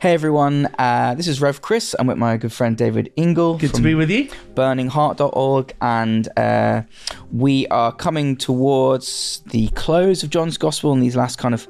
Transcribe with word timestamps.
Hey 0.00 0.14
everyone, 0.14 0.66
uh, 0.78 1.14
this 1.14 1.28
is 1.28 1.42
Rev 1.42 1.60
Chris. 1.60 1.94
I'm 1.98 2.06
with 2.06 2.16
my 2.16 2.38
good 2.38 2.54
friend 2.54 2.74
David 2.74 3.12
Ingle 3.16 3.58
Good 3.58 3.74
to 3.74 3.82
be 3.82 3.94
with 3.94 4.08
you. 4.08 4.30
burningheart.org, 4.54 5.74
and 5.82 6.26
uh, 6.38 6.84
we 7.30 7.66
are 7.66 7.92
coming 7.92 8.34
towards 8.34 9.42
the 9.50 9.68
close 9.68 10.22
of 10.22 10.30
John's 10.30 10.56
Gospel 10.56 10.94
in 10.94 11.00
these 11.00 11.16
last 11.16 11.36
kind 11.36 11.52
of 11.52 11.68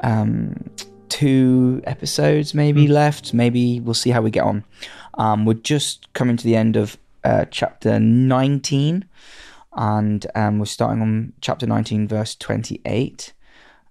um, 0.00 0.62
two 1.08 1.80
episodes, 1.84 2.52
maybe 2.52 2.86
left. 2.86 3.32
Maybe 3.32 3.80
we'll 3.80 3.94
see 3.94 4.10
how 4.10 4.20
we 4.20 4.30
get 4.30 4.44
on. 4.44 4.62
Um, 5.14 5.46
we're 5.46 5.54
just 5.54 6.12
coming 6.12 6.36
to 6.36 6.44
the 6.44 6.56
end 6.56 6.76
of 6.76 6.98
uh, 7.24 7.46
chapter 7.46 7.98
19, 7.98 9.06
and 9.72 10.26
um, 10.34 10.58
we're 10.58 10.66
starting 10.66 11.00
on 11.00 11.32
chapter 11.40 11.66
19, 11.66 12.08
verse 12.08 12.34
28. 12.34 13.32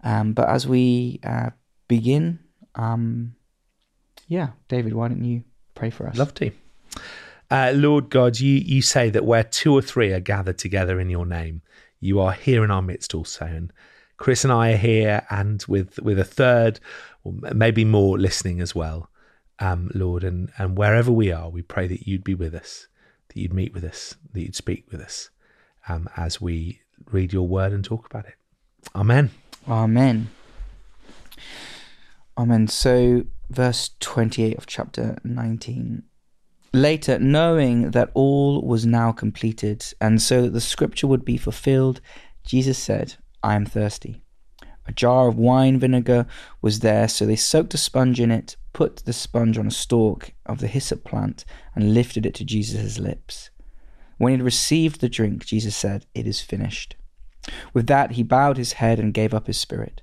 Um, 0.04 0.34
but 0.34 0.48
as 0.48 0.68
we 0.68 1.20
uh, 1.24 1.50
begin, 1.88 2.38
um, 2.76 3.34
yeah, 4.30 4.50
David, 4.70 4.94
why 4.94 5.10
don't 5.10 5.24
you 5.24 5.44
pray 5.76 5.90
for 5.90 6.08
us? 6.08 6.18
Love 6.18 6.34
to. 6.36 6.52
Uh, 7.52 7.74
Lord 7.76 8.10
God, 8.10 8.40
you, 8.40 8.56
you 8.58 8.82
say 8.82 9.10
that 9.10 9.26
where 9.26 9.44
two 9.44 9.74
or 9.74 9.82
three 9.82 10.14
are 10.14 10.20
gathered 10.20 10.60
together 10.60 11.00
in 11.00 11.10
your 11.10 11.26
name, 11.26 11.64
you 12.00 12.20
are 12.20 12.32
here 12.32 12.64
in 12.64 12.70
our 12.70 12.84
midst 12.84 13.16
also. 13.16 13.46
And 13.46 13.74
Chris 14.18 14.44
and 14.44 14.54
I 14.54 14.74
are 14.74 14.78
here, 14.78 15.26
and 15.32 15.66
with, 15.68 16.00
with 16.00 16.20
a 16.20 16.24
third, 16.24 16.80
or 17.24 17.34
maybe 17.54 17.84
more, 17.84 18.20
listening 18.20 18.62
as 18.62 18.76
well, 18.76 19.10
um, 19.58 19.90
Lord. 19.96 20.24
And, 20.24 20.52
and 20.60 20.78
wherever 20.78 21.12
we 21.12 21.32
are, 21.32 21.50
we 21.50 21.64
pray 21.64 21.88
that 21.88 22.08
you'd 22.08 22.24
be 22.24 22.36
with 22.36 22.54
us, 22.54 22.88
that 23.30 23.38
you'd 23.38 23.54
meet 23.54 23.74
with 23.74 23.84
us, 23.84 24.16
that 24.34 24.42
you'd 24.42 24.56
speak 24.56 24.86
with 24.92 25.02
us 25.02 25.32
um, 25.88 26.08
as 26.16 26.40
we 26.40 26.82
read 27.12 27.34
your 27.34 27.48
word 27.48 27.74
and 27.74 27.84
talk 27.84 28.06
about 28.06 28.26
it. 28.26 28.36
Amen. 28.94 29.32
Amen. 29.68 30.30
Amen. 32.38 32.68
So, 32.68 33.26
verse 33.50 33.92
28 34.00 34.58
of 34.58 34.68
chapter 34.68 35.18
19. 35.24 36.04
Later, 36.74 37.18
knowing 37.18 37.92
that 37.92 38.12
all 38.14 38.62
was 38.62 38.86
now 38.86 39.12
completed, 39.12 39.86
and 40.00 40.22
so 40.22 40.44
that 40.44 40.54
the 40.54 40.62
scripture 40.62 41.08
would 41.08 41.26
be 41.26 41.38
fulfilled, 41.38 42.00
Jesus 42.46 42.78
said, 42.78 43.16
I 43.42 43.56
am 43.56 43.66
thirsty. 43.66 44.22
A 44.86 44.92
jar 44.92 45.28
of 45.28 45.38
wine 45.38 45.80
vinegar 45.80 46.26
was 46.62 46.80
there, 46.80 47.08
so 47.08 47.26
they 47.26 47.36
soaked 47.36 47.74
a 47.74 47.78
sponge 47.78 48.20
in 48.20 48.32
it, 48.32 48.56
put 48.74 48.98
the 48.98 49.14
sponge 49.14 49.58
on 49.58 49.68
a 49.68 49.72
stalk 49.72 50.32
of 50.46 50.60
the 50.60 50.68
hyssop 50.68 51.04
plant, 51.04 51.46
and 51.76 51.94
lifted 51.94 52.26
it 52.26 52.36
to 52.36 52.46
Jesus' 52.46 53.00
lips. 53.00 53.50
When 54.18 54.32
he 54.32 54.38
had 54.38 54.46
received 54.46 55.00
the 55.00 55.10
drink, 55.10 55.46
Jesus 55.46 55.76
said, 55.76 56.06
It 56.14 56.28
is 56.28 56.42
finished. 56.42 56.96
With 57.74 57.88
that, 57.88 58.12
he 58.12 58.24
bowed 58.24 58.58
his 58.58 58.74
head 58.74 59.00
and 59.00 59.14
gave 59.14 59.34
up 59.34 59.48
his 59.48 59.58
spirit. 59.58 60.02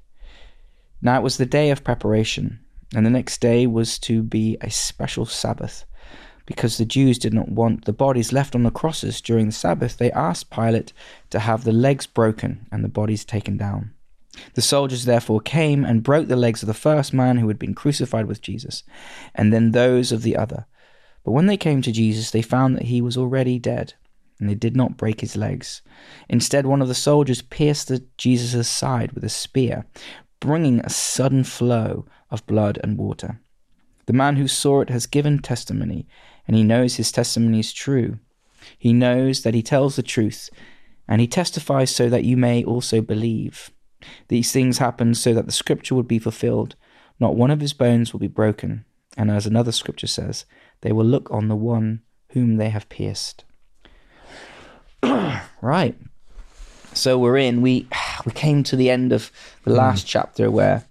Now 1.02 1.19
it 1.20 1.22
was 1.22 1.36
the 1.36 1.47
day 1.47 1.70
of 1.70 1.84
preparation, 1.84 2.61
and 2.95 3.05
the 3.05 3.11
next 3.11 3.41
day 3.41 3.67
was 3.67 3.98
to 4.01 4.23
be 4.23 4.56
a 4.61 4.70
special 4.70 5.27
Sabbath. 5.27 5.84
Because 6.47 6.79
the 6.79 6.84
Jews 6.84 7.19
did 7.19 7.34
not 7.34 7.48
want 7.48 7.84
the 7.84 7.92
bodies 7.92 8.33
left 8.33 8.55
on 8.55 8.62
the 8.62 8.70
crosses 8.70 9.20
during 9.20 9.47
the 9.47 9.53
Sabbath, 9.53 9.98
they 9.98 10.12
asked 10.12 10.51
Pilate 10.51 10.92
to 11.31 11.41
have 11.41 11.64
the 11.64 11.73
legs 11.73 12.07
broken 12.07 12.67
and 12.70 12.84
the 12.84 12.89
bodies 12.89 13.25
taken 13.25 13.57
down. 13.57 13.92
The 14.55 14.62
soldiers 14.62 15.07
therefore 15.07 15.41
came 15.41 15.84
and 15.84 16.03
broke 16.03 16.29
the 16.29 16.37
legs 16.37 16.62
of 16.62 16.67
the 16.69 16.75
first 16.75 17.12
man 17.12 17.39
who 17.39 17.48
had 17.48 17.59
been 17.59 17.75
crucified 17.75 18.27
with 18.27 18.42
Jesus, 18.42 18.84
and 19.34 19.53
then 19.53 19.73
those 19.73 20.12
of 20.12 20.23
the 20.23 20.37
other. 20.37 20.67
But 21.25 21.33
when 21.33 21.47
they 21.47 21.57
came 21.57 21.83
to 21.83 21.91
Jesus, 21.91 22.31
they 22.31 22.42
found 22.42 22.77
that 22.77 22.84
he 22.84 23.01
was 23.01 23.17
already 23.17 23.59
dead, 23.59 23.95
and 24.39 24.48
they 24.48 24.55
did 24.55 24.77
not 24.77 24.97
break 24.97 25.20
his 25.20 25.37
legs. 25.37 25.83
Instead, 26.29 26.67
one 26.67 26.83
of 26.83 26.89
the 26.89 26.95
soldiers 26.95 27.42
pierced 27.42 27.91
Jesus' 28.17 28.69
side 28.69 29.12
with 29.12 29.25
a 29.25 29.29
spear, 29.29 29.87
bringing 30.41 30.81
a 30.81 30.91
sudden 30.91 31.45
flow 31.45 32.06
of 32.31 32.47
blood 32.47 32.79
and 32.83 32.98
water. 32.98 33.41
The 34.07 34.13
man 34.13 34.36
who 34.36 34.48
saw 34.48 34.80
it 34.80 34.91
has 34.91 35.07
given 35.07 35.41
testimony, 35.41 36.07
and 36.47 36.57
he 36.57 36.63
knows 36.63 36.97
his 36.97 37.11
testimony 37.11 37.61
is 37.61 37.73
true. 37.73 38.19
He 38.79 38.92
knows 38.92 39.42
that 39.42 39.55
he 39.55 39.63
tells 39.63 39.97
the 39.97 40.02
truth, 40.02 40.48
and 41.08 41.20
he 41.20 41.27
testifies 41.27 41.95
so 41.95 42.08
that 42.08 42.24
you 42.24 42.36
may 42.36 42.64
also 42.64 43.01
believe. 43.01 43.70
These 44.29 44.52
things 44.52 44.79
happened 44.79 45.17
so 45.17 45.35
that 45.35 45.47
the 45.47 45.52
scripture 45.52 45.95
would 45.95 46.08
be 46.08 46.19
fulfilled. 46.19 46.77
Not 47.18 47.36
one 47.36 47.51
of 47.51 47.61
his 47.61 47.73
bones 47.73 48.13
will 48.13 48.20
be 48.20 48.29
broken. 48.29 48.85
And 49.17 49.30
as 49.30 49.47
another 49.47 49.73
scripture 49.73 50.07
says, 50.07 50.45
they 50.83 50.92
will 50.92 51.07
look 51.07 51.30
on 51.30 51.48
the 51.48 51.57
one 51.57 52.03
whom 52.30 52.57
they 52.57 52.68
have 52.68 52.89
pierced. 52.89 53.45
right. 55.03 55.97
So 56.96 57.18
we're 57.18 57.36
in. 57.36 57.61
We 57.62 57.86
we 58.24 58.33
came 58.33 58.62
to 58.64 58.77
the 58.77 58.90
end 58.90 59.12
of 59.12 59.30
the 59.64 59.70
last 59.73 60.07
chapter 60.07 60.51
where, 60.51 60.84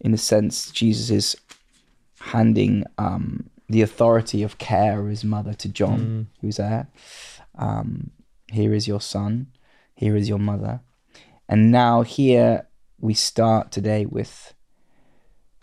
in 0.00 0.14
a 0.14 0.18
sense, 0.18 0.70
Jesus 0.70 1.10
is 1.10 1.36
handing 2.20 2.84
um, 2.98 3.50
the 3.68 3.82
authority 3.82 4.42
of 4.42 4.58
care 4.58 5.00
of 5.00 5.08
his 5.08 5.22
mother 5.24 5.54
to 5.54 5.68
John, 5.68 6.28
who's 6.40 6.56
there. 6.56 6.88
Um, 7.56 8.10
here 8.50 8.72
is 8.74 8.88
your 8.88 9.00
son. 9.00 9.48
Here 9.94 10.16
is 10.16 10.28
your 10.28 10.38
mother. 10.38 10.80
And 11.48 11.70
now 11.70 12.02
here 12.02 12.66
we 12.98 13.14
start 13.14 13.70
today 13.70 14.06
with 14.06 14.54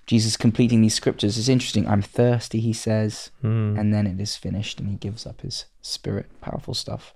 Jesus 0.06 0.38
completing 0.38 0.81
these 0.81 0.94
scriptures. 0.94 1.38
It's 1.38 1.50
interesting. 1.50 1.88
I'm 1.88 2.02
thirsty, 2.02 2.59
he 2.59 2.74
says, 2.74 3.31
and 3.78 3.94
then 3.94 4.06
it 4.07 4.19
is 4.22 4.36
finished, 4.36 4.80
and 4.80 4.90
he 4.90 4.96
gives 4.96 5.25
up 5.25 5.41
his 5.41 5.66
spirit. 5.81 6.28
Powerful 6.40 6.74
stuff. 6.74 7.13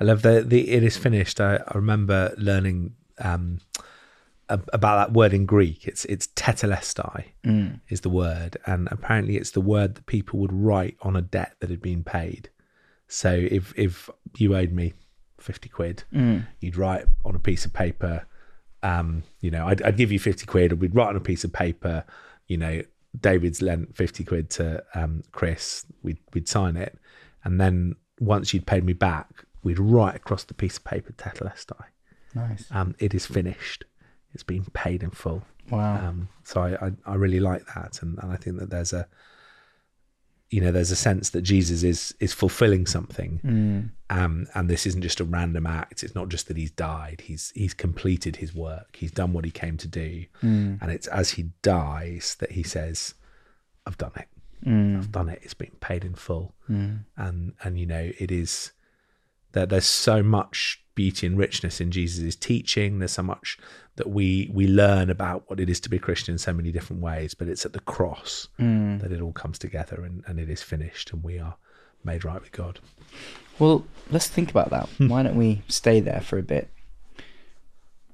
I 0.00 0.04
love 0.04 0.22
the 0.22 0.42
the 0.42 0.70
it 0.70 0.82
is 0.82 0.96
finished. 0.96 1.40
I, 1.40 1.56
I 1.56 1.72
remember 1.74 2.34
learning 2.38 2.94
um, 3.18 3.58
ab- 4.48 4.68
about 4.72 4.96
that 5.08 5.12
word 5.14 5.32
in 5.32 5.46
Greek. 5.46 5.86
It's 5.86 6.04
it's 6.06 6.28
tetelestai 6.28 7.24
is 7.88 8.00
the 8.02 8.08
word, 8.10 8.56
and 8.66 8.88
apparently 8.90 9.36
it's 9.36 9.50
the 9.52 9.60
word 9.60 9.94
that 9.96 10.06
people 10.06 10.38
would 10.40 10.52
write 10.52 10.96
on 11.02 11.16
a 11.16 11.22
debt 11.22 11.54
that 11.60 11.70
had 11.70 11.82
been 11.82 12.04
paid. 12.04 12.50
So 13.06 13.30
if 13.32 13.72
if 13.76 14.10
you 14.36 14.56
owed 14.56 14.72
me 14.72 14.92
fifty 15.38 15.68
quid, 15.68 16.04
you'd 16.60 16.76
write 16.76 17.06
on 17.24 17.34
a 17.34 17.38
piece 17.38 17.64
of 17.64 17.72
paper. 17.72 18.26
Um, 18.82 19.24
you 19.40 19.50
know, 19.50 19.66
I'd, 19.66 19.82
I'd 19.82 19.96
give 19.96 20.12
you 20.12 20.18
fifty 20.18 20.46
quid, 20.46 20.72
and 20.72 20.80
we'd 20.80 20.94
write 20.94 21.08
on 21.08 21.16
a 21.16 21.20
piece 21.20 21.42
of 21.44 21.52
paper. 21.52 22.04
You 22.46 22.56
know, 22.58 22.82
David's 23.18 23.60
lent 23.62 23.96
fifty 23.96 24.24
quid 24.24 24.50
to 24.50 24.82
um, 24.94 25.22
Chris. 25.32 25.84
We'd 26.02 26.18
we'd 26.34 26.48
sign 26.48 26.76
it, 26.76 26.96
and 27.44 27.60
then 27.60 27.96
once 28.20 28.52
you'd 28.52 28.66
paid 28.66 28.84
me 28.84 28.92
back, 28.92 29.44
we'd 29.68 29.78
write 29.78 30.16
across 30.16 30.44
the 30.44 30.54
piece 30.54 30.76
of 30.78 30.84
paper 30.84 31.12
tetelestai. 31.12 31.84
Nice. 32.34 32.64
Um, 32.70 32.94
it 32.98 33.12
is 33.14 33.26
finished. 33.26 33.84
It's 34.34 34.42
been 34.42 34.64
paid 34.84 35.02
in 35.02 35.10
full. 35.10 35.42
Wow. 35.70 35.96
Um, 36.08 36.28
so 36.44 36.62
I, 36.62 36.70
I, 36.86 36.88
I 37.12 37.14
really 37.16 37.40
like 37.40 37.64
that, 37.74 38.00
and, 38.02 38.18
and 38.22 38.32
I 38.32 38.36
think 38.36 38.58
that 38.58 38.70
there's 38.70 38.92
a, 38.94 39.06
you 40.50 40.60
know, 40.62 40.72
there's 40.72 40.90
a 40.90 40.96
sense 40.96 41.30
that 41.30 41.42
Jesus 41.42 41.82
is 41.82 42.14
is 42.20 42.32
fulfilling 42.32 42.86
something, 42.86 43.32
Mm. 43.44 43.90
um, 44.18 44.46
and 44.54 44.70
this 44.70 44.86
isn't 44.86 45.02
just 45.02 45.20
a 45.20 45.24
random 45.24 45.66
act. 45.66 46.02
It's 46.02 46.14
not 46.14 46.28
just 46.30 46.48
that 46.48 46.56
he's 46.56 46.70
died. 46.70 47.20
He's 47.28 47.52
he's 47.54 47.74
completed 47.74 48.36
his 48.36 48.54
work. 48.54 48.96
He's 48.96 49.10
done 49.12 49.32
what 49.34 49.44
he 49.44 49.50
came 49.50 49.76
to 49.76 49.88
do, 49.88 50.24
Mm. 50.42 50.80
and 50.80 50.90
it's 50.90 51.06
as 51.08 51.32
he 51.32 51.42
dies 51.60 52.36
that 52.40 52.52
he 52.52 52.62
says, 52.62 53.14
"I've 53.86 53.98
done 53.98 54.12
it. 54.16 54.28
Mm. 54.66 54.96
I've 54.98 55.12
done 55.12 55.28
it. 55.28 55.40
It's 55.42 55.54
been 55.64 55.76
paid 55.80 56.02
in 56.04 56.14
full." 56.14 56.54
And 56.68 57.52
and 57.62 57.78
you 57.78 57.86
know, 57.86 58.10
it 58.24 58.30
is 58.30 58.72
that 59.52 59.68
there's 59.70 59.86
so 59.86 60.22
much 60.22 60.82
beauty 60.94 61.26
and 61.26 61.38
richness 61.38 61.80
in 61.80 61.90
Jesus' 61.90 62.34
teaching. 62.36 62.98
There's 62.98 63.12
so 63.12 63.22
much 63.22 63.58
that 63.96 64.10
we 64.10 64.50
we 64.52 64.66
learn 64.66 65.10
about 65.10 65.44
what 65.48 65.60
it 65.60 65.68
is 65.70 65.80
to 65.80 65.88
be 65.88 65.96
a 65.96 66.00
Christian 66.00 66.32
in 66.34 66.38
so 66.38 66.52
many 66.52 66.70
different 66.72 67.02
ways, 67.02 67.34
but 67.34 67.48
it's 67.48 67.64
at 67.66 67.72
the 67.72 67.80
cross 67.80 68.48
Mm. 68.58 69.00
that 69.00 69.12
it 69.12 69.20
all 69.20 69.32
comes 69.32 69.58
together 69.58 70.04
and, 70.04 70.22
and 70.26 70.38
it 70.40 70.48
is 70.50 70.62
finished 70.62 71.12
and 71.12 71.22
we 71.24 71.38
are 71.38 71.56
made 72.04 72.24
right 72.24 72.40
with 72.40 72.52
God. 72.52 72.78
Well, 73.58 73.84
let's 74.10 74.28
think 74.28 74.50
about 74.50 74.70
that. 74.70 74.88
Why 74.98 75.22
don't 75.24 75.36
we 75.36 75.62
stay 75.68 75.98
there 76.00 76.20
for 76.20 76.38
a 76.38 76.42
bit? 76.42 76.70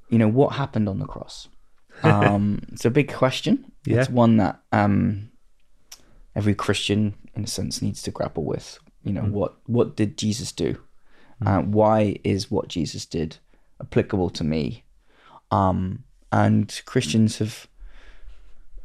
You 0.08 0.18
know, 0.18 0.28
what 0.28 0.54
happened 0.54 0.88
on 0.88 0.98
the 0.98 1.06
cross? 1.06 1.48
Um, 2.02 2.60
it's 2.72 2.84
a 2.84 2.90
big 2.90 3.12
question. 3.12 3.70
It's 3.86 4.08
one 4.10 4.36
that 4.38 4.60
um, 4.72 5.30
every 6.34 6.54
Christian, 6.54 7.14
in 7.36 7.44
a 7.44 7.46
sense, 7.46 7.80
needs 7.80 8.02
to 8.02 8.10
grapple 8.10 8.44
with. 8.44 8.78
You 9.04 9.12
know, 9.12 9.22
what 9.22 9.54
what 9.66 9.94
did 9.96 10.18
Jesus 10.18 10.50
do? 10.50 10.78
Uh, 11.46 11.62
why 11.62 12.16
is 12.24 12.50
what 12.50 12.68
Jesus 12.68 13.06
did 13.06 13.38
applicable 13.80 14.30
to 14.30 14.44
me? 14.44 14.84
Um, 15.50 16.04
and 16.32 16.82
Christians 16.84 17.38
have 17.38 17.68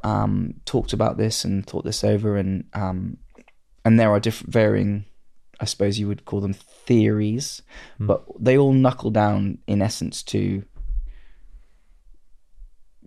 um, 0.04 0.56
talked 0.66 0.94
about 0.94 1.18
this 1.18 1.44
and 1.44 1.66
thought 1.66 1.86
this 1.86 2.04
over, 2.04 2.38
and 2.38 2.66
um, 2.74 3.18
and 3.84 4.00
there 4.00 4.12
are 4.12 4.20
different 4.20 4.54
varying, 4.54 5.06
I 5.60 5.66
suppose 5.66 6.00
you 6.00 6.08
would 6.08 6.26
call 6.26 6.42
them 6.42 6.54
theories, 6.54 7.62
but 8.00 8.24
they 8.40 8.58
all 8.58 8.74
knuckle 8.74 9.12
down 9.12 9.60
in 9.68 9.82
essence 9.82 10.22
to 10.24 10.64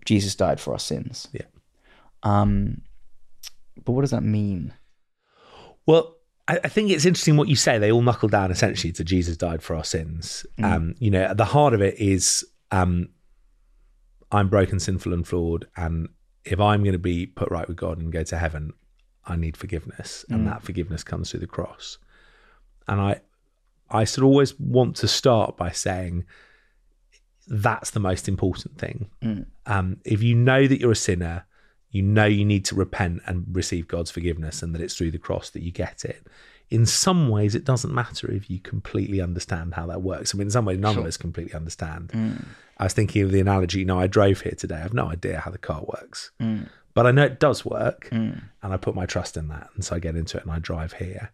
Jesus 0.04 0.34
died 0.34 0.60
for 0.60 0.72
our 0.72 0.78
sins. 0.78 1.28
Yeah. 1.32 1.46
Um, 2.22 2.82
but 3.84 3.92
what 3.92 4.02
does 4.02 4.10
that 4.10 4.22
mean? 4.22 4.74
Well, 5.86 6.16
I, 6.48 6.58
I 6.64 6.68
think 6.68 6.90
it's 6.90 7.04
interesting 7.04 7.36
what 7.36 7.48
you 7.48 7.56
say. 7.56 7.78
They 7.78 7.92
all 7.92 8.02
knuckle 8.02 8.28
down 8.28 8.50
essentially 8.50 8.92
to 8.94 9.04
Jesus 9.04 9.36
died 9.36 9.62
for 9.62 9.76
our 9.76 9.84
sins. 9.84 10.44
Um, 10.62 10.94
you 10.98 11.10
know, 11.10 11.22
at 11.22 11.36
the 11.36 11.44
heart 11.44 11.74
of 11.74 11.80
it 11.82 11.98
is 11.98 12.44
um, 12.70 13.08
I'm 14.30 14.48
broken, 14.48 14.80
sinful, 14.80 15.12
and 15.12 15.26
flawed, 15.26 15.66
and 15.76 16.08
if 16.44 16.58
I'm 16.60 16.82
going 16.82 16.92
to 16.92 16.98
be 16.98 17.26
put 17.26 17.50
right 17.50 17.68
with 17.68 17.76
God 17.76 17.98
and 17.98 18.12
go 18.12 18.24
to 18.24 18.38
heaven, 18.38 18.72
I 19.24 19.36
need 19.36 19.56
forgiveness, 19.56 20.24
and 20.28 20.46
that 20.48 20.62
forgiveness 20.62 21.04
comes 21.04 21.30
through 21.30 21.40
the 21.40 21.46
cross. 21.46 21.98
And 22.88 23.00
I, 23.00 23.20
I 23.90 24.04
sort 24.04 24.24
of 24.24 24.30
always 24.30 24.58
want 24.58 24.96
to 24.96 25.08
start 25.08 25.56
by 25.56 25.70
saying 25.70 26.24
that's 27.46 27.90
the 27.90 28.00
most 28.00 28.28
important 28.28 28.78
thing. 28.78 29.10
Um, 29.66 29.98
if 30.04 30.22
you 30.22 30.34
know 30.34 30.66
that 30.66 30.80
you're 30.80 30.92
a 30.92 30.96
sinner, 30.96 31.44
you 31.92 32.02
know 32.02 32.24
you 32.24 32.44
need 32.44 32.64
to 32.64 32.74
repent 32.74 33.22
and 33.26 33.44
receive 33.52 33.86
God's 33.86 34.10
forgiveness, 34.10 34.62
and 34.62 34.74
that 34.74 34.82
it's 34.82 34.96
through 34.96 35.12
the 35.12 35.18
cross 35.18 35.50
that 35.50 35.62
you 35.62 35.70
get 35.70 36.04
it. 36.04 36.26
In 36.70 36.86
some 36.86 37.28
ways, 37.28 37.54
it 37.54 37.64
doesn't 37.64 37.92
matter 37.92 38.30
if 38.30 38.50
you 38.50 38.58
completely 38.58 39.20
understand 39.20 39.74
how 39.74 39.86
that 39.86 40.00
works. 40.00 40.34
I 40.34 40.38
mean, 40.38 40.46
in 40.46 40.50
some 40.50 40.64
ways, 40.64 40.78
none 40.78 40.96
of 40.96 41.04
us 41.04 41.18
completely 41.18 41.54
understand. 41.54 42.08
Mm. 42.08 42.46
I 42.78 42.84
was 42.84 42.94
thinking 42.94 43.22
of 43.22 43.30
the 43.30 43.40
analogy. 43.40 43.80
You 43.80 43.84
know, 43.84 44.00
I 44.00 44.06
drove 44.06 44.40
here 44.40 44.54
today. 44.56 44.76
I 44.76 44.80
have 44.80 44.94
no 44.94 45.08
idea 45.08 45.38
how 45.38 45.50
the 45.50 45.58
car 45.58 45.82
works, 45.82 46.30
mm. 46.40 46.66
but 46.94 47.06
I 47.06 47.12
know 47.12 47.24
it 47.24 47.38
does 47.38 47.64
work, 47.64 48.08
mm. 48.10 48.42
and 48.62 48.72
I 48.72 48.78
put 48.78 48.94
my 48.94 49.04
trust 49.04 49.36
in 49.36 49.48
that, 49.48 49.68
and 49.74 49.84
so 49.84 49.94
I 49.94 49.98
get 49.98 50.16
into 50.16 50.38
it 50.38 50.44
and 50.44 50.52
I 50.52 50.58
drive 50.58 50.94
here. 50.94 51.30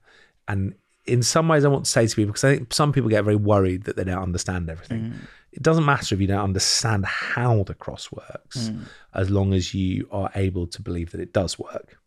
And 0.49 0.75
in 1.06 1.22
some 1.22 1.46
ways, 1.49 1.64
I 1.64 1.69
want 1.69 1.84
to 1.84 1.90
say 1.90 2.06
to 2.06 2.16
people 2.16 2.32
because 2.32 2.44
I 2.44 2.56
think 2.56 2.75
some 2.75 2.93
people 2.93 3.08
get 3.08 3.25
very 3.25 3.37
worried 3.37 3.84
that 3.84 3.96
they 3.96 4.04
don't 4.04 4.22
understand 4.22 4.69
everything. 4.69 5.14
It 5.53 5.62
doesn't 5.62 5.85
matter 5.85 6.15
if 6.15 6.21
you 6.21 6.27
don't 6.27 6.45
understand 6.45 7.06
how 7.06 7.62
the 7.65 7.75
cross 7.75 8.12
works, 8.12 8.71
as 9.15 9.31
long 9.31 9.55
as 9.55 9.75
you 9.75 10.06
are 10.12 10.31
able 10.35 10.67
to 10.69 10.83
believe 10.83 11.11
that 11.12 11.21
it 11.21 11.33
does 11.33 11.59
work. 11.59 11.99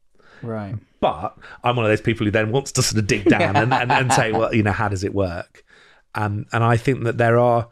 Right. 0.42 0.76
But 1.00 1.38
I'm 1.64 1.76
one 1.76 1.86
of 1.86 1.92
those 1.92 2.02
people 2.02 2.26
who 2.26 2.32
then 2.32 2.52
wants 2.52 2.72
to 2.74 2.82
sort 2.82 3.00
of 3.00 3.08
dig 3.08 3.26
down 3.26 3.56
and, 3.56 3.74
and, 3.74 3.92
and 3.92 4.14
say, 4.14 4.32
well, 4.32 4.54
you 4.54 4.64
know, 4.64 4.72
how 4.72 4.88
does 4.88 5.04
it 5.04 5.14
work? 5.14 5.64
Um, 6.16 6.46
and 6.52 6.64
I 6.64 6.78
think 6.78 7.04
that 7.04 7.18
there 7.18 7.40
are 7.40 7.70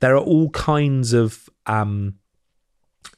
there 0.00 0.14
are 0.14 0.22
all 0.22 0.50
kinds 0.50 1.12
of 1.12 1.48
um, 1.66 2.14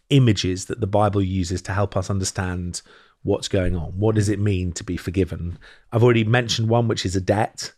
images 0.08 0.67
that 0.67 0.81
the 0.81 0.87
Bible 0.87 1.23
uses 1.23 1.61
to 1.62 1.73
help 1.73 1.97
us 1.97 2.08
understand 2.08 2.82
what's 3.23 3.49
going 3.49 3.76
on. 3.76 3.93
What 3.99 4.14
does 4.14 4.29
it 4.29 4.38
mean 4.38 4.73
to 4.73 4.85
be 4.85 4.97
forgiven? 4.97 5.58
I've 5.93 6.02
already 6.02 6.25
mentioned 6.25 6.69
one, 6.69 6.88
which 6.88 7.05
is 7.05 7.14
a 7.17 7.20
debt. 7.20 7.73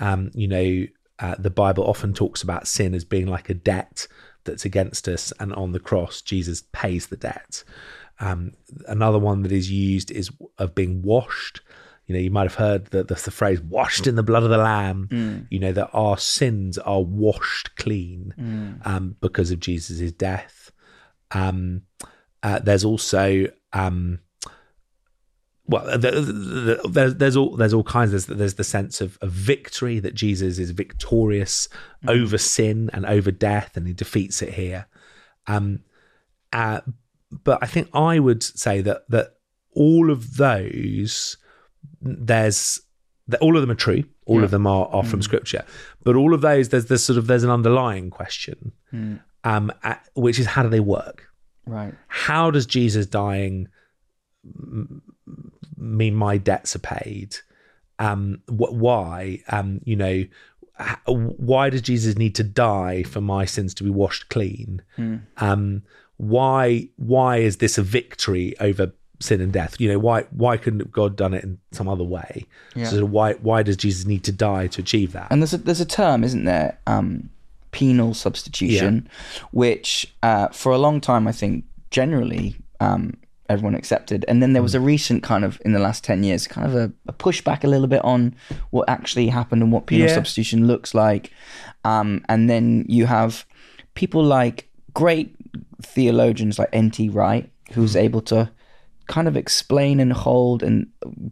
Um, 0.00 0.30
you 0.34 0.48
know, 0.48 0.86
uh, 1.18 1.34
the 1.38 1.50
Bible 1.50 1.84
often 1.84 2.12
talks 2.12 2.42
about 2.42 2.68
sin 2.68 2.94
as 2.94 3.04
being 3.04 3.26
like 3.26 3.48
a 3.48 3.54
debt 3.54 4.06
that's 4.44 4.64
against 4.64 5.08
us, 5.08 5.32
and 5.40 5.52
on 5.54 5.72
the 5.72 5.80
cross, 5.80 6.22
Jesus 6.22 6.62
pays 6.72 7.06
the 7.06 7.16
debt. 7.16 7.64
Um, 8.20 8.52
another 8.86 9.18
one 9.18 9.42
that 9.42 9.52
is 9.52 9.70
used 9.70 10.10
is 10.10 10.30
of 10.58 10.74
being 10.74 11.02
washed. 11.02 11.60
You 12.06 12.14
know, 12.14 12.20
you 12.20 12.30
might 12.30 12.44
have 12.44 12.54
heard 12.54 12.86
the, 12.86 13.02
the, 13.02 13.14
the 13.14 13.30
phrase 13.30 13.60
"washed 13.60 14.06
in 14.06 14.14
the 14.14 14.22
blood 14.22 14.44
of 14.44 14.50
the 14.50 14.58
Lamb." 14.58 15.08
You 15.50 15.58
know 15.58 15.72
that 15.72 15.90
our 15.92 16.16
sins 16.18 16.78
are 16.78 17.02
washed 17.02 17.76
clean 17.76 18.32
um, 18.84 19.16
because 19.20 19.50
of 19.50 19.58
Jesus' 19.60 20.12
death. 20.12 20.70
Um, 21.32 21.82
uh, 22.42 22.60
there's 22.60 22.84
also 22.84 23.46
um, 23.72 24.20
well, 25.68 25.98
the, 25.98 26.10
the, 26.10 26.20
the, 26.20 26.88
there's 26.88 27.14
there's 27.16 27.36
all 27.36 27.56
there's 27.56 27.74
all 27.74 27.82
kinds. 27.82 28.10
There's 28.10 28.26
there's 28.26 28.54
the 28.54 28.64
sense 28.64 29.00
of, 29.00 29.18
of 29.20 29.30
victory 29.30 29.98
that 29.98 30.14
Jesus 30.14 30.58
is 30.58 30.70
victorious 30.70 31.68
over 32.06 32.38
sin 32.38 32.90
and 32.92 33.04
over 33.04 33.30
death, 33.30 33.76
and 33.76 33.86
he 33.86 33.92
defeats 33.92 34.42
it 34.42 34.54
here. 34.54 34.86
Um, 35.46 35.80
uh, 36.52 36.80
but 37.30 37.58
I 37.62 37.66
think 37.66 37.88
I 37.94 38.18
would 38.18 38.42
say 38.42 38.80
that 38.82 39.08
that 39.10 39.36
all 39.72 40.10
of 40.10 40.36
those 40.36 41.36
there's 42.00 42.80
that 43.28 43.40
all 43.40 43.56
of 43.56 43.62
them 43.62 43.70
are 43.70 43.74
true. 43.74 44.04
All 44.26 44.42
of 44.42 44.50
them 44.50 44.66
are, 44.66 44.86
are 44.88 45.04
from 45.04 45.22
scripture, 45.22 45.64
but 46.02 46.16
all 46.16 46.34
of 46.34 46.40
those 46.40 46.68
there's 46.70 46.86
there's 46.86 47.02
sort 47.04 47.18
of 47.18 47.26
there's 47.26 47.44
an 47.44 47.50
underlying 47.50 48.10
question, 48.10 48.72
um, 49.44 49.72
uh, 49.84 49.94
which 50.14 50.38
is 50.38 50.46
how 50.46 50.62
do 50.62 50.68
they 50.68 50.80
work? 50.80 51.28
Right. 51.68 51.94
how 52.06 52.52
does 52.52 52.64
Jesus 52.64 53.06
dying 53.06 53.66
mean 55.76 56.14
my 56.14 56.38
debts 56.38 56.74
are 56.76 56.80
paid? 56.80 57.36
Um, 57.98 58.42
wh- 58.46 58.72
why? 58.72 59.40
Um, 59.48 59.80
you 59.84 59.96
know, 59.96 60.24
h- 60.80 60.96
why 61.06 61.70
does 61.70 61.82
Jesus 61.82 62.16
need 62.16 62.34
to 62.36 62.44
die 62.44 63.02
for 63.04 63.20
my 63.20 63.44
sins 63.44 63.74
to 63.74 63.84
be 63.84 63.90
washed 63.90 64.28
clean? 64.28 64.82
Um, 65.38 65.82
why? 66.18 66.88
Why 66.96 67.38
is 67.38 67.58
this 67.58 67.78
a 67.78 67.82
victory 67.82 68.54
over 68.60 68.92
sin 69.20 69.40
and 69.40 69.52
death? 69.52 69.80
You 69.80 69.88
know, 69.92 69.98
why? 69.98 70.22
Why 70.30 70.56
couldn't 70.56 70.90
God 70.92 71.16
done 71.16 71.34
it 71.34 71.44
in 71.44 71.58
some 71.72 71.88
other 71.88 72.04
way? 72.04 72.46
Yeah. 72.74 72.84
So 72.86 73.04
why? 73.04 73.34
Why 73.34 73.62
does 73.62 73.76
Jesus 73.76 74.06
need 74.06 74.24
to 74.24 74.32
die 74.32 74.66
to 74.68 74.80
achieve 74.80 75.12
that? 75.12 75.28
And 75.30 75.40
there's 75.42 75.54
a, 75.54 75.58
there's 75.58 75.80
a 75.80 75.86
term, 75.86 76.24
isn't 76.24 76.44
there? 76.44 76.78
Um, 76.86 77.30
penal 77.72 78.14
substitution, 78.14 79.08
which 79.52 80.14
uh, 80.22 80.48
for 80.48 80.72
a 80.72 80.78
long 80.78 81.00
time 81.00 81.28
I 81.28 81.32
think 81.32 81.64
generally 81.90 82.56
um, 82.80 83.14
everyone 83.48 83.74
accepted, 83.74 84.24
and 84.28 84.42
then 84.42 84.52
there 84.52 84.62
was 84.62 84.74
a 84.74 84.80
recent 84.80 85.22
kind 85.22 85.44
of 85.44 85.60
in 85.64 85.72
the 85.72 85.78
last 85.78 86.02
ten 86.04 86.22
years 86.24 86.46
kind 86.46 86.66
of 86.66 86.74
a, 86.74 86.92
a 87.08 87.12
pushback 87.12 87.64
a 87.64 87.66
little 87.68 87.86
bit 87.86 88.04
on 88.04 88.34
what 88.70 88.88
actually 88.88 89.28
happened 89.28 89.62
and 89.62 89.72
what 89.72 89.86
penal 89.86 90.06
Yeah. 90.08 90.14
substitution 90.14 90.66
looks 90.66 90.94
like, 90.94 91.30
um, 91.84 92.24
and 92.28 92.48
then 92.50 92.84
you 92.88 93.06
have 93.06 93.44
people 93.94 94.22
like 94.22 94.68
great 94.94 95.34
theologians 95.82 96.58
like 96.58 96.68
N.T. 96.72 97.08
Wright, 97.10 97.50
who's 97.72 97.96
able 97.96 98.20
to 98.22 98.50
kind 99.06 99.28
of 99.28 99.36
explain 99.36 100.00
and 100.00 100.12
hold 100.12 100.62
and 100.62 100.86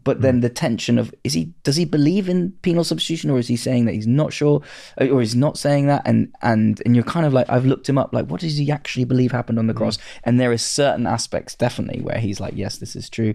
but 0.04 0.20
then 0.20 0.36
hmm. 0.36 0.40
the 0.40 0.48
tension 0.48 0.98
of 0.98 1.12
is 1.24 1.32
he 1.32 1.46
does 1.64 1.76
he 1.76 1.84
believe 1.84 2.28
in 2.28 2.52
penal 2.62 2.84
substitution 2.84 3.30
or 3.30 3.38
is 3.38 3.48
he 3.48 3.56
saying 3.56 3.84
that 3.84 3.94
he's 3.94 4.06
not 4.06 4.32
sure 4.32 4.62
uh, 5.00 5.08
or 5.08 5.20
he's 5.20 5.34
not 5.34 5.58
saying 5.58 5.86
that? 5.86 6.02
And 6.04 6.32
and 6.42 6.80
and 6.84 6.94
you're 6.94 7.04
kind 7.04 7.26
of 7.26 7.32
like 7.32 7.48
I've 7.48 7.66
looked 7.66 7.88
him 7.88 7.98
up 7.98 8.12
like 8.12 8.26
what 8.26 8.40
does 8.40 8.56
he 8.56 8.70
actually 8.70 9.04
believe 9.04 9.32
happened 9.32 9.58
on 9.58 9.66
the 9.66 9.72
hmm. 9.72 9.78
cross? 9.78 9.98
And 10.22 10.38
there 10.38 10.52
is 10.52 10.62
certain 10.62 11.06
aspects 11.06 11.54
definitely 11.54 12.00
where 12.00 12.18
he's 12.18 12.40
like 12.40 12.54
yes 12.56 12.78
this 12.78 12.94
is 12.94 13.10
true. 13.10 13.34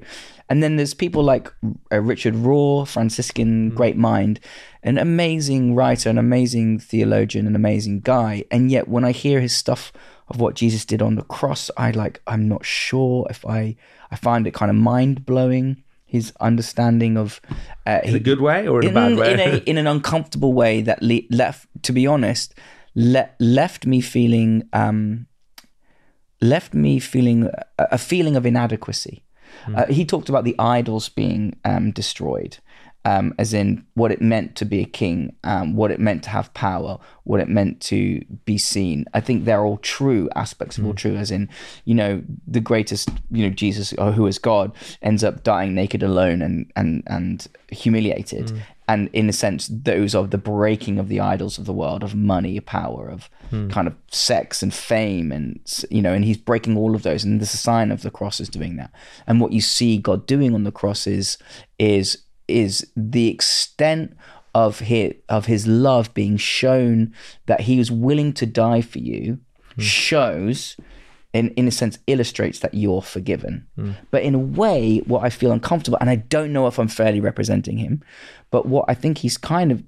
And 0.50 0.64
then 0.64 0.78
there's 0.78 0.94
people 0.94 1.24
like 1.24 1.54
uh, 1.92 2.00
Richard 2.00 2.34
Rohr 2.34 2.88
Franciscan 2.88 3.72
hmm. 3.72 3.76
great 3.76 3.98
mind 3.98 4.40
an 4.82 4.98
amazing 4.98 5.76
writer 5.76 6.10
an 6.10 6.18
amazing 6.18 6.80
theologian 6.80 7.46
an 7.46 7.56
amazing 7.56 8.00
guy. 8.00 8.46
And 8.52 8.72
yet 8.72 8.88
when 8.88 9.04
I 9.04 9.12
hear 9.12 9.42
his 9.42 9.56
stuff 9.56 9.92
of 10.30 10.40
what 10.40 10.56
Jesus 10.56 10.86
did 10.86 11.02
on 11.02 11.16
the 11.16 11.24
cross, 11.24 11.72
I 11.78 11.92
like 11.92 12.22
I'm 12.28 12.48
not 12.48 12.66
sure 12.66 13.28
if 13.30 13.46
I 13.46 13.76
I 14.12 14.16
find 14.16 14.48
it 14.48 14.54
kind 14.54 14.70
of 14.70 14.76
mind 14.76 15.26
blowing 15.26 15.84
his 16.06 16.34
understanding 16.40 17.18
of 17.18 17.40
uh, 17.86 18.00
in 18.04 18.16
a 18.16 18.20
good 18.20 18.42
way 18.42 18.68
or 18.68 18.82
in, 18.82 18.90
in, 18.90 18.92
a 18.92 18.94
bad 18.94 19.18
way? 19.18 19.34
in 19.34 19.40
a 19.40 19.58
in 19.58 19.78
an 19.78 19.88
uncomfortable 19.88 20.54
way 20.54 20.82
that 20.82 21.02
le- 21.02 21.22
left 21.30 21.68
to 21.84 21.94
be 21.94 22.08
honest 22.08 22.56
le- 22.96 23.30
left 23.40 23.86
me 23.86 24.02
feeling 24.02 24.68
um 24.74 25.28
left 26.42 26.74
me 26.74 27.00
feeling 27.00 27.50
a, 27.78 27.88
a 27.92 27.98
feeling 27.98 28.36
of 28.36 28.46
inadequacy. 28.46 29.24
Uh, 29.76 29.86
he 29.88 30.06
talked 30.06 30.30
about 30.30 30.44
the 30.44 30.56
idols 30.58 31.10
being 31.10 31.58
um, 31.66 31.92
destroyed, 31.92 32.60
um, 33.06 33.34
as 33.38 33.54
in 33.54 33.86
what 33.94 34.12
it 34.12 34.22
meant 34.22 34.56
to 34.58 34.66
be 34.66 34.82
a 34.82 34.86
king, 34.86 35.36
um, 35.44 35.76
what 35.76 35.90
it 35.90 36.00
meant 36.00 36.24
to 36.24 36.30
have 36.30 36.54
power, 36.54 37.00
what 37.24 37.40
it 37.40 37.48
meant 37.48 37.80
to 37.82 38.24
be 38.46 38.58
seen. 38.58 39.06
I 39.14 39.22
think 39.22 39.46
they're 39.46 39.64
all 39.64 39.78
true 39.78 40.30
aspects 40.36 40.78
of 40.78 40.86
all 40.86 40.94
true, 40.94 41.16
as 41.16 41.32
in, 41.32 41.50
you 41.86 41.96
know, 41.96 42.22
the 42.46 42.60
greatest, 42.60 43.10
you 43.32 43.48
know, 43.48 43.54
Jesus, 43.54 43.94
or 43.94 44.12
who 44.12 44.28
is 44.28 44.38
God, 44.38 44.76
ends 45.02 45.24
up 45.24 45.44
dying 45.44 45.74
naked 45.74 46.04
alone 46.04 46.42
and 46.42 46.72
and 46.76 47.04
and 47.08 47.48
humiliated. 47.70 48.52
And 48.90 49.08
in 49.14 49.30
a 49.30 49.34
sense, 49.34 49.70
those 49.72 50.16
are 50.16 50.26
the 50.26 50.40
breaking 50.40 50.98
of 50.98 51.10
the 51.10 51.20
idols 51.20 51.60
of 51.60 51.66
the 51.66 51.74
world, 51.74 52.04
of 52.04 52.16
money, 52.16 52.60
power, 52.60 53.08
of 53.08 53.30
kind 53.70 53.88
of 53.88 53.96
sex 54.12 54.64
and 54.64 54.74
fame, 54.74 55.32
and 55.32 55.60
you 55.90 56.02
know, 56.02 56.14
and 56.14 56.26
he's 56.26 56.38
breaking 56.38 56.76
all 56.76 56.96
of 56.96 57.04
those. 57.04 57.24
And 57.24 57.40
this 57.40 57.50
is 57.50 57.56
a 57.56 57.58
sign 57.58 57.92
of 57.92 58.02
the 58.02 58.12
cross 58.12 58.40
is 58.40 58.50
doing 58.50 58.78
that. 58.78 58.92
And 59.28 59.40
what 59.40 59.54
you 59.54 59.62
see 59.62 60.00
God 60.00 60.26
doing 60.26 60.54
on 60.54 60.64
the 60.64 60.72
cross 60.72 61.08
is 61.08 61.38
is 61.78 62.24
is 62.50 62.90
the 62.96 63.28
extent 63.28 64.16
of 64.56 64.80
his 64.80 65.14
of 65.30 65.46
his 65.46 65.68
love 65.68 66.14
being 66.14 66.38
shown 66.38 67.14
that 67.46 67.62
he 67.62 67.78
was 67.78 67.92
willing 67.92 68.34
to 68.34 68.46
die 68.46 68.82
for 68.82 69.00
you 69.00 69.40
hmm. 69.76 69.82
shows 69.82 70.76
in 71.34 71.50
in 71.52 71.68
a 71.68 71.72
sense 71.72 72.00
illustrates 72.08 72.60
that 72.60 72.74
you're 72.74 73.02
forgiven. 73.02 73.68
Hmm. 73.76 73.92
But 74.10 74.24
in 74.24 74.34
a 74.34 74.40
way 74.40 75.00
what 75.06 75.24
i 75.24 75.30
feel 75.30 75.52
uncomfortable 75.52 75.98
and 76.02 76.10
i 76.10 76.16
don't 76.16 76.52
know 76.52 76.68
if 76.68 76.80
i'm 76.80 76.88
fairly 76.88 77.22
representing 77.22 77.78
him 77.78 78.04
but 78.50 78.66
what 78.66 78.86
i 78.88 78.94
think 78.96 79.20
he's 79.20 79.38
kind 79.38 79.72
of 79.72 79.84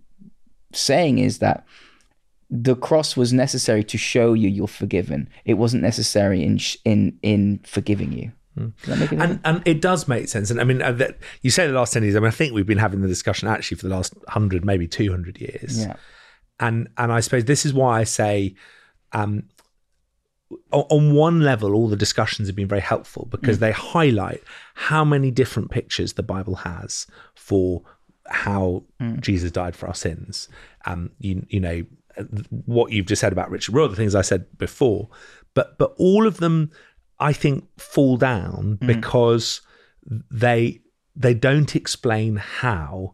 saying 0.74 1.18
is 1.18 1.40
that 1.40 1.66
the 2.52 2.76
cross 2.76 3.16
was 3.16 3.32
necessary 3.32 3.84
to 3.86 3.98
show 3.98 4.34
you 4.34 4.50
you're 4.50 4.68
forgiven. 4.68 5.30
It 5.46 5.54
wasn't 5.54 5.84
necessary 5.84 6.44
in 6.44 6.58
sh- 6.58 6.78
in 6.84 7.18
in 7.22 7.62
forgiving 7.64 8.12
you 8.12 8.34
Does 8.84 8.88
that 8.88 9.00
make 9.00 9.12
any 9.14 9.22
and 9.22 9.40
and 9.44 9.62
it 9.66 9.82
does 9.82 10.08
make 10.08 10.28
sense. 10.30 10.52
And 10.52 10.60
I 10.62 10.64
mean, 10.64 10.82
uh, 10.82 10.92
that, 10.94 11.18
you 11.42 11.52
say 11.52 11.68
the 11.68 11.74
last 11.74 11.94
ten 11.94 12.04
years. 12.04 12.16
I 12.16 12.20
mean, 12.20 12.28
I 12.28 12.38
think 12.40 12.54
we've 12.54 12.72
been 12.74 12.78
having 12.88 13.02
the 13.02 13.08
discussion 13.08 13.48
actually 13.48 13.78
for 13.78 13.88
the 13.88 13.96
last 13.96 14.14
hundred, 14.28 14.66
maybe 14.66 14.88
two 14.88 15.10
hundred 15.12 15.40
years. 15.40 15.86
yeah 15.86 15.96
And 16.60 16.90
and 16.98 17.12
I 17.12 17.20
suppose 17.22 17.46
this 17.46 17.66
is 17.66 17.74
why 17.74 18.00
I 18.02 18.06
say, 18.06 18.56
um, 19.14 19.34
on 20.72 21.14
one 21.14 21.42
level, 21.42 21.74
all 21.74 21.88
the 21.88 21.96
discussions 21.96 22.48
have 22.50 22.56
been 22.56 22.68
very 22.68 22.82
helpful 22.82 23.28
because 23.32 23.60
they 23.60 23.72
highlight 23.72 24.42
how 24.76 25.04
many 25.06 25.32
different 25.32 25.72
pictures 25.72 26.14
the 26.14 26.24
Bible 26.24 26.56
has 26.56 27.08
for 27.36 27.84
how 28.28 28.84
Jesus 29.20 29.52
died 29.52 29.76
for 29.76 29.88
our 29.88 29.96
sins. 29.96 30.48
Um, 30.86 31.12
you 31.20 31.46
you 31.50 31.60
know 31.60 31.86
what 32.66 32.92
you've 32.92 33.06
just 33.06 33.22
said 33.22 33.32
about 33.32 33.50
Richard 33.50 33.74
Rohr, 33.76 33.90
the 33.90 33.96
things 33.96 34.16
I 34.16 34.22
said 34.22 34.46
before, 34.58 35.10
but 35.54 35.78
but 35.78 35.94
all 35.98 36.28
of 36.28 36.38
them 36.38 36.72
I 37.22 37.34
think 37.34 37.68
fall 37.80 38.18
down 38.18 38.80
because 38.88 39.62
they 40.30 40.82
they 41.16 41.34
don't 41.34 41.76
explain 41.76 42.38
how 42.38 43.14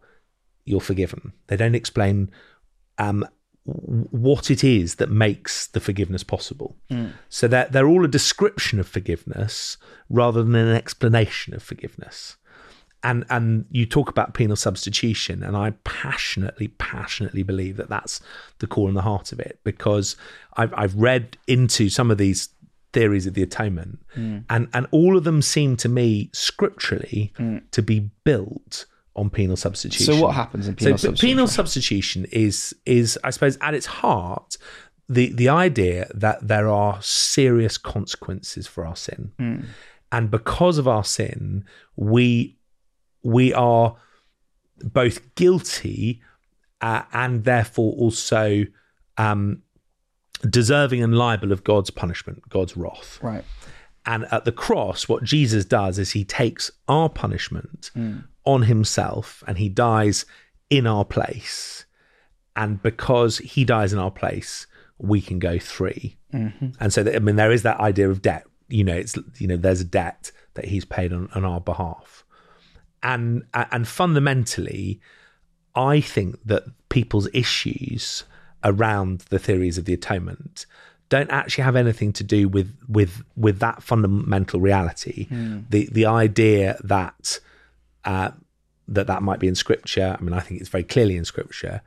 you're 0.66 0.82
forgiven. 0.82 1.34
They 1.48 1.58
don't 1.58 1.76
explain 1.76 2.32
um, 2.98 3.28
what 3.66 4.50
it 4.50 4.64
is 4.64 4.96
that 4.96 5.10
makes 5.10 5.68
the 5.68 5.80
forgiveness 5.82 6.24
possible. 6.24 6.78
So 7.30 7.48
they're, 7.48 7.68
they're 7.70 7.88
all 7.88 8.06
a 8.06 8.08
description 8.08 8.80
of 8.80 8.88
forgiveness 8.88 9.78
rather 10.10 10.42
than 10.44 10.56
an 10.56 10.76
explanation 10.76 11.54
of 11.54 11.62
forgiveness. 11.62 12.38
And 13.04 13.26
and 13.30 13.66
you 13.70 13.86
talk 13.86 14.10
about 14.10 14.34
penal 14.34 14.56
substitution, 14.56 15.44
and 15.44 15.56
I 15.56 15.72
passionately, 15.84 16.70
passionately 16.80 17.44
believe 17.44 17.78
that 17.78 17.90
that's 17.90 18.20
the 18.58 18.68
core 18.68 18.88
and 18.88 18.98
the 18.98 19.04
heart 19.04 19.32
of 19.32 19.40
it 19.40 19.60
because 19.64 20.16
I've 20.56 20.74
I've 20.76 20.96
read 20.96 21.38
into 21.46 21.90
some 21.90 22.10
of 22.10 22.18
these 22.18 22.50
theories 22.98 23.26
of 23.30 23.34
the 23.38 23.44
atonement, 23.50 23.94
and 24.16 24.64
and 24.76 24.84
all 24.92 25.14
of 25.18 25.24
them 25.24 25.40
seem 25.42 25.72
to 25.84 25.90
me 26.00 26.08
scripturally 26.34 27.24
to 27.72 27.82
be 27.92 27.98
built 28.24 28.86
on 29.16 29.30
penal 29.30 29.58
substitution. 29.58 30.06
So 30.14 30.22
what 30.24 30.34
happens 30.36 30.68
in 30.68 30.76
penal 30.76 30.98
so, 30.98 31.08
substitution? 31.08 31.28
penal 31.30 31.48
substitution 31.48 32.22
is 32.46 32.76
is 32.86 33.08
I 33.24 33.30
suppose 33.32 33.58
at 33.62 33.74
its 33.80 33.88
heart 34.02 34.58
the 35.10 35.26
the 35.42 35.50
idea 35.68 36.02
that 36.26 36.38
there 36.52 36.68
are 36.70 37.02
serious 37.02 37.76
consequences 37.94 38.68
for 38.68 38.82
our 38.90 38.96
sin, 39.06 39.22
Hmm. 39.40 39.60
and 40.12 40.30
because 40.30 40.78
of 40.82 40.88
our 40.88 41.04
sin, 41.18 41.64
we 41.96 42.24
we 43.24 43.54
are 43.54 43.96
both 45.02 45.18
guilty 45.36 46.22
uh, 46.82 47.02
and 47.12 47.44
therefore 47.44 47.92
also 48.04 48.66
um, 49.18 49.64
deserving 50.40 51.04
and 51.04 51.18
liable 51.18 51.52
of 51.52 51.64
God's 51.64 51.90
punishment, 51.90 52.48
God's 52.50 52.78
wrath. 52.78 53.20
Right. 53.22 53.44
And 54.06 54.26
at 54.32 54.46
the 54.46 54.52
cross, 54.52 55.10
what 55.10 55.24
Jesus 55.24 55.66
does 55.66 56.00
is 56.00 56.12
he 56.12 56.24
takes 56.24 56.72
our 56.88 57.10
punishment 57.10 57.92
hmm. 57.94 58.20
on 58.46 58.64
himself 58.64 59.44
and 59.48 59.58
he 59.58 59.68
dies 59.68 60.26
in 60.70 60.88
our 60.88 61.04
place. 61.04 61.86
And 62.56 62.82
because 62.82 63.40
he 63.40 63.66
dies 63.66 63.94
in 63.94 64.00
our 64.00 64.12
place, 64.12 64.66
we 64.98 65.22
can 65.22 65.40
go 65.40 65.60
free. 65.60 66.18
Mm-hmm. 66.34 66.70
And 66.80 66.92
so, 66.92 67.04
that, 67.04 67.16
I 67.16 67.20
mean, 67.20 67.36
there 67.36 67.52
is 67.52 67.64
that 67.64 67.80
idea 67.80 68.10
of 68.10 68.22
debt. 68.22 68.46
You 68.68 68.84
know, 68.84 68.96
it's 68.96 69.16
you 69.38 69.48
know, 69.48 69.58
there's 69.58 69.82
a 69.82 69.86
debt 69.86 70.32
that 70.56 70.66
he's 70.66 70.86
paid 70.86 71.14
on, 71.14 71.30
on 71.34 71.46
our 71.46 71.62
behalf, 71.62 72.26
and 73.02 73.44
and 73.54 73.88
fundamentally, 73.88 75.00
I 75.76 76.02
think 76.02 76.40
that 76.46 76.64
people's 76.90 77.30
issues 77.34 78.26
around 78.64 79.22
the 79.30 79.40
theories 79.40 79.78
of 79.78 79.86
the 79.86 79.94
atonement 79.94 80.66
don't 81.10 81.30
actually 81.30 81.64
have 81.64 81.76
anything 81.76 82.12
to 82.14 82.24
do 82.24 82.50
with 82.50 82.76
with 82.88 83.24
with 83.36 83.60
that 83.60 83.82
fundamental 83.82 84.60
reality. 84.60 85.28
The 85.70 85.90
the 85.92 86.06
idea 86.06 86.78
that 86.84 87.40
uh, 88.06 88.32
that 88.88 89.08
that 89.08 89.24
might 89.24 89.40
be 89.40 89.48
in 89.48 89.56
scripture. 89.56 90.18
I 90.20 90.24
mean, 90.24 90.34
I 90.34 90.40
think 90.40 90.60
it's 90.62 90.70
very 90.70 90.84
clearly 90.84 91.18
in 91.18 91.26
scripture, 91.26 91.82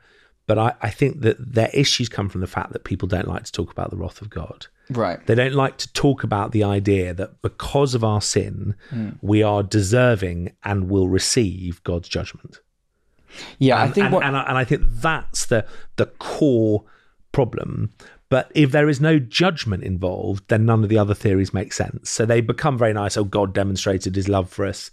but 0.47 0.57
I, 0.57 0.73
I 0.81 0.89
think 0.89 1.21
that 1.21 1.53
their 1.53 1.69
issues 1.73 2.09
come 2.09 2.29
from 2.29 2.41
the 2.41 2.47
fact 2.47 2.73
that 2.73 2.83
people 2.83 3.07
don't 3.07 3.27
like 3.27 3.43
to 3.43 3.51
talk 3.51 3.71
about 3.71 3.89
the 3.91 3.97
wrath 3.97 4.21
of 4.21 4.29
God. 4.29 4.67
Right. 4.89 5.25
They 5.25 5.35
don't 5.35 5.53
like 5.53 5.77
to 5.77 5.93
talk 5.93 6.23
about 6.23 6.51
the 6.51 6.63
idea 6.63 7.13
that 7.13 7.41
because 7.41 7.95
of 7.95 8.03
our 8.03 8.21
sin, 8.21 8.75
we 9.21 9.41
are 9.43 9.63
deserving 9.63 10.53
and 10.63 10.89
will 10.89 11.07
receive 11.07 11.83
God's 11.83 12.09
judgment. 12.09 12.59
Yeah, 13.59 13.77
I 13.77 13.85
And, 13.85 13.93
think 13.93 14.05
and, 14.05 14.13
what 14.13 14.23
and, 14.23 14.37
I, 14.37 14.43
and 14.43 14.57
I 14.57 14.63
think 14.63 14.83
that's 14.85 15.45
the 15.45 15.65
the 15.97 16.05
core 16.05 16.83
problem. 17.31 17.91
But 18.29 18.49
if 18.55 18.71
there 18.71 18.87
is 18.87 19.01
no 19.01 19.19
judgment 19.19 19.83
involved, 19.83 20.45
then 20.47 20.65
none 20.65 20.83
of 20.83 20.89
the 20.89 20.97
other 20.97 21.13
theories 21.13 21.53
make 21.53 21.73
sense. 21.73 22.09
So 22.09 22.25
they 22.25 22.39
become 22.39 22.77
very 22.77 22.93
nice. 22.93 23.17
Oh, 23.17 23.25
God 23.25 23.53
demonstrated 23.53 24.15
his 24.15 24.29
love 24.29 24.49
for 24.49 24.65
us. 24.65 24.89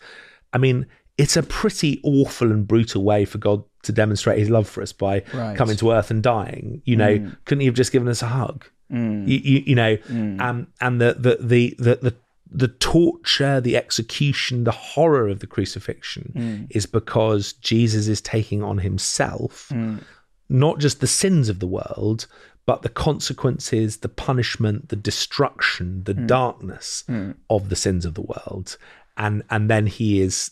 I 0.52 0.59
mean, 0.59 0.87
it's 1.16 1.37
a 1.37 1.42
pretty 1.45 2.00
awful 2.02 2.50
and 2.50 2.66
brutal 2.66 3.04
way 3.04 3.25
for 3.25 3.38
God 3.38 3.62
to 3.85 3.92
demonstrate 3.92 4.38
his 4.38 4.50
love 4.50 4.68
for 4.68 4.83
us 4.83 4.92
by 4.92 5.23
Right. 5.33 5.57
coming 5.57 5.76
to 5.76 5.92
earth 5.92 6.11
and 6.11 6.21
dying. 6.21 6.83
You 6.85 6.97
know, 6.97 7.18
mm. 7.18 7.37
couldn't 7.45 7.61
he 7.61 7.66
have 7.66 7.76
just 7.76 7.92
given 7.92 8.09
us 8.09 8.23
a 8.23 8.26
hug? 8.26 8.64
Mm. 8.92 9.28
You, 9.28 9.38
you, 9.38 9.62
you 9.66 9.75
know, 9.76 9.97
mm. 9.97 10.40
um, 10.40 10.66
and 10.80 11.00
the 11.00 11.14
the 11.14 11.38
the 11.40 11.76
the 11.78 11.95
the 11.97 12.14
the 12.50 12.68
torture, 12.68 13.60
the 13.60 13.76
execution, 13.76 14.64
the 14.64 14.70
horror 14.70 15.28
of 15.28 15.40
the 15.40 15.46
crucifixion 15.46 16.32
mm. 16.34 16.66
is 16.70 16.86
because 16.86 17.52
Jesus 17.54 18.08
is 18.08 18.20
taking 18.20 18.62
on 18.62 18.78
himself 18.78 19.68
mm. 19.70 20.02
not 20.48 20.78
just 20.78 21.00
the 21.00 21.06
sins 21.06 21.48
of 21.48 21.60
the 21.60 21.66
world, 21.66 22.26
but 22.66 22.82
the 22.82 22.88
consequences, 22.88 23.98
the 23.98 24.08
punishment, 24.08 24.88
the 24.90 24.96
destruction, 24.96 26.04
the 26.04 26.14
mm. 26.14 26.26
darkness 26.26 27.04
of 27.48 27.70
the 27.70 27.76
sins 27.76 28.04
of 28.04 28.14
the 28.14 28.22
world. 28.22 28.76
And 29.16 29.42
and 29.50 29.70
then 29.70 29.86
he 29.86 30.20
is 30.20 30.50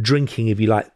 drinking, 0.00 0.48
if 0.48 0.60
you 0.60 0.68
like, 0.68 0.90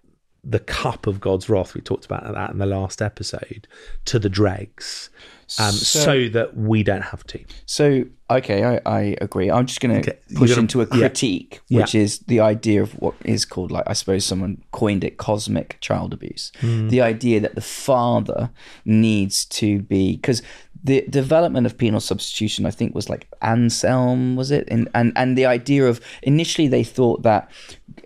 the 0.44 0.58
cup 0.58 1.06
of 1.06 1.20
God's 1.20 1.48
wrath. 1.48 1.74
We 1.74 1.80
talked 1.80 2.04
about 2.04 2.32
that 2.32 2.50
in 2.50 2.58
the 2.58 2.66
last 2.66 3.00
episode 3.00 3.66
to 4.04 4.18
the 4.18 4.28
dregs, 4.28 5.10
um, 5.58 5.72
so, 5.72 5.98
So- 6.00 6.28
that 6.30 6.56
we 6.56 6.82
don't 6.82 7.02
have 7.02 7.24
to. 7.28 7.44
So 7.66 8.04
okay, 8.30 8.64
I, 8.64 8.80
I 8.86 9.16
agree. 9.20 9.50
I'm 9.50 9.66
just 9.66 9.80
going 9.80 10.00
to 10.02 10.10
Okay, 10.10 10.18
push 10.34 10.50
gonna- 10.50 10.62
into 10.62 10.80
a 10.82 10.86
yeah. 10.92 10.98
critique, 11.08 11.60
which 11.68 11.94
is 11.94 12.18
the 12.20 12.40
idea 12.40 12.82
of 12.82 12.92
what 13.00 13.14
is 13.24 13.44
called, 13.44 13.70
like 13.70 13.84
I 13.86 13.92
suppose 13.92 14.24
someone 14.24 14.62
coined 14.72 15.04
it, 15.04 15.16
cosmic 15.18 15.78
child 15.80 16.12
abuse. 16.12 16.50
Hmm. 16.60 16.88
The 16.88 17.00
idea 17.02 17.40
that 17.40 17.54
the 17.54 17.60
father 17.60 18.50
needs 18.84 19.44
to 19.46 19.80
be 19.82 20.16
because 20.16 20.42
the 20.82 21.02
development 21.08 21.64
of 21.66 21.78
penal 21.78 22.00
substitution, 22.00 22.66
I 22.66 22.70
think, 22.70 22.94
was 22.94 23.08
like 23.08 23.26
Anselm, 23.40 24.36
was 24.36 24.50
it? 24.50 24.68
And 24.68 24.88
and 24.94 25.12
and 25.16 25.38
the 25.38 25.46
idea 25.46 25.86
of 25.86 26.00
initially 26.22 26.68
they 26.68 26.84
thought 26.84 27.22
that, 27.22 27.50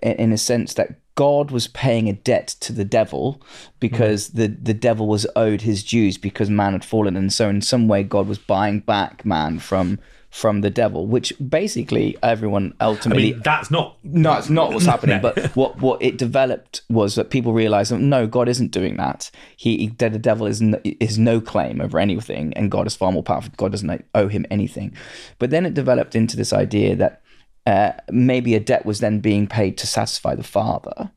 in 0.03 0.13
in 0.13 0.33
a 0.33 0.39
sense, 0.39 0.75
that 0.75 1.01
God 1.19 1.51
was 1.51 1.67
paying 1.67 2.09
a 2.09 2.13
debt 2.13 2.47
to 2.61 2.73
the 2.73 2.85
devil 2.85 3.43
because 3.81 4.31
mm. 4.31 4.37
the, 4.37 4.47
the 4.47 4.73
devil 4.73 5.09
was 5.09 5.27
owed 5.35 5.63
his 5.63 5.83
dues 5.83 6.17
because 6.17 6.49
man 6.49 6.75
had 6.75 6.85
fallen, 6.85 7.17
and 7.17 7.33
so 7.33 7.49
in 7.49 7.61
some 7.61 7.89
way 7.89 8.05
God 8.05 8.29
was 8.29 8.39
buying 8.39 8.79
back 8.79 9.27
man 9.27 9.59
from 9.59 9.99
from 10.31 10.61
the 10.61 10.71
devil, 10.71 11.09
which 11.09 11.33
basically 11.41 12.17
everyone 12.23 12.73
I 12.79 12.85
ultimately 12.85 13.33
mean, 13.33 13.43
that's 13.43 13.69
not. 13.69 13.97
no, 14.05 14.35
it's 14.35 14.49
not 14.49 14.73
what's 14.73 14.87
happening. 14.95 15.21
But 15.21 15.57
what 15.57 15.81
what 15.81 16.01
it 16.01 16.19
developed 16.19 16.83
was 16.89 17.17
that 17.17 17.31
people 17.31 17.53
realized 17.53 17.91
that 17.91 17.99
no, 17.99 18.29
God 18.29 18.49
isn't 18.49 18.71
doing 18.71 18.97
that. 18.99 19.33
He 19.57 19.89
that 19.99 20.13
the 20.13 20.21
devil 20.21 20.47
is 20.47 20.61
no, 20.61 20.81
is 20.85 21.19
no 21.19 21.41
claim 21.41 21.81
over 21.81 21.99
anything, 21.99 22.53
and 22.55 22.71
God 22.71 22.87
is 22.87 22.95
far 22.95 23.11
more 23.11 23.25
powerful. 23.25 23.53
God 23.57 23.73
doesn't 23.73 24.05
owe 24.15 24.29
him 24.29 24.47
anything. 24.53 24.95
But 25.41 25.51
then 25.51 25.67
it 25.67 25.75
developed 25.75 26.15
into 26.15 26.37
this 26.37 26.53
idea 26.53 26.95
that 26.95 27.23
uh, 27.67 27.93
maybe 28.11 28.55
a 28.55 28.61
debt 28.61 28.87
was 28.87 29.01
then 29.01 29.21
being 29.21 29.47
paid 29.47 29.77
to 29.79 29.87
satisfy 29.87 30.35
the 30.35 30.43
father, 30.43 31.11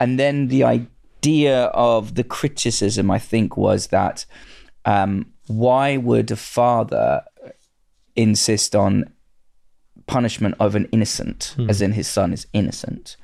and 0.00 0.18
then 0.18 0.48
the 0.48 0.64
idea 0.64 1.64
of 1.66 2.14
the 2.14 2.24
criticism, 2.24 3.10
I 3.10 3.18
think, 3.18 3.56
was 3.56 3.88
that 3.88 4.26
um, 4.84 5.32
why 5.46 5.96
would 5.96 6.30
a 6.30 6.36
father 6.36 7.22
insist 8.16 8.74
on 8.74 9.12
punishment 10.06 10.54
of 10.60 10.74
an 10.74 10.86
innocent, 10.92 11.54
as 11.68 11.80
in 11.80 11.92
his 11.92 12.06
son 12.06 12.32
is 12.32 12.46
innocent, 12.52 13.16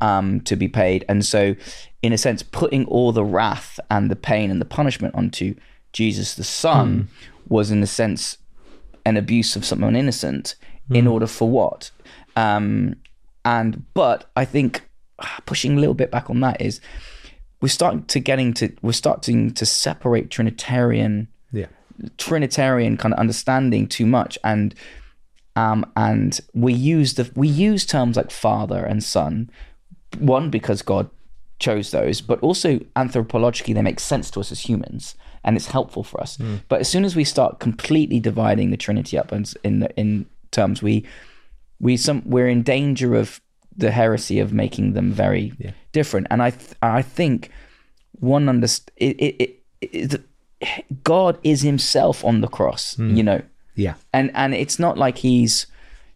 um, 0.00 0.40
to 0.42 0.56
be 0.56 0.68
paid. 0.68 1.04
And 1.08 1.24
so, 1.24 1.54
in 2.02 2.12
a 2.12 2.18
sense, 2.18 2.42
putting 2.42 2.84
all 2.86 3.12
the 3.12 3.24
wrath 3.24 3.80
and 3.90 4.10
the 4.10 4.16
pain 4.16 4.50
and 4.50 4.60
the 4.60 4.66
punishment 4.66 5.14
onto 5.14 5.54
Jesus 5.92 6.34
the 6.34 6.44
Son 6.44 7.08
was, 7.48 7.70
in 7.70 7.82
a 7.82 7.86
sense, 7.86 8.38
an 9.04 9.16
abuse 9.16 9.56
of 9.56 9.64
someone 9.64 9.96
innocent 9.96 10.54
in 10.90 11.06
order 11.06 11.26
for 11.26 11.48
what? 11.48 11.90
Um, 12.36 12.96
and 13.44 13.84
but 13.94 14.30
I 14.36 14.44
think 14.44 14.82
ah, 15.18 15.38
pushing 15.46 15.76
a 15.76 15.80
little 15.80 15.94
bit 15.94 16.10
back 16.10 16.30
on 16.30 16.40
that 16.40 16.60
is 16.60 16.80
we're 17.60 17.68
starting 17.68 18.04
to 18.04 18.20
getting 18.20 18.54
to 18.54 18.72
we're 18.82 18.92
starting 18.92 19.52
to 19.54 19.66
separate 19.66 20.30
Trinitarian 20.30 21.28
Yeah. 21.52 21.66
Trinitarian 22.16 22.96
kind 22.96 23.12
of 23.12 23.18
understanding 23.18 23.88
too 23.88 24.06
much, 24.06 24.38
and 24.44 24.74
um, 25.56 25.84
and 25.96 26.40
we 26.54 26.72
use 26.72 27.14
the 27.14 27.30
we 27.34 27.48
use 27.48 27.84
terms 27.84 28.16
like 28.16 28.30
Father 28.30 28.84
and 28.84 29.02
Son, 29.02 29.50
one 30.18 30.50
because 30.50 30.82
God 30.82 31.10
chose 31.58 31.90
those, 31.90 32.20
but 32.20 32.38
also 32.40 32.78
anthropologically 32.94 33.74
they 33.74 33.82
make 33.82 33.98
sense 33.98 34.30
to 34.30 34.40
us 34.40 34.52
as 34.52 34.60
humans, 34.60 35.16
and 35.42 35.56
it's 35.56 35.66
helpful 35.66 36.04
for 36.04 36.20
us. 36.20 36.38
But 36.68 36.80
as 36.80 36.88
soon 36.88 37.04
as 37.04 37.16
we 37.16 37.24
start 37.24 37.58
completely 37.58 38.20
dividing 38.20 38.70
the 38.70 38.76
Trinity 38.76 39.18
up 39.18 39.32
in 39.32 39.44
in, 39.64 39.88
in 39.96 40.26
terms, 40.50 40.82
we 40.82 41.04
we 41.80 41.96
some 41.96 42.22
we're 42.24 42.48
in 42.48 42.62
danger 42.62 43.14
of 43.14 43.40
the 43.76 43.90
heresy 43.92 44.40
of 44.40 44.52
making 44.52 44.94
them 44.94 45.12
very 45.12 45.52
different. 45.92 46.26
And 46.30 46.42
I 46.42 46.50
th- 46.50 46.74
I 46.82 47.02
think 47.02 47.50
one 48.18 48.46
underst- 48.46 48.90
it, 48.96 49.16
it, 49.20 49.62
it, 49.80 50.20
it, 50.60 51.04
God 51.04 51.38
is 51.44 51.62
Himself 51.62 52.24
on 52.24 52.40
the 52.40 52.48
cross, 52.48 52.98
you 52.98 53.22
know, 53.22 53.42
Yeah. 53.76 53.94
and 54.12 54.30
and 54.34 54.54
it's 54.54 54.78
not 54.80 54.98
like 54.98 55.18
He's 55.18 55.66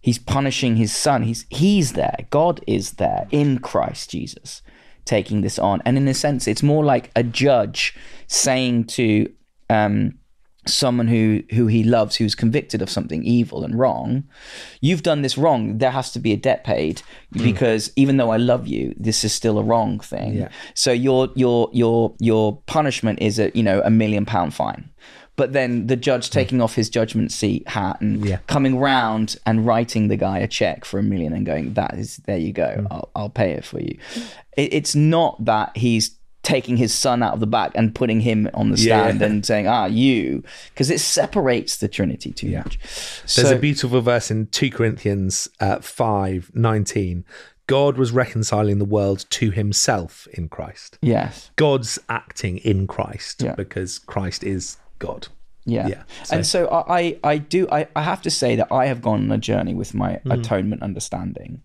He's 0.00 0.18
punishing 0.18 0.74
His 0.76 0.92
Son. 0.92 1.22
He's 1.22 1.46
He's 1.50 1.92
there. 1.92 2.16
God 2.30 2.60
is 2.66 2.92
there 2.92 3.28
in 3.30 3.58
Christ 3.60 4.10
Jesus, 4.10 4.60
taking 5.04 5.42
this 5.42 5.58
on. 5.60 5.80
And 5.84 5.96
in 5.96 6.08
a 6.08 6.14
sense, 6.14 6.48
it's 6.48 6.62
more 6.64 6.84
like 6.84 7.12
a 7.14 7.22
judge 7.22 7.94
saying 8.26 8.84
to 8.84 9.32
um, 9.70 10.18
someone 10.66 11.08
who 11.08 11.42
who 11.50 11.66
he 11.66 11.82
loves 11.82 12.16
who's 12.16 12.34
convicted 12.34 12.80
of 12.82 12.88
something 12.88 13.24
evil 13.24 13.64
and 13.64 13.76
wrong 13.78 14.22
you've 14.80 15.02
done 15.02 15.22
this 15.22 15.36
wrong. 15.36 15.78
There 15.78 15.90
has 15.90 16.12
to 16.12 16.20
be 16.20 16.32
a 16.32 16.36
debt 16.36 16.62
paid 16.64 17.02
hmm. 17.32 17.42
because 17.42 17.92
even 17.96 18.16
though 18.16 18.30
i 18.30 18.36
love 18.36 18.66
you 18.66 18.94
this 18.96 19.24
is 19.24 19.32
still 19.32 19.58
a 19.58 19.62
wrong 19.62 19.98
thing. 19.98 20.34
Yeah. 20.34 20.48
so 20.74 20.92
your 20.92 21.30
your 21.34 21.68
your 21.72 22.14
your 22.18 22.58
punishment 22.66 23.20
is 23.20 23.38
a 23.38 23.50
you 23.54 23.62
know 23.62 23.82
a 23.84 23.90
million 23.90 24.24
pound 24.24 24.54
fine. 24.54 24.90
But 25.34 25.54
then 25.54 25.86
the 25.86 25.96
judge 25.96 26.28
hmm. 26.28 26.32
taking 26.32 26.60
off 26.60 26.74
his 26.74 26.88
judgment 26.88 27.32
seat 27.32 27.66
hat 27.68 28.00
and 28.00 28.24
Yeah. 28.24 28.38
coming 28.46 28.78
round 28.78 29.36
and 29.44 29.66
writing 29.66 30.08
the 30.08 30.16
guy 30.16 30.38
a 30.38 30.46
check 30.46 30.84
for 30.84 31.00
a 31.00 31.02
million 31.02 31.32
and 31.32 31.44
going 31.44 31.74
that 31.74 31.94
is 31.94 32.18
there 32.26 32.38
you 32.38 32.52
go. 32.52 32.76
Hmm. 32.80 32.86
I'll, 32.90 33.10
I'll 33.16 33.30
pay 33.30 33.52
it 33.52 33.64
for 33.64 33.80
you. 33.80 33.98
It, 34.56 34.74
it's 34.74 34.94
not 34.94 35.44
that 35.44 35.76
he's 35.76 36.18
taking 36.42 36.76
his 36.76 36.92
son 36.92 37.22
out 37.22 37.34
of 37.34 37.40
the 37.40 37.46
back 37.46 37.70
and 37.74 37.94
putting 37.94 38.20
him 38.20 38.48
on 38.54 38.70
the 38.70 38.76
Yeah. 38.76 39.04
stand 39.04 39.22
and 39.22 39.46
saying 39.46 39.68
ah 39.68 39.86
you 39.86 40.42
because 40.74 40.90
it 40.90 40.98
separates 41.00 41.76
the 41.76 41.86
trinity 41.88 42.32
too 42.32 42.50
much 42.50 42.78
There's 42.80 43.48
so 43.48 43.54
a 43.54 43.58
beautiful 43.58 44.00
verse 44.00 44.30
in 44.30 44.46
2 44.48 44.70
Corinthians 44.70 45.48
uh, 45.60 45.78
5 45.80 46.50
19. 46.54 47.24
God 47.68 47.96
was 47.96 48.10
reconciling 48.10 48.78
the 48.78 48.84
world 48.84 49.24
to 49.30 49.50
himself 49.52 50.26
in 50.32 50.48
Christ. 50.48 50.98
yes 51.00 51.50
God's 51.56 51.98
acting 52.08 52.58
in 52.58 52.86
Christ 52.88 53.42
Yeah. 53.42 53.54
because 53.54 54.00
Christ 54.00 54.42
is 54.42 54.78
God. 54.98 55.28
Yeah. 55.64 55.86
Yeah, 55.86 56.02
so- 56.24 56.34
And 56.36 56.44
so 56.46 56.68
I, 56.88 57.18
I, 57.22 57.38
do, 57.38 57.68
I, 57.70 57.86
I 57.94 58.02
have 58.02 58.20
to 58.22 58.30
say 58.30 58.56
that 58.56 58.66
I 58.72 58.86
have 58.86 59.00
gone 59.00 59.20
on 59.22 59.30
a 59.30 59.38
journey 59.38 59.74
with 59.74 59.94
my 59.94 60.14
Hmm. 60.24 60.32
atonement 60.32 60.82
understanding. 60.82 61.62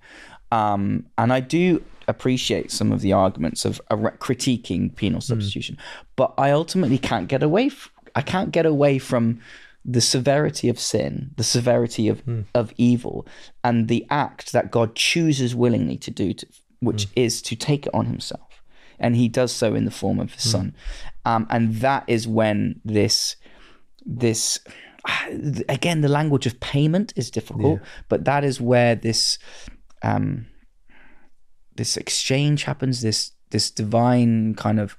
Um, 0.52 1.08
and 1.18 1.34
I 1.34 1.40
do 1.40 1.82
appreciate 2.08 2.72
some 2.72 2.92
of 2.92 3.02
the 3.02 3.14
arguments 3.14 3.66
of 3.66 3.82
uh, 3.92 3.96
critiquing 3.96 4.96
penal 4.96 5.20
Hmm. 5.20 5.26
substitution, 5.32 5.78
but 6.16 6.34
I 6.38 6.52
ultimately 6.52 6.98
can't 6.98 7.28
get 7.28 7.44
away, 7.44 7.68
f- 7.68 7.92
I 8.16 8.22
can't 8.22 8.52
get 8.52 8.66
away 8.66 8.98
from 9.00 9.40
the 9.86 10.02
severity 10.02 10.68
of 10.70 10.80
sin, 10.80 11.32
the 11.38 11.44
severity 11.44 12.08
of, 12.10 12.20
Hmm. 12.22 12.42
of 12.54 12.74
evil, 12.78 13.26
and 13.64 13.88
the 13.88 14.06
act 14.10 14.52
that 14.54 14.72
God 14.72 14.96
chooses 14.96 15.56
willingly 15.56 15.98
to 15.98 16.12
do, 16.12 16.34
to, 16.34 16.46
which 16.80 17.04
Hmm. 17.06 17.12
is 17.16 17.42
to 17.44 17.56
take 17.56 17.86
it 17.88 17.94
on 17.94 18.06
himself. 18.06 18.62
And 19.00 19.16
he 19.16 19.28
does 19.30 19.52
so 19.52 19.76
in 19.76 19.86
the 19.86 19.92
form 19.92 20.20
of 20.20 20.34
his 20.34 20.44
Hmm. 20.44 20.50
son. 20.50 20.76
Um, 21.26 21.48
and 21.50 21.76
that 21.82 22.04
is 22.08 22.28
when 22.28 22.82
this 22.84 23.36
this 24.06 24.60
again 25.70 26.02
the 26.02 26.08
language 26.08 26.46
of 26.46 26.60
payment 26.60 27.14
is 27.16 27.30
difficult 27.32 27.80
but 28.10 28.26
that 28.26 28.44
is 28.44 28.60
where 28.62 28.96
this 28.96 29.38
um 30.04 30.46
this 31.78 31.98
exchange 31.98 32.64
happens 32.64 33.02
this 33.02 33.32
this 33.52 33.72
divine 33.72 34.56
kind 34.56 34.80
of 34.80 34.98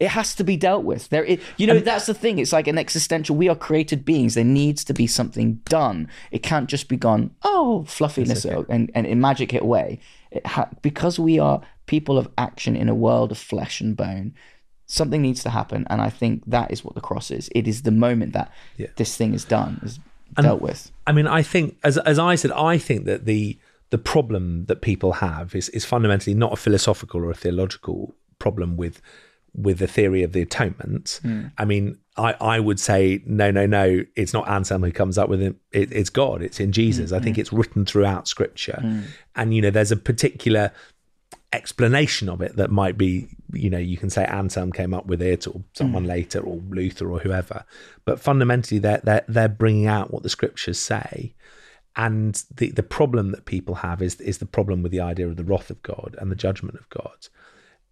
it 0.00 0.08
has 0.08 0.34
to 0.34 0.42
be 0.42 0.56
dealt 0.56 0.82
with. 0.84 1.08
There 1.10 1.24
it, 1.24 1.40
you 1.56 1.68
know 1.68 1.78
that's 1.78 2.06
the 2.06 2.14
thing. 2.14 2.38
It's 2.40 2.52
like 2.52 2.66
an 2.66 2.78
existential 2.78 3.36
we 3.36 3.48
are 3.48 3.54
created 3.54 4.04
beings. 4.04 4.34
There 4.34 4.44
needs 4.44 4.82
to 4.84 4.92
be 4.92 5.06
something 5.06 5.60
done. 5.66 6.08
It 6.32 6.42
can't 6.42 6.68
just 6.68 6.88
be 6.88 6.96
gone 6.96 7.30
oh 7.44 7.84
fluffiness 7.86 8.44
uh, 8.44 8.64
and, 8.68 8.90
and 8.94 9.06
and 9.06 9.20
magic 9.20 9.54
it 9.54 9.62
away. 9.62 10.00
It 10.32 10.44
ha- 10.46 10.68
because 10.82 11.18
we 11.20 11.38
are 11.38 11.60
people 11.86 12.18
of 12.18 12.28
action 12.36 12.74
in 12.74 12.88
a 12.88 12.94
world 12.94 13.30
of 13.30 13.38
flesh 13.38 13.80
and 13.80 13.96
bone 13.96 14.34
something 14.86 15.22
needs 15.22 15.42
to 15.42 15.50
happen. 15.50 15.86
And 15.88 16.00
i 16.02 16.10
think 16.10 16.42
that 16.46 16.70
is 16.70 16.84
what 16.84 16.94
the 16.94 17.00
cross 17.00 17.30
is. 17.30 17.48
It 17.54 17.66
is 17.66 17.82
the 17.82 17.90
moment 17.90 18.32
that 18.32 18.50
Yeah. 18.76 18.88
this 18.96 19.16
thing 19.16 19.34
is 19.34 19.44
done 19.44 19.80
is 19.82 19.98
dealt 20.40 20.60
with. 20.60 20.90
I 21.06 21.12
mean, 21.12 21.26
I 21.26 21.42
think, 21.42 21.76
as 21.84 21.98
as 21.98 22.18
I 22.18 22.34
said, 22.34 22.52
I 22.52 22.78
think 22.78 23.04
that 23.04 23.24
the 23.24 23.58
the 23.94 23.98
problem 23.98 24.64
that 24.64 24.80
people 24.82 25.12
have 25.12 25.54
is 25.54 25.68
is 25.68 25.84
fundamentally 25.84 26.34
not 26.34 26.52
a 26.52 26.56
philosophical 26.56 27.24
or 27.24 27.30
a 27.30 27.34
theological 27.34 28.12
problem 28.40 28.76
with 28.76 29.00
with 29.54 29.78
the 29.78 29.86
theory 29.86 30.24
of 30.24 30.32
the 30.32 30.42
atonement. 30.42 31.20
Hmm. 31.22 31.44
I 31.58 31.64
mean, 31.64 31.96
I 32.16 32.32
I 32.40 32.58
would 32.58 32.80
say 32.80 33.22
no, 33.24 33.52
no, 33.52 33.66
no. 33.66 34.04
It's 34.16 34.32
not 34.32 34.48
Anselm 34.48 34.82
who 34.82 34.90
comes 34.90 35.16
up 35.16 35.28
with 35.28 35.40
it. 35.40 35.54
it 35.70 35.92
it's 35.92 36.10
God. 36.10 36.42
It's 36.42 36.58
in 36.58 36.72
Jesus. 36.72 37.10
Hmm, 37.10 37.16
I 37.18 37.20
think 37.20 37.38
it's 37.38 37.52
written 37.52 37.86
throughout 37.86 38.26
Scripture, 38.26 38.80
hmm. 38.80 39.02
and 39.36 39.54
you 39.54 39.62
know, 39.62 39.70
there's 39.70 39.92
a 39.92 39.96
particular 39.96 40.72
explanation 41.52 42.28
of 42.28 42.42
it 42.42 42.56
that 42.56 42.72
might 42.72 42.98
be 42.98 43.28
you 43.52 43.70
know 43.70 43.78
you 43.78 43.96
can 43.96 44.10
say 44.10 44.24
Anselm 44.24 44.72
came 44.72 44.92
up 44.92 45.06
with 45.06 45.22
it 45.22 45.46
or 45.46 45.62
someone 45.74 46.04
later 46.04 46.40
or 46.40 46.56
Luther 46.68 47.08
or 47.08 47.20
whoever 47.20 47.64
but 48.04 48.18
fundamentally 48.18 48.80
they're 48.80 49.00
they're, 49.04 49.24
they're 49.28 49.48
bringing 49.48 49.86
out 49.86 50.12
what 50.12 50.24
the 50.24 50.28
scriptures 50.28 50.80
say 50.80 51.32
and 51.96 52.44
the 52.54 52.70
the 52.70 52.82
problem 52.82 53.30
that 53.30 53.44
people 53.44 53.76
have 53.76 54.02
is 54.02 54.20
is 54.20 54.38
the 54.38 54.46
problem 54.46 54.82
with 54.82 54.92
the 54.92 55.00
idea 55.00 55.28
of 55.28 55.36
the 55.36 55.44
wrath 55.44 55.70
of 55.70 55.82
God 55.82 56.16
and 56.18 56.30
the 56.30 56.36
judgment 56.36 56.78
of 56.78 56.88
God 56.90 57.28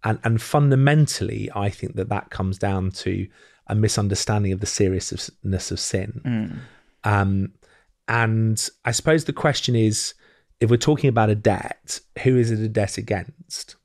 and 0.03 0.19
and 0.23 0.41
fundamentally 0.41 1.49
I 1.55 1.69
think 1.69 1.95
that 1.95 2.09
that 2.09 2.29
comes 2.29 2.57
down 2.57 2.91
to 2.91 3.27
a 3.67 3.75
misunderstanding 3.75 4.51
of 4.51 4.59
the 4.59 4.65
seriousness 4.65 5.71
of 5.71 5.79
sin 5.79 6.21
um 7.03 7.53
and 8.07 8.69
I 8.83 8.91
suppose 8.91 9.25
the 9.25 9.33
question 9.33 9.75
is 9.75 10.13
if 10.59 10.69
we're 10.69 10.77
talking 10.77 11.09
about 11.09 11.29
a 11.29 11.35
debt, 11.35 11.99
who 12.23 12.37
is 12.37 12.51
it 12.51 12.59
a 12.59 12.69
debt 12.69 12.97
against? 12.97 13.75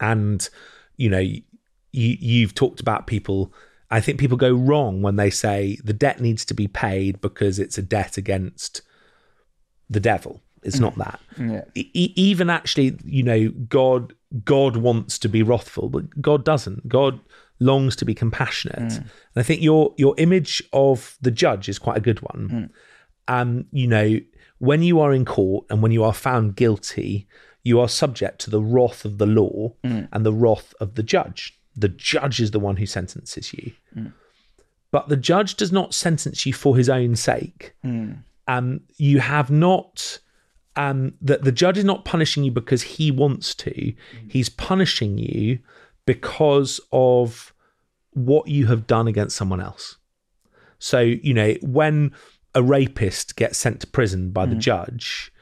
And 0.00 0.48
you 0.96 1.10
know, 1.10 1.18
you 1.18 1.42
you've 1.92 2.54
talked 2.54 2.80
about 2.80 3.06
people. 3.06 3.52
I 3.90 4.00
think 4.00 4.18
people 4.18 4.36
go 4.36 4.52
wrong 4.52 5.02
when 5.02 5.16
they 5.16 5.30
say 5.30 5.78
the 5.84 5.92
debt 5.92 6.20
needs 6.20 6.44
to 6.46 6.54
be 6.54 6.66
paid 6.66 7.20
because 7.20 7.58
it's 7.58 7.78
a 7.78 7.82
debt 7.82 8.16
against 8.16 8.82
the 9.90 10.00
devil. 10.00 10.42
It's 10.62 10.80
not 10.80 10.96
that. 10.96 11.20
Mm. 11.36 11.52
Yeah. 11.52 11.64
E- 11.74 12.12
even 12.16 12.48
actually, 12.48 12.96
you 13.04 13.22
know, 13.22 13.48
God 13.68 14.14
God 14.44 14.78
wants 14.78 15.18
to 15.20 15.28
be 15.28 15.42
wrathful, 15.42 15.88
but 15.88 16.20
God 16.20 16.44
doesn't. 16.44 16.88
God 16.88 17.20
longs 17.60 17.94
to 17.96 18.04
be 18.04 18.14
compassionate. 18.14 18.78
Mm. 18.78 18.96
And 18.96 19.36
I 19.36 19.42
think 19.42 19.62
your 19.62 19.94
your 19.98 20.14
image 20.18 20.62
of 20.72 21.18
the 21.20 21.30
judge 21.30 21.68
is 21.68 21.78
quite 21.78 21.98
a 21.98 22.00
good 22.00 22.20
one. 22.22 22.48
Mm. 22.48 22.70
Um, 23.28 23.66
you 23.72 23.86
know, 23.86 24.20
when 24.58 24.82
you 24.82 25.00
are 25.00 25.12
in 25.12 25.24
court 25.24 25.66
and 25.70 25.82
when 25.82 25.92
you 25.92 26.02
are 26.02 26.14
found 26.14 26.56
guilty, 26.56 27.26
you 27.62 27.78
are 27.80 27.88
subject 27.88 28.38
to 28.40 28.50
the 28.50 28.60
wrath 28.62 29.04
of 29.04 29.18
the 29.18 29.26
law 29.26 29.74
and 30.12 30.24
the 30.26 30.32
wrath 30.32 30.74
of 30.80 30.94
the 30.94 31.02
judge. 31.02 31.58
The 31.76 31.88
judge 31.88 32.40
is 32.40 32.52
the 32.52 32.60
one 32.60 32.76
who 32.76 32.86
sentences 32.86 33.52
you. 33.52 33.72
But 34.90 35.08
the 35.08 35.16
judge 35.16 35.56
does 35.56 35.72
not 35.72 35.92
sentence 35.92 36.46
you 36.46 36.52
for 36.52 36.76
his 36.76 36.88
own 36.88 37.16
sake. 37.16 37.74
Um, 38.46 38.80
you 38.96 39.20
have 39.20 39.50
not 39.50 40.18
um, 40.76 41.14
that 41.22 41.44
the 41.44 41.52
judge 41.52 41.78
is 41.78 41.84
not 41.84 42.04
punishing 42.04 42.44
you 42.44 42.50
because 42.50 42.82
he 42.82 43.10
wants 43.10 43.54
to. 43.56 43.94
He's 44.28 44.48
punishing 44.48 45.18
you 45.18 45.60
because 46.06 46.80
of 46.92 47.54
what 48.12 48.48
you 48.48 48.66
have 48.66 48.86
done 48.86 49.08
against 49.08 49.36
someone 49.36 49.60
else. 49.60 49.96
So, 50.78 51.00
you 51.00 51.32
know, 51.32 51.54
when 51.62 52.12
a 52.54 52.62
rapist 52.62 53.36
gets 53.36 53.58
sent 53.58 53.80
to 53.80 53.86
prison 53.86 54.30
by 54.30 54.46
the 54.46 54.54
judge, 54.60 55.32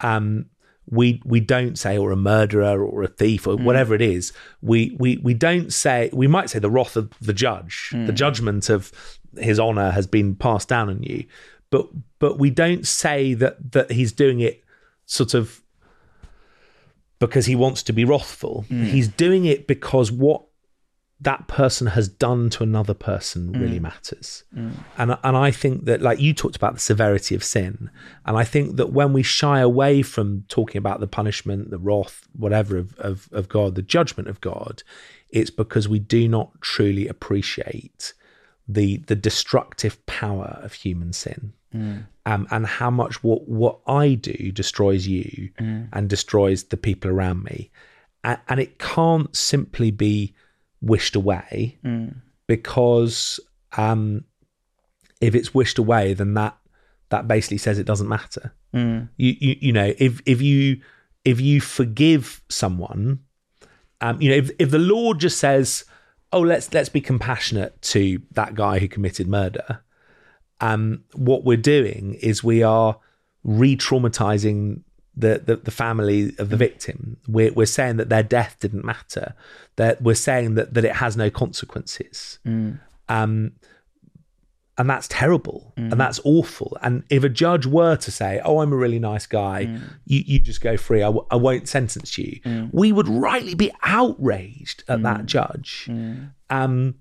um, 0.00 0.46
we 0.90 1.22
we 1.24 1.40
don't 1.40 1.78
say 1.78 1.96
or 1.96 2.10
a 2.10 2.16
murderer 2.16 2.84
or 2.84 3.02
a 3.02 3.08
thief 3.08 3.46
or 3.46 3.56
whatever 3.56 3.94
it 3.94 4.02
is. 4.02 4.32
We 4.60 4.94
we 4.98 5.18
we 5.18 5.32
don't 5.34 5.72
say 5.72 6.10
we 6.12 6.26
might 6.26 6.50
say 6.50 6.58
the 6.58 6.70
wrath 6.70 6.96
of 6.96 7.10
the 7.20 7.32
judge, 7.32 7.90
the 7.92 8.12
judgment 8.12 8.68
of 8.68 8.92
his 9.38 9.58
honor 9.58 9.90
has 9.90 10.06
been 10.06 10.34
passed 10.34 10.68
down 10.68 10.90
on 10.90 11.02
you. 11.02 11.24
But 11.72 11.88
but 12.20 12.38
we 12.38 12.50
don't 12.50 12.86
say 12.86 13.34
that 13.34 13.72
that 13.72 13.90
he's 13.90 14.12
doing 14.12 14.38
it 14.38 14.62
sort 15.06 15.34
of 15.34 15.60
because 17.18 17.46
he 17.46 17.56
wants 17.56 17.82
to 17.84 17.92
be 17.92 18.04
wrathful. 18.04 18.64
Mm. 18.68 18.86
He's 18.86 19.08
doing 19.08 19.44
it 19.46 19.66
because 19.66 20.12
what 20.12 20.44
that 21.22 21.46
person 21.46 21.86
has 21.86 22.08
done 22.08 22.50
to 22.50 22.64
another 22.64 22.94
person 22.94 23.52
mm. 23.52 23.60
really 23.60 23.78
matters. 23.78 24.44
Mm. 24.54 24.74
And 24.98 25.16
and 25.24 25.36
I 25.36 25.50
think 25.50 25.86
that 25.86 26.02
like 26.02 26.20
you 26.20 26.34
talked 26.34 26.56
about 26.56 26.74
the 26.74 26.80
severity 26.80 27.34
of 27.34 27.42
sin, 27.42 27.90
and 28.26 28.36
I 28.36 28.44
think 28.44 28.76
that 28.76 28.92
when 28.92 29.14
we 29.14 29.22
shy 29.22 29.60
away 29.60 30.02
from 30.02 30.44
talking 30.48 30.78
about 30.78 31.00
the 31.00 31.06
punishment, 31.06 31.70
the 31.70 31.78
wrath, 31.78 32.28
whatever 32.36 32.76
of 32.76 32.94
of, 32.98 33.28
of 33.32 33.48
God, 33.48 33.76
the 33.76 33.82
judgment 33.82 34.28
of 34.28 34.42
God, 34.42 34.82
it's 35.30 35.50
because 35.50 35.88
we 35.88 36.00
do 36.00 36.28
not 36.28 36.60
truly 36.60 37.08
appreciate 37.08 38.12
the 38.68 38.98
the 39.06 39.16
destructive 39.16 40.04
power 40.06 40.58
of 40.62 40.74
human 40.74 41.12
sin. 41.12 41.54
Um, 42.24 42.46
and 42.50 42.66
how 42.66 42.90
much 42.90 43.24
what 43.24 43.48
what 43.48 43.80
I 43.86 44.14
do 44.14 44.52
destroys 44.52 45.06
you 45.06 45.50
and 45.92 46.08
destroys 46.08 46.64
the 46.64 46.76
people 46.76 47.10
around 47.10 47.42
me, 47.44 47.70
and, 48.22 48.38
and 48.48 48.60
it 48.60 48.78
can't 48.78 49.34
simply 49.34 49.90
be 49.90 50.34
wished 50.80 51.16
away 51.16 51.78
because 52.46 53.40
um, 53.76 54.24
if 55.20 55.34
it's 55.34 55.54
wished 55.54 55.78
away, 55.78 56.14
then 56.14 56.34
that 56.34 56.56
that 57.08 57.26
basically 57.26 57.58
says 57.58 57.78
it 57.78 57.86
doesn't 57.86 58.08
matter. 58.08 58.54
You, 59.16 59.34
you 59.40 59.56
you 59.60 59.72
know 59.72 59.92
if 59.98 60.20
if 60.26 60.40
you 60.40 60.80
if 61.24 61.40
you 61.40 61.60
forgive 61.60 62.42
someone, 62.48 63.20
um, 64.00 64.20
you 64.22 64.30
know 64.30 64.36
if 64.36 64.50
if 64.58 64.70
the 64.70 64.78
Lord 64.78 65.18
just 65.18 65.38
says, 65.38 65.84
oh 66.32 66.40
let's 66.40 66.72
let's 66.72 66.88
be 66.88 67.00
compassionate 67.00 67.80
to 67.82 68.22
that 68.32 68.54
guy 68.54 68.78
who 68.78 68.88
committed 68.88 69.26
murder, 69.28 69.82
um, 70.62 71.04
what 71.12 71.44
we're 71.44 71.56
doing 71.56 72.14
is 72.22 72.42
we 72.42 72.62
are 72.62 72.98
re-traumatizing 73.44 74.82
the, 75.14 75.42
the, 75.44 75.56
the 75.56 75.70
family 75.70 76.32
of 76.38 76.48
the 76.48 76.56
mm. 76.56 76.60
victim. 76.60 77.16
We're, 77.28 77.52
we're 77.52 77.66
saying 77.66 77.96
that 77.96 78.08
their 78.08 78.22
death 78.22 78.56
didn't 78.60 78.84
matter. 78.84 79.34
That 79.76 80.00
we're 80.00 80.14
saying 80.14 80.54
that, 80.54 80.72
that 80.72 80.84
it 80.84 80.96
has 80.96 81.16
no 81.16 81.28
consequences. 81.30 82.38
Mm. 82.46 82.80
Um, 83.08 83.52
and 84.78 84.88
that's 84.88 85.06
terrible 85.08 85.74
and 85.76 85.92
mm. 85.92 85.98
that's 85.98 86.18
awful. 86.24 86.78
And 86.80 87.04
if 87.10 87.24
a 87.24 87.28
judge 87.28 87.66
were 87.66 87.96
to 87.96 88.10
say, 88.10 88.40
"Oh, 88.42 88.60
I'm 88.60 88.72
a 88.72 88.76
really 88.76 88.98
nice 88.98 89.26
guy," 89.26 89.60
you 90.06 90.22
you 90.24 90.38
just 90.38 90.62
go 90.62 90.78
free. 90.78 91.02
I, 91.02 91.06
w- 91.06 91.26
I 91.30 91.36
won't 91.36 91.68
sentence 91.68 92.16
you. 92.16 92.40
We 92.72 92.90
would 92.90 93.06
rightly 93.06 93.54
be 93.54 93.70
outraged 93.82 94.84
at 94.88 95.02
that 95.02 95.26
judge. 95.26 95.90
Um, 96.48 96.94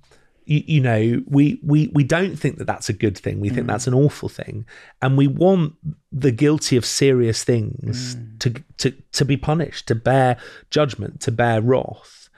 you, 0.51 0.63
you 0.67 0.81
know, 0.81 1.23
we 1.27 1.59
we 1.63 1.89
we 1.93 2.03
don't 2.03 2.35
think 2.37 2.57
that 2.57 2.67
that's 2.67 2.89
a 2.89 2.93
good 2.93 3.17
thing. 3.17 3.39
We 3.39 3.49
think 3.49 3.67
that's 3.67 3.87
an 3.87 3.93
awful 3.93 4.29
thing, 4.29 4.65
and 5.01 5.17
we 5.17 5.27
want 5.27 5.75
the 6.11 6.31
guilty 6.31 6.75
of 6.75 6.85
serious 6.85 7.43
things 7.43 8.15
to 8.39 8.49
to 8.77 8.91
to 9.13 9.25
be 9.25 9.37
punished, 9.37 9.87
to 9.87 9.95
bear 9.95 10.37
judgment, 10.69 11.21
to 11.21 11.31
bear 11.31 11.61
wrath. 11.61 12.29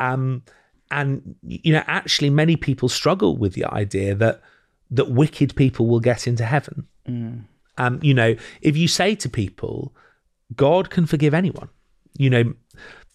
Um, 0.00 0.42
and 0.90 1.34
you 1.42 1.72
know, 1.74 1.84
actually, 1.86 2.30
many 2.30 2.56
people 2.56 2.88
struggle 2.88 3.36
with 3.36 3.52
the 3.52 3.66
idea 3.66 4.14
that 4.14 4.40
that 4.90 5.10
wicked 5.10 5.54
people 5.54 5.86
will 5.86 6.00
get 6.00 6.26
into 6.26 6.44
heaven. 6.44 6.86
Um, 7.76 8.00
you 8.02 8.14
know, 8.14 8.34
if 8.62 8.76
you 8.76 8.88
say 8.88 9.14
to 9.16 9.28
people, 9.28 9.94
God 10.56 10.88
can 10.88 11.04
forgive 11.06 11.34
anyone, 11.34 11.68
you 12.16 12.30
know, 12.30 12.54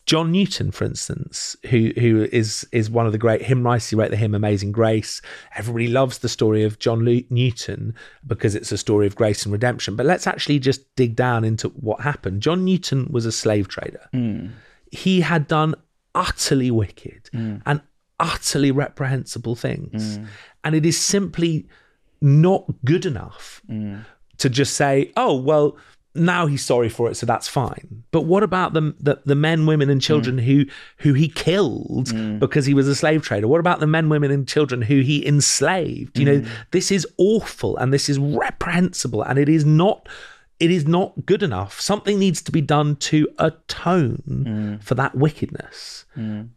John 0.06 0.32
Newton, 0.32 0.72
for 0.72 0.84
instance, 0.84 1.56
who 1.70 1.94
who 1.98 2.28
is 2.32 2.68
is 2.74 2.90
one 2.90 3.06
of 3.06 3.14
the 3.14 3.18
great 3.18 3.42
hymn 3.42 3.64
writers, 3.64 3.90
he 3.90 3.96
wrote 3.96 4.12
the 4.12 4.18
hymn 4.18 4.36
"Amazing 4.36 4.74
Grace." 4.74 5.22
Everybody 5.56 5.88
loves 5.88 6.18
the 6.20 6.28
story 6.28 6.64
of 6.64 6.78
John 6.80 7.06
Lu- 7.06 7.24
Newton 7.30 7.96
because 8.28 8.54
it's 8.54 8.72
a 8.72 8.78
story 8.78 9.08
of 9.08 9.16
grace 9.16 9.44
and 9.44 9.54
redemption. 9.54 9.96
But 9.96 10.06
let's 10.06 10.28
actually 10.28 10.60
just 10.60 10.94
dig 10.96 11.16
down 11.16 11.46
into 11.46 11.70
what 11.70 12.02
happened. 12.02 12.42
John 12.42 12.66
Newton 12.66 13.08
was 13.12 13.26
a 13.26 13.32
slave 13.32 13.70
trader. 13.70 14.10
Hmm. 14.12 14.48
He 14.92 15.22
had 15.22 15.48
done 15.48 15.74
utterly 16.14 16.70
wicked 16.70 17.30
hmm. 17.32 17.58
and 17.66 17.82
utterly 18.20 18.72
reprehensible 18.72 19.56
things, 19.56 20.18
hmm. 20.18 20.26
and 20.66 20.76
it 20.76 20.86
is 20.86 21.00
simply 21.00 21.66
not 22.22 22.66
good 22.84 23.06
enough 23.06 23.62
to 24.40 24.50
just 24.50 24.76
say, 24.76 25.14
"Oh, 25.16 25.38
well." 25.38 25.78
Now 26.16 26.46
he's 26.46 26.64
sorry 26.64 26.90
for 26.90 27.10
it, 27.10 27.16
so 27.16 27.26
that's 27.26 27.48
fine. 27.48 28.04
But 28.12 28.22
what 28.22 28.44
about 28.44 28.74
the 28.74 28.94
the, 29.00 29.20
the 29.26 29.36
men, 29.36 29.66
women, 29.66 29.90
and 29.90 30.02
children 30.02 30.38
who 30.38 30.66
who 30.98 31.14
he 31.14 31.28
killed 31.28 32.08
mm. 32.08 32.40
because 32.40 32.66
he 32.66 32.74
was 32.74 32.88
a 32.88 32.96
slave 32.96 33.24
trader? 33.24 33.48
What 33.48 33.60
about 33.60 33.80
the 33.80 33.88
men, 33.88 34.10
women, 34.10 34.30
and 34.30 34.48
children 34.48 34.84
who 34.84 35.02
he 35.02 35.26
enslaved? 35.26 36.18
You 36.20 36.26
know, 36.26 36.40
mm. 36.40 36.48
this 36.72 36.92
is 36.92 37.08
awful 37.18 37.78
and 37.78 37.92
this 37.92 38.10
is 38.10 38.20
reprehensible, 38.20 39.24
and 39.24 39.40
it 39.40 39.50
is 39.50 39.66
not 39.66 40.08
it 40.60 40.72
is 40.72 40.88
not 40.88 41.26
good 41.26 41.44
enough. 41.44 41.82
Something 41.82 42.20
needs 42.20 42.42
to 42.44 42.52
be 42.52 42.62
done 42.62 42.96
to 42.98 43.28
atone 43.40 44.24
mm. 44.46 44.84
for 44.84 44.96
that 44.96 45.16
wickedness. 45.16 46.06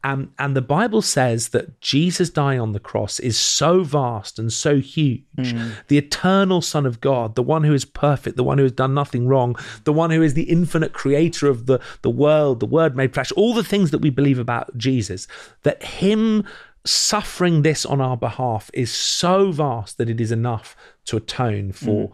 Um, 0.04 0.32
and 0.38 0.54
the 0.54 0.62
Bible 0.62 1.02
says 1.02 1.48
that 1.48 1.80
Jesus 1.80 2.30
dying 2.30 2.60
on 2.60 2.72
the 2.72 2.80
cross 2.80 3.18
is 3.18 3.38
so 3.38 3.82
vast 3.82 4.38
and 4.38 4.52
so 4.52 4.78
huge. 4.78 5.24
Mm. 5.36 5.72
The 5.88 5.98
eternal 5.98 6.60
Son 6.60 6.84
of 6.84 7.00
God, 7.00 7.34
the 7.34 7.42
one 7.42 7.64
who 7.64 7.72
is 7.72 7.84
perfect, 7.84 8.36
the 8.36 8.44
one 8.44 8.58
who 8.58 8.64
has 8.64 8.72
done 8.72 8.94
nothing 8.94 9.26
wrong, 9.26 9.56
the 9.84 9.92
one 9.92 10.10
who 10.10 10.22
is 10.22 10.34
the 10.34 10.50
infinite 10.50 10.92
creator 10.92 11.48
of 11.48 11.66
the, 11.66 11.80
the 12.02 12.10
world, 12.10 12.60
the 12.60 12.66
word 12.66 12.96
made 12.96 13.14
flesh, 13.14 13.32
all 13.32 13.54
the 13.54 13.64
things 13.64 13.90
that 13.90 13.98
we 14.00 14.10
believe 14.10 14.38
about 14.38 14.76
Jesus, 14.76 15.26
that 15.62 15.82
him 15.82 16.44
suffering 16.84 17.62
this 17.62 17.84
on 17.84 18.00
our 18.00 18.16
behalf 18.16 18.70
is 18.72 18.92
so 18.92 19.50
vast 19.50 19.98
that 19.98 20.08
it 20.08 20.20
is 20.20 20.30
enough 20.30 20.76
to 21.06 21.16
atone 21.16 21.72
for 21.72 22.12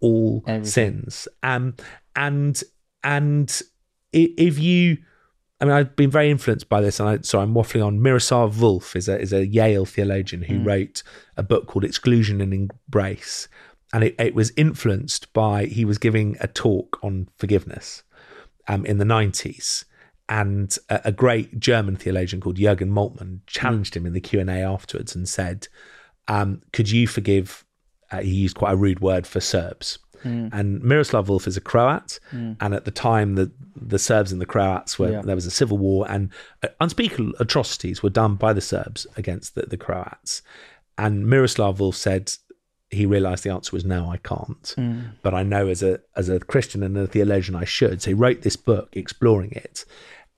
all 0.00 0.42
sins. 0.64 1.28
Um, 1.42 1.74
and 2.16 2.62
and 3.04 3.62
if 4.12 4.58
you, 4.58 4.98
I 5.60 5.64
mean, 5.64 5.74
I've 5.74 5.96
been 5.96 6.10
very 6.10 6.30
influenced 6.30 6.68
by 6.68 6.80
this, 6.80 7.00
and 7.00 7.08
I, 7.08 7.18
so 7.22 7.40
I'm 7.40 7.54
waffling 7.54 7.84
on. 7.84 8.02
Miroslav 8.02 8.54
Volf 8.54 8.96
is 8.96 9.08
a 9.08 9.18
is 9.18 9.32
a 9.32 9.46
Yale 9.46 9.86
theologian 9.86 10.42
who 10.42 10.62
wrote 10.62 11.02
a 11.36 11.42
book 11.42 11.66
called 11.66 11.84
Exclusion 11.84 12.40
and 12.40 12.52
Embrace, 12.52 13.48
and 13.92 14.04
it, 14.04 14.14
it 14.18 14.34
was 14.34 14.52
influenced 14.56 15.32
by 15.32 15.66
he 15.66 15.84
was 15.84 15.98
giving 15.98 16.36
a 16.40 16.46
talk 16.46 16.98
on 17.02 17.28
forgiveness, 17.36 18.02
um, 18.68 18.84
in 18.86 18.98
the 18.98 19.04
nineties. 19.04 19.84
And 20.28 20.76
a, 20.88 21.00
a 21.06 21.12
great 21.12 21.58
German 21.58 21.96
theologian 21.96 22.40
called 22.40 22.56
Jürgen 22.56 22.90
Moltmann 22.90 23.40
challenged 23.48 23.96
him 23.96 24.06
in 24.06 24.12
the 24.12 24.20
Q 24.20 24.38
and 24.38 24.48
A 24.48 24.60
afterwards 24.62 25.14
and 25.14 25.28
said, 25.28 25.66
um, 26.28 26.62
"Could 26.72 26.90
you 26.90 27.06
forgive 27.06 27.64
uh, 28.10 28.20
he 28.20 28.30
used 28.30 28.56
quite 28.56 28.72
a 28.72 28.76
rude 28.76 29.00
word 29.00 29.26
for 29.26 29.40
Serbs. 29.40 29.98
And 30.22 30.82
Miroslav 30.82 31.28
Volf 31.28 31.46
is 31.46 31.56
a 31.56 31.62
Croat, 31.62 32.18
and 32.30 32.74
at 32.74 32.84
the 32.84 32.90
time 32.90 33.36
the 33.36 33.50
the 33.74 33.98
Serbs 33.98 34.32
and 34.32 34.40
the 34.40 34.46
Croats 34.46 34.98
were 34.98 35.10
Yeah. 35.12 35.22
there 35.22 35.34
was 35.34 35.46
a 35.46 35.50
civil 35.50 35.78
war, 35.78 36.04
and 36.10 36.28
uh, 36.62 36.68
unspeakable 36.80 37.32
atrocities 37.40 38.02
were 38.02 38.10
done 38.10 38.34
by 38.34 38.52
the 38.52 38.60
Serbs 38.60 39.06
against 39.16 39.54
the, 39.54 39.62
the 39.62 39.78
Croats. 39.78 40.42
And 40.98 41.26
Miroslav 41.26 41.78
Volf 41.78 41.94
said 41.94 42.34
he 42.90 43.06
realised 43.06 43.44
the 43.44 43.50
answer 43.50 43.74
was 43.74 43.84
no, 43.86 44.10
I 44.10 44.18
can't, 44.18 44.74
but 45.22 45.32
I 45.32 45.42
know 45.42 45.68
as 45.68 45.82
a 45.82 46.00
as 46.16 46.28
a 46.28 46.38
Christian 46.38 46.82
and 46.82 46.98
a 46.98 47.06
theologian 47.06 47.56
I 47.56 47.64
should. 47.64 48.02
So 48.02 48.10
he 48.10 48.14
wrote 48.14 48.42
this 48.42 48.56
book 48.56 48.90
exploring 48.92 49.52
it, 49.52 49.86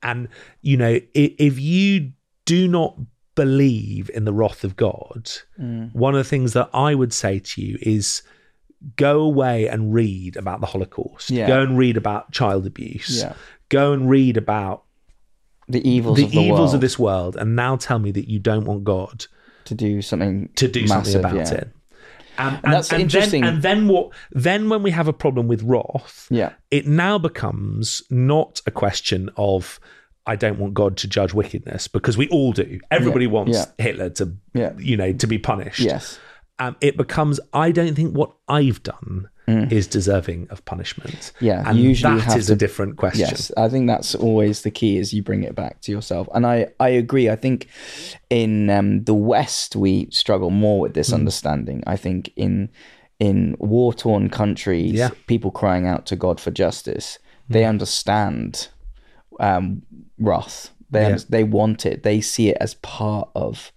and 0.01 0.29
you 0.61 0.77
know 0.77 0.93
i- 0.93 1.35
if 1.49 1.59
you 1.59 2.13
do 2.45 2.69
not 2.69 2.97
believe 3.35 4.09
in 4.13 4.25
the 4.25 4.33
wrath 4.33 4.63
of 4.63 4.75
God, 4.75 5.31
one 5.57 6.13
of 6.13 6.17
the 6.17 6.29
things 6.29 6.53
that 6.53 6.69
I 6.73 6.95
would 6.95 7.13
say 7.13 7.39
to 7.39 7.61
you 7.61 7.77
is 7.81 8.21
go 8.95 9.21
away 9.21 9.67
and 9.67 9.93
read 9.93 10.35
about 10.35 10.59
the 10.61 10.67
Holocaust. 10.67 11.29
Yeah. 11.29 11.47
Go 11.47 11.61
and 11.61 11.77
read 11.77 11.97
about 11.97 12.31
child 12.31 12.65
abuse. 12.65 13.21
Yeah. 13.21 13.33
Go 13.69 13.93
and 13.93 14.09
read 14.09 14.37
about 14.37 14.83
The 15.69 15.87
evils 15.87 16.17
the 16.17 16.25
of 16.25 16.31
the 16.31 16.39
evils 16.39 16.59
world 16.59 16.75
of 16.75 16.81
this 16.81 16.99
world, 16.99 17.35
and 17.37 17.55
now 17.55 17.75
tell 17.77 17.99
me 17.99 18.11
that 18.11 18.29
you 18.29 18.39
don't 18.39 18.65
want 18.65 18.83
God 18.83 19.25
to 19.65 19.73
do 19.73 20.01
something 20.01 20.49
to 20.55 20.67
do 20.67 20.81
massive, 20.81 21.13
something 21.13 21.19
about 21.19 21.51
yeah. 21.51 21.59
it. 21.59 21.69
Um, 22.37 22.59
and, 22.63 22.73
that's 22.73 22.91
and 22.91 23.01
interesting. 23.01 23.41
Then, 23.43 23.53
and 23.53 23.63
then 23.63 23.87
what? 23.87 24.09
Then 24.31 24.67
when 24.67 24.83
we 24.83 24.91
have 24.91 25.07
a 25.07 25.13
problem 25.13 25.47
with 25.47 25.63
wrath, 25.63 26.27
Yeah. 26.29 26.53
it 26.71 26.85
now 26.87 27.17
becomes 27.17 28.01
not 28.09 28.61
a 28.65 28.71
question 28.71 29.29
of 29.37 29.79
I 30.25 30.35
don't 30.35 30.57
want 30.59 30.73
God 30.73 30.95
to 30.97 31.07
judge 31.07 31.33
wickedness 31.33 31.87
because 31.87 32.17
we 32.17 32.27
all 32.29 32.53
do. 32.53 32.79
Everybody 32.91 33.27
wants 33.27 33.51
yeah. 33.57 33.65
Hitler 33.77 34.09
to, 34.11 34.33
Yeah. 34.53 34.73
you 34.77 34.95
know, 34.97 35.11
to 35.13 35.27
be 35.27 35.37
punished. 35.37 35.79
Yes. 35.81 36.19
Um, 36.59 36.75
it 36.81 36.95
becomes 36.97 37.39
I 37.53 37.71
don't 37.71 37.95
think 37.95 38.15
what 38.15 38.31
I've 38.47 38.81
done 38.83 39.29
is 39.45 39.87
deserving 39.87 40.47
of 40.51 40.63
punishment. 40.63 41.11
Mm. 41.17 41.31
Yeah, 41.41 41.63
and 41.69 41.77
usually 41.77 42.21
that 42.21 42.37
is 42.37 42.47
to- 42.47 42.53
a 42.53 42.55
different 42.55 42.95
question. 42.95 43.27
Yes, 43.27 43.51
I 43.57 43.67
think 43.67 43.87
that's 43.87 44.15
always 44.15 44.61
the 44.61 44.71
key 44.71 44.97
is 44.97 45.13
you 45.13 45.21
bring 45.21 45.43
it 45.43 45.53
back 45.53 45.81
to 45.81 45.91
yourself. 45.91 46.29
And 46.33 46.45
I, 46.47 46.67
I 46.79 46.87
agree. 46.89 47.29
I 47.29 47.35
think 47.35 47.67
in 48.29 48.69
um, 48.69 49.03
the 49.03 49.13
West 49.13 49.75
we 49.75 50.07
struggle 50.11 50.49
more 50.51 50.79
with 50.79 50.91
Hmm. 50.91 50.99
this 50.99 51.11
understanding. 51.11 51.83
I 51.85 51.97
think 51.97 52.31
in 52.37 52.69
in 53.19 53.55
war 53.59 53.93
torn 53.93 54.29
countries, 54.29 54.93
Yeah. 54.93 55.09
people 55.27 55.51
crying 55.51 55.85
out 55.87 56.05
to 56.05 56.15
God 56.15 56.39
for 56.39 56.51
justice, 56.51 57.19
Hmm. 57.47 57.53
they 57.53 57.65
understand 57.65 58.69
um, 59.39 59.81
wrath. 60.19 60.69
They 60.91 61.09
Yeah. 61.09 61.17
they 61.29 61.43
want 61.43 61.85
it. 61.85 62.03
They 62.03 62.21
see 62.21 62.49
it 62.49 62.57
as 62.61 62.75
part 62.75 63.29
of, 63.35 63.71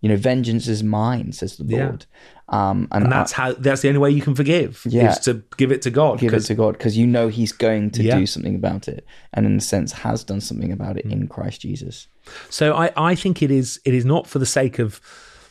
you 0.00 0.08
know, 0.08 0.16
vengeance 0.16 0.68
is 0.68 0.82
mine, 0.82 1.32
says 1.32 1.56
the 1.56 1.64
Yeah. 1.64 1.84
Lord. 1.86 2.06
Um, 2.50 2.88
and 2.92 3.04
and 3.04 3.12
that's 3.12 3.32
how 3.32 3.52
that's 3.52 3.82
the 3.82 3.88
only 3.88 3.98
way 4.00 4.10
you 4.10 4.22
can 4.22 4.34
forgive 4.34 4.82
Yeah. 4.88 5.10
is 5.10 5.18
to 5.20 5.42
give 5.58 5.70
it 5.70 5.82
to 5.82 5.90
God. 5.90 6.18
give 6.18 6.32
it 6.32 6.40
to 6.44 6.54
God 6.54 6.72
because 6.72 6.96
you 6.96 7.06
know 7.06 7.28
He's 7.28 7.52
going 7.52 7.90
to 7.92 8.02
Yeah. 8.02 8.18
do 8.18 8.24
something 8.26 8.54
about 8.54 8.88
it, 8.88 9.04
and 9.34 9.44
in 9.46 9.56
a 9.56 9.60
sense 9.60 9.92
has 9.92 10.24
done 10.24 10.40
something 10.40 10.72
about 10.72 10.96
it 10.98 11.04
in 11.04 11.28
Christ 11.28 11.60
Jesus. 11.62 12.06
So 12.50 12.74
I, 12.74 12.90
I 12.96 13.14
think 13.14 13.42
it 13.42 13.50
is 13.50 13.80
it 13.84 13.92
is 13.94 14.04
not 14.06 14.26
for 14.26 14.38
the 14.38 14.46
sake 14.46 14.78
of 14.78 15.00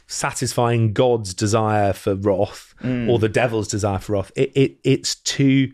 satisfying 0.08 0.94
God's 0.94 1.34
desire 1.34 1.94
for 1.94 2.16
wrath 2.16 2.74
Mm. 2.84 3.10
or 3.10 3.18
the 3.20 3.30
devil's 3.30 3.68
desire 3.68 3.98
for 3.98 4.14
wrath. 4.14 4.32
It, 4.36 4.52
it 4.56 4.78
it's 4.84 5.16
to 5.16 5.72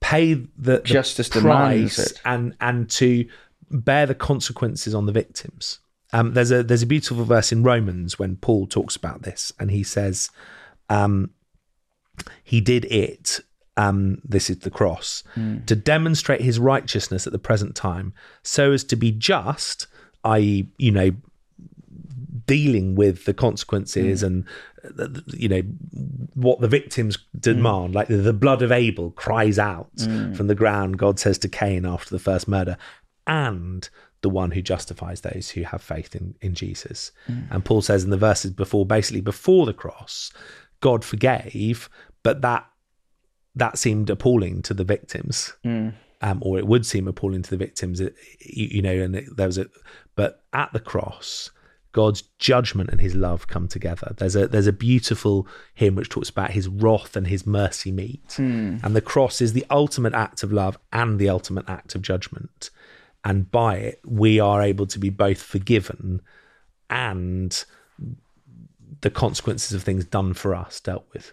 pay 0.00 0.34
the, 0.34 0.48
the 0.56 0.80
Justice 0.80 1.28
demands 1.28 1.96
price 1.96 2.14
and 2.24 2.56
and 2.60 2.88
to 2.90 3.28
bear 3.70 4.06
the 4.06 4.14
consequences 4.14 4.94
on 4.94 5.06
the 5.06 5.12
victims. 5.12 5.80
Um, 6.12 6.32
there's 6.32 6.50
a 6.50 6.62
there's 6.62 6.82
a 6.82 6.86
beautiful 6.86 7.24
verse 7.24 7.52
in 7.52 7.62
Romans 7.62 8.18
when 8.18 8.36
Paul 8.36 8.66
talks 8.66 8.96
about 8.96 9.22
this, 9.22 9.52
and 9.58 9.70
he 9.70 9.82
says, 9.82 10.30
um, 10.88 11.30
"He 12.44 12.60
did 12.60 12.86
it." 12.86 13.40
Um, 13.76 14.20
this 14.24 14.50
is 14.50 14.58
the 14.58 14.70
cross 14.70 15.22
to 15.66 15.76
demonstrate 15.76 16.40
his 16.40 16.58
righteousness 16.58 17.28
at 17.28 17.32
the 17.32 17.38
present 17.38 17.76
time, 17.76 18.12
so 18.42 18.72
as 18.72 18.82
to 18.84 18.96
be 18.96 19.12
just, 19.12 19.86
i.e., 20.24 20.68
you 20.78 20.90
know, 20.90 21.12
dealing 22.48 22.96
with 22.96 23.26
the 23.26 23.34
consequences 23.34 24.22
mm. 24.22 24.26
and 24.26 24.44
uh, 24.98 25.20
you 25.28 25.48
know 25.48 25.62
what 26.34 26.60
the 26.60 26.66
victims 26.66 27.18
demand. 27.38 27.92
Mm. 27.92 27.94
Like 27.94 28.08
the, 28.08 28.16
the 28.16 28.32
blood 28.32 28.62
of 28.62 28.72
abel 28.72 29.12
cries 29.12 29.58
out 29.58 29.94
mm. 29.96 30.36
from 30.36 30.48
the 30.48 30.56
ground 30.56 30.98
god 30.98 31.20
says 31.20 31.38
to 31.38 31.48
cain 31.48 31.86
after 31.86 32.10
the 32.10 32.18
first 32.18 32.48
murder 32.48 32.76
and 33.26 33.88
the 34.22 34.30
one 34.30 34.50
who 34.50 34.62
justifies 34.62 35.20
those 35.20 35.50
who 35.50 35.62
have 35.62 35.82
faith 35.82 36.16
in, 36.16 36.34
in 36.40 36.54
jesus. 36.54 37.12
And 37.50 37.64
paul 37.64 37.82
says 37.82 38.02
in 38.02 38.10
the 38.10 38.16
verses 38.16 38.50
before 38.50 38.84
basically 38.84 39.20
before 39.20 39.66
the 39.66 39.74
cross 39.74 40.32
god 40.80 41.04
forgave 41.04 41.88
but 42.22 42.40
that 42.40 42.66
that 43.54 43.76
seemed 43.76 44.08
appalling 44.08 44.62
to 44.62 44.74
the 44.74 44.84
victims. 44.84 45.52
Um, 46.20 46.40
or 46.42 46.58
it 46.58 46.66
would 46.66 46.84
seem 46.84 47.06
appalling 47.06 47.42
to 47.42 47.50
the 47.50 47.56
victims 47.56 48.00
uh, 48.00 48.10
you, 48.40 48.68
you 48.72 48.82
know 48.82 48.92
and 48.92 49.14
it, 49.14 49.36
there 49.36 49.46
was 49.46 49.58
a 49.58 49.66
but 50.16 50.42
at 50.52 50.72
the 50.72 50.80
cross 50.80 51.52
God's 51.92 52.22
judgment 52.38 52.90
and 52.90 53.00
his 53.00 53.14
love 53.14 53.46
come 53.46 53.68
together. 53.68 54.14
There's 54.16 54.36
a 54.36 54.46
there's 54.46 54.66
a 54.66 54.72
beautiful 54.72 55.46
hymn 55.74 55.94
which 55.94 56.08
talks 56.08 56.28
about 56.28 56.50
his 56.50 56.68
wrath 56.68 57.16
and 57.16 57.26
his 57.26 57.46
mercy 57.46 57.90
meet. 57.90 58.34
Hmm. 58.36 58.76
And 58.82 58.94
the 58.94 59.00
cross 59.00 59.40
is 59.40 59.52
the 59.52 59.66
ultimate 59.70 60.14
act 60.14 60.42
of 60.42 60.52
love 60.52 60.78
and 60.92 61.18
the 61.18 61.28
ultimate 61.28 61.68
act 61.68 61.94
of 61.94 62.02
judgment. 62.02 62.70
And 63.24 63.50
by 63.50 63.76
it 63.76 64.00
we 64.04 64.38
are 64.38 64.62
able 64.62 64.86
to 64.86 64.98
be 64.98 65.10
both 65.10 65.42
forgiven 65.42 66.20
and 66.90 67.64
the 69.00 69.10
consequences 69.10 69.72
of 69.72 69.82
things 69.82 70.04
done 70.04 70.34
for 70.34 70.54
us 70.54 70.80
dealt 70.80 71.06
with. 71.12 71.32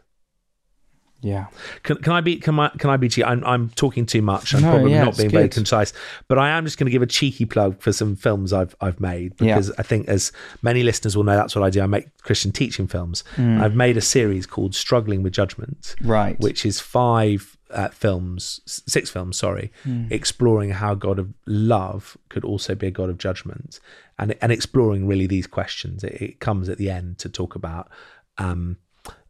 Yeah. 1.26 1.48
Can, 1.82 1.98
can 1.98 2.14
I 2.14 2.22
be 2.22 2.38
can 2.38 2.60
I 2.60 2.70
can 2.78 2.90
I 2.92 2.98
be 2.98 3.10
cheeky? 3.10 3.26
I'm 3.26 3.44
I'm 3.44 3.70
talking 3.72 4.06
too 4.06 4.22
much. 4.22 4.54
I'm 4.54 4.62
No, 4.62 4.70
probably 4.72 4.92
yeah, 4.92 5.04
not 5.06 5.18
being 5.18 5.32
very 5.32 5.50
concise, 5.50 5.92
but 6.28 6.38
I 6.38 6.50
am 6.52 6.66
just 6.66 6.78
going 6.78 6.86
to 6.86 6.92
give 6.92 7.02
a 7.02 7.08
cheeky 7.08 7.46
plug 7.46 7.82
for 7.82 7.92
some 7.92 8.16
films 8.16 8.54
I've 8.54 8.76
I've 8.80 9.00
made 9.00 9.34
Yeah. 9.42 9.56
because 9.56 9.72
I 9.80 9.84
think 9.84 10.08
as 10.08 10.32
many 10.62 10.84
listeners 10.84 11.18
will 11.18 11.24
know, 11.24 11.36
that's 11.36 11.56
what 11.56 11.64
I 11.66 11.72
do. 11.72 11.82
I 11.82 11.88
make 11.88 12.16
Christian 12.22 12.52
teaching 12.52 12.86
films. 12.88 13.24
I've 13.38 13.76
made 13.76 13.98
a 13.98 14.02
series 14.02 14.46
called 14.46 14.76
Struggling 14.76 15.24
with 15.24 15.34
Judgment. 15.34 15.96
Right. 16.02 16.40
which 16.40 16.66
is 16.66 16.80
five 16.80 17.58
uh, 17.72 17.88
films, 17.90 18.62
six 18.88 19.10
films, 19.10 19.36
sorry, 19.38 19.72
Hmm. 19.84 20.06
exploring 20.12 20.70
how 20.70 20.94
God 20.94 21.18
of 21.18 21.34
love 21.48 22.16
could 22.30 22.46
also 22.46 22.76
be 22.76 22.88
a 22.88 22.92
God 22.92 23.10
of 23.10 23.18
judgment, 23.18 23.80
and 24.20 24.36
and 24.42 24.52
exploring 24.52 25.08
really 25.08 25.26
these 25.28 25.48
questions. 25.48 26.04
It, 26.04 26.22
it 26.22 26.40
comes 26.40 26.70
at 26.70 26.78
the 26.78 26.90
end 26.92 27.18
to 27.18 27.30
talk 27.30 27.56
about. 27.56 27.90
Um, 28.38 28.78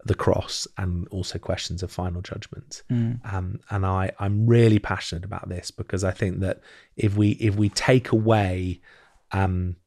the 0.05 0.15
cross 0.15 0.67
and 0.77 1.07
also 1.07 1.39
questions 1.39 1.81
of 1.81 1.91
final 1.91 2.21
judgment. 2.21 2.83
Um, 3.35 3.59
and 3.71 3.85
I, 3.85 4.11
I'm 4.19 4.45
really 4.45 4.77
passionate 4.77 5.25
about 5.25 5.49
this 5.49 5.71
because 5.71 6.03
I 6.03 6.11
think 6.11 6.41
that 6.41 6.61
if 6.95 7.17
we 7.17 7.31
if 7.31 7.55
we 7.55 7.69
take 7.69 8.11
away 8.11 8.81
um, 9.31 9.77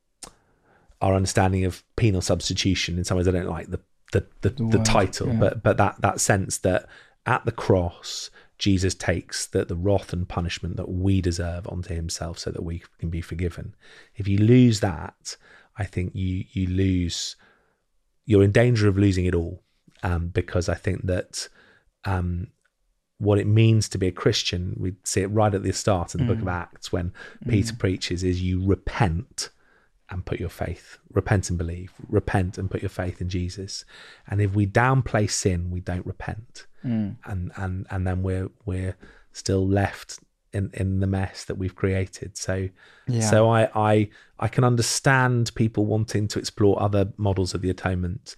our 1.00 1.14
understanding 1.14 1.64
of 1.64 1.84
penal 1.96 2.20
substitution, 2.20 2.98
in 2.98 3.04
some 3.04 3.16
ways 3.16 3.28
I 3.28 3.30
don't 3.30 3.48
like 3.48 3.70
the 3.70 3.80
the 4.12 4.26
the, 4.40 4.50
the, 4.50 4.78
word, 4.78 4.84
title, 4.84 5.28
yeah. 5.28 5.38
but 5.38 5.62
but 5.62 5.76
that 5.76 6.00
that 6.00 6.20
sense 6.20 6.58
that 6.58 6.86
at 7.24 7.44
the 7.44 7.52
cross 7.52 8.30
Jesus 8.58 8.94
takes 8.96 9.46
the, 9.46 9.64
the 9.64 9.76
wrath 9.76 10.12
and 10.12 10.28
punishment 10.28 10.76
that 10.76 10.88
we 10.88 11.20
deserve 11.20 11.68
onto 11.68 11.94
himself 11.94 12.40
so 12.40 12.50
that 12.50 12.64
we 12.64 12.82
can 12.98 13.08
be 13.08 13.20
forgiven. 13.20 13.76
If 14.16 14.26
you 14.26 14.38
lose 14.38 14.80
that, 14.80 15.36
I 15.76 15.84
think 15.84 16.16
you 16.16 16.44
you 16.50 16.66
lose 16.66 17.36
you're 18.26 18.42
in 18.42 18.50
danger 18.50 18.88
of 18.88 18.98
losing 18.98 19.26
it 19.26 19.34
all 19.36 19.62
um, 20.02 20.28
because 20.28 20.68
I 20.68 20.74
think 20.74 21.06
that 21.06 21.48
um, 22.04 22.48
what 23.18 23.38
it 23.38 23.46
means 23.46 23.88
to 23.90 23.98
be 23.98 24.06
a 24.06 24.12
Christian, 24.12 24.76
we 24.78 24.94
see 25.04 25.22
it 25.22 25.26
right 25.28 25.52
at 25.52 25.62
the 25.62 25.72
start 25.72 26.14
in 26.14 26.20
the 26.20 26.26
book 26.32 26.42
of 26.42 26.48
Acts 26.48 26.92
when 26.92 27.12
Peter 27.48 27.74
preaches, 27.74 28.22
is 28.22 28.42
you 28.42 28.64
repent 28.64 29.50
and 30.10 30.24
put 30.24 30.40
your 30.40 30.48
faith, 30.48 30.98
repent 31.12 31.50
and 31.50 31.58
believe, 31.58 31.92
repent 32.08 32.56
and 32.56 32.70
put 32.70 32.80
your 32.80 32.88
faith 32.88 33.20
in 33.20 33.28
Jesus. 33.28 33.84
And 34.26 34.40
if 34.40 34.54
we 34.54 34.66
downplay 34.66 35.30
sin, 35.30 35.70
we 35.70 35.80
don't 35.80 36.06
repent, 36.06 36.66
and 37.24 37.52
and 37.56 37.86
and 37.90 38.06
then 38.06 38.22
we're 38.22 38.50
we're 38.64 38.96
still 39.32 39.66
left 39.66 40.20
in 40.58 40.70
in 40.74 41.00
the 41.00 41.06
mess 41.06 41.44
that 41.44 41.56
we've 41.60 41.74
created. 41.82 42.36
So 42.36 42.68
Yeah. 43.06 43.30
so 43.30 43.38
I 43.58 43.60
I 43.92 43.94
I 44.38 44.48
can 44.48 44.64
understand 44.64 45.54
people 45.54 45.84
wanting 45.86 46.28
to 46.28 46.38
explore 46.38 46.80
other 46.86 47.04
models 47.16 47.54
of 47.54 47.62
the 47.62 47.70
atonement. 47.70 48.36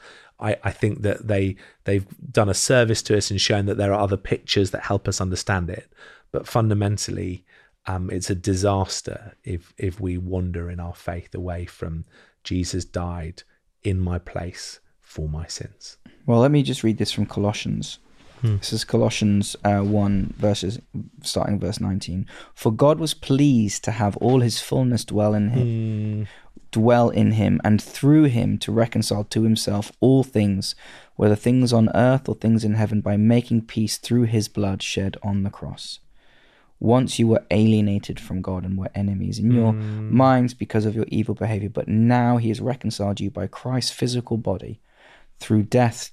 I, 0.49 0.57
I 0.63 0.73
think 0.81 1.03
that 1.03 1.27
they 1.27 1.57
they've 1.85 2.07
done 2.31 2.49
a 2.49 2.55
service 2.55 3.03
to 3.03 3.17
us 3.17 3.31
and 3.31 3.41
shown 3.41 3.67
that 3.67 3.77
there 3.77 3.93
are 3.93 4.01
other 4.01 4.17
pictures 4.17 4.71
that 4.71 4.83
help 4.83 5.09
us 5.09 5.21
understand 5.21 5.69
it. 5.71 5.87
But 6.33 6.47
fundamentally, 6.47 7.45
um, 7.87 8.11
it's 8.11 8.31
a 8.31 8.35
disaster 8.35 9.35
if 9.45 9.75
if 9.77 10.01
we 10.01 10.17
wander 10.19 10.71
in 10.71 10.81
our 10.81 10.95
faith 10.95 11.35
away 11.35 11.67
from 11.67 12.05
Jesus 12.45 12.85
died 12.85 13.43
in 13.83 14.01
my 14.01 14.19
place 14.19 14.81
for 15.01 15.29
my 15.29 15.47
sins. 15.47 15.97
Well, 16.27 16.41
let 16.41 16.51
me 16.51 16.63
just 16.63 16.85
read 16.85 16.99
this 16.99 17.13
from 17.13 17.27
Colossians. 17.27 17.99
Hmm. 18.41 18.57
This 18.57 18.73
is 18.73 18.85
Colossians 18.85 19.55
uh, 19.65 19.81
1, 19.81 20.35
verses 20.39 20.81
starting 21.23 21.59
verse 21.59 21.81
19. 21.81 22.27
For 22.55 22.73
God 22.73 22.99
was 22.99 23.13
pleased 23.13 23.85
to 23.85 23.91
have 23.91 24.17
all 24.17 24.41
his 24.41 24.61
fullness 24.61 25.05
dwell 25.05 25.35
in 25.35 25.51
him, 25.51 25.67
hmm. 25.67 26.23
dwell 26.71 27.11
in 27.11 27.33
him, 27.33 27.61
and 27.65 27.83
through 27.83 28.25
him 28.25 28.59
to 28.59 28.73
reconcile 28.73 29.25
to 29.25 29.43
himself 29.43 29.93
all 30.01 30.25
things, 30.25 30.75
whether 31.17 31.37
things 31.37 31.73
on 31.73 31.91
earth 31.95 32.29
or 32.29 32.35
things 32.35 32.65
in 32.65 32.75
heaven, 32.75 33.01
by 33.01 33.17
making 33.17 33.67
peace 33.67 33.99
through 33.99 34.25
his 34.25 34.49
blood 34.49 34.83
shed 34.83 35.17
on 35.23 35.43
the 35.43 35.51
cross. 35.51 36.01
Once 36.79 37.19
you 37.19 37.29
were 37.29 37.45
alienated 37.51 38.19
from 38.19 38.41
God 38.41 38.65
and 38.65 38.79
were 38.79 38.91
enemies 38.95 39.39
in 39.39 39.51
your 39.51 39.73
hmm. 39.73 40.17
minds 40.17 40.55
because 40.55 40.87
of 40.87 40.97
your 40.97 41.05
evil 41.09 41.35
behavior, 41.35 41.69
but 41.69 41.89
now 41.89 42.39
he 42.39 42.49
has 42.49 42.61
reconciled 42.63 43.21
you 43.21 43.31
by 43.31 43.47
Christ's 43.47 43.93
physical 43.93 44.39
body 44.39 44.81
through 45.39 45.65
death 45.65 46.11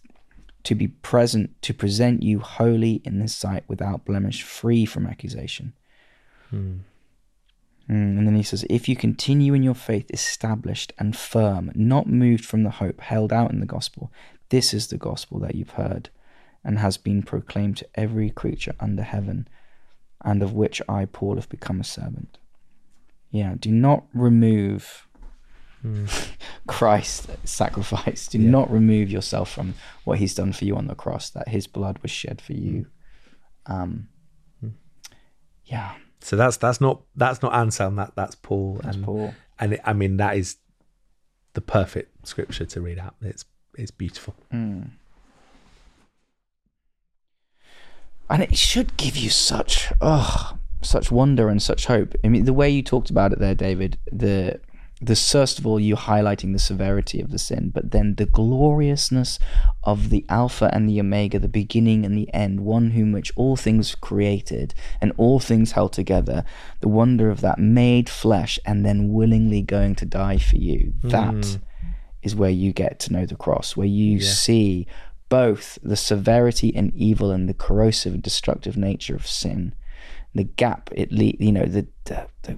to 0.68 0.76
be 0.76 0.90
present 0.90 1.50
to 1.62 1.74
present 1.74 2.24
you 2.24 2.40
holy 2.40 3.02
in 3.06 3.22
his 3.22 3.34
sight 3.34 3.64
without 3.70 4.04
blemish 4.04 4.44
free 4.44 4.86
from 4.86 5.08
accusation. 5.08 5.72
Mm, 7.90 8.18
and 8.18 8.28
then 8.28 8.36
he 8.36 8.44
says 8.44 8.66
if 8.70 8.90
you 8.90 8.98
continue 8.98 9.54
in 9.54 9.64
your 9.64 9.74
faith 9.74 10.12
established 10.12 10.92
and 11.00 11.16
firm 11.16 11.72
not 11.74 12.06
moved 12.06 12.44
from 12.44 12.64
the 12.64 12.70
hope 12.70 13.00
held 13.00 13.32
out 13.32 13.50
in 13.52 13.62
the 13.62 13.66
gospel 13.66 14.12
this 14.50 14.74
is 14.74 14.88
the 14.88 14.98
gospel 14.98 15.40
that 15.40 15.56
you've 15.56 15.72
heard 15.72 16.10
and 16.66 16.80
has 16.80 16.98
been 16.98 17.24
proclaimed 17.24 17.78
to 17.78 17.88
every 17.96 18.30
creature 18.30 18.76
under 18.82 19.04
heaven 19.04 19.48
and 20.26 20.44
of 20.44 20.52
which 20.52 20.82
i 20.90 21.06
paul 21.06 21.36
have 21.36 21.48
become 21.48 21.80
a 21.80 21.86
servant. 21.86 22.38
Yeah 23.32 23.56
do 23.58 23.72
not 23.72 24.04
remove 24.14 25.07
Christ's 26.68 27.28
sacrifice. 27.50 28.28
Do 28.28 28.38
not 28.40 28.72
remove 28.72 29.10
yourself 29.10 29.52
from 29.52 29.76
what 30.04 30.20
He's 30.20 30.36
done 30.36 30.54
for 30.54 30.66
you 30.66 30.76
on 30.76 30.88
the 30.88 30.96
cross. 30.96 31.30
That 31.30 31.48
His 31.50 31.68
blood 31.68 32.00
was 32.02 32.12
shed 32.12 32.42
for 32.42 32.54
you. 32.54 32.88
Um, 33.66 34.08
yeah, 35.66 35.96
So 36.22 36.36
that's 36.38 36.58
that's 36.58 36.80
not 36.80 37.02
that's 37.16 37.42
not 37.42 37.54
Anselm. 37.54 37.98
That 37.98 38.14
that's 38.16 38.36
Paul. 38.36 38.80
that's 38.84 38.96
and 38.96 39.06
Paul. 39.06 39.34
and 39.60 39.74
it, 39.74 39.82
I 39.84 39.94
mean 39.94 40.18
that 40.18 40.38
is 40.38 40.58
the 41.54 41.62
perfect 41.62 42.28
scripture 42.28 42.66
to 42.66 42.82
read 42.82 43.00
out. 43.00 43.16
It's 43.22 43.44
it's 43.78 43.92
beautiful. 43.92 44.36
Mm. 44.54 44.92
And 48.30 48.44
it 48.44 48.58
should 48.58 48.96
give 48.98 49.16
you 49.18 49.30
such 49.30 49.92
oh 50.02 50.58
such 50.82 51.12
wonder 51.12 51.50
and 51.50 51.62
such 51.62 51.86
hope. 51.88 52.16
I 52.24 52.30
mean, 52.30 52.46
the 52.46 52.54
way 52.54 52.70
you 52.70 52.82
talked 52.84 53.10
about 53.10 53.34
it 53.34 53.40
there, 53.40 53.56
David. 53.56 53.98
The 54.12 54.60
the 55.00 55.16
first 55.16 55.60
of 55.60 55.68
all, 55.68 55.80
you 55.80 55.96
highlighting 55.96 56.54
the 56.54 56.60
severity 56.60 57.22
of 57.22 57.30
the 57.30 57.38
sin, 57.38 57.72
but 57.74 57.92
then 57.92 58.16
the 58.16 58.26
gloriousness 58.26 59.38
of 59.84 60.10
the 60.10 60.26
Alpha 60.28 60.72
and 60.74 60.90
the 60.90 61.00
Omega, 61.00 61.38
the 61.38 61.48
beginning 61.48 62.04
and 62.04 62.18
the 62.18 62.34
end, 62.34 62.62
one 62.62 62.92
whom 62.92 63.12
which 63.12 63.32
all 63.36 63.56
things 63.56 63.94
created 63.94 64.74
and 65.00 65.14
all 65.18 65.40
things 65.40 65.74
held 65.74 65.94
together. 65.94 66.44
The 66.82 66.88
wonder 66.88 67.30
of 67.30 67.42
that 67.42 67.60
made 67.60 68.10
flesh 68.10 68.58
and 68.66 68.84
then 68.84 69.14
willingly 69.14 69.62
going 69.62 69.94
to 69.96 70.06
die 70.06 70.40
for 70.40 70.58
you. 70.58 70.94
That 71.04 71.46
hmm. 71.46 71.62
is 72.24 72.36
where 72.36 72.50
you 72.50 72.74
get 72.74 73.00
to 73.02 73.14
know 73.14 73.28
the 73.28 73.36
cross, 73.36 73.78
where 73.78 73.88
you 73.88 74.20
see 74.20 74.88
both 75.30 75.78
the 75.84 75.98
severity 75.98 76.76
and 76.76 76.92
evil 76.96 77.30
and 77.30 77.48
the 77.48 77.54
corrosive 77.54 78.16
and 78.16 78.24
destructive 78.24 78.78
nature 78.78 79.16
of 79.16 79.28
sin, 79.28 79.76
the 80.34 80.44
gap 80.44 80.90
it 80.96 81.12
le- 81.12 81.34
you 81.40 81.52
know 81.52 81.66
the, 81.66 81.88
the 82.06 82.28
the 82.44 82.58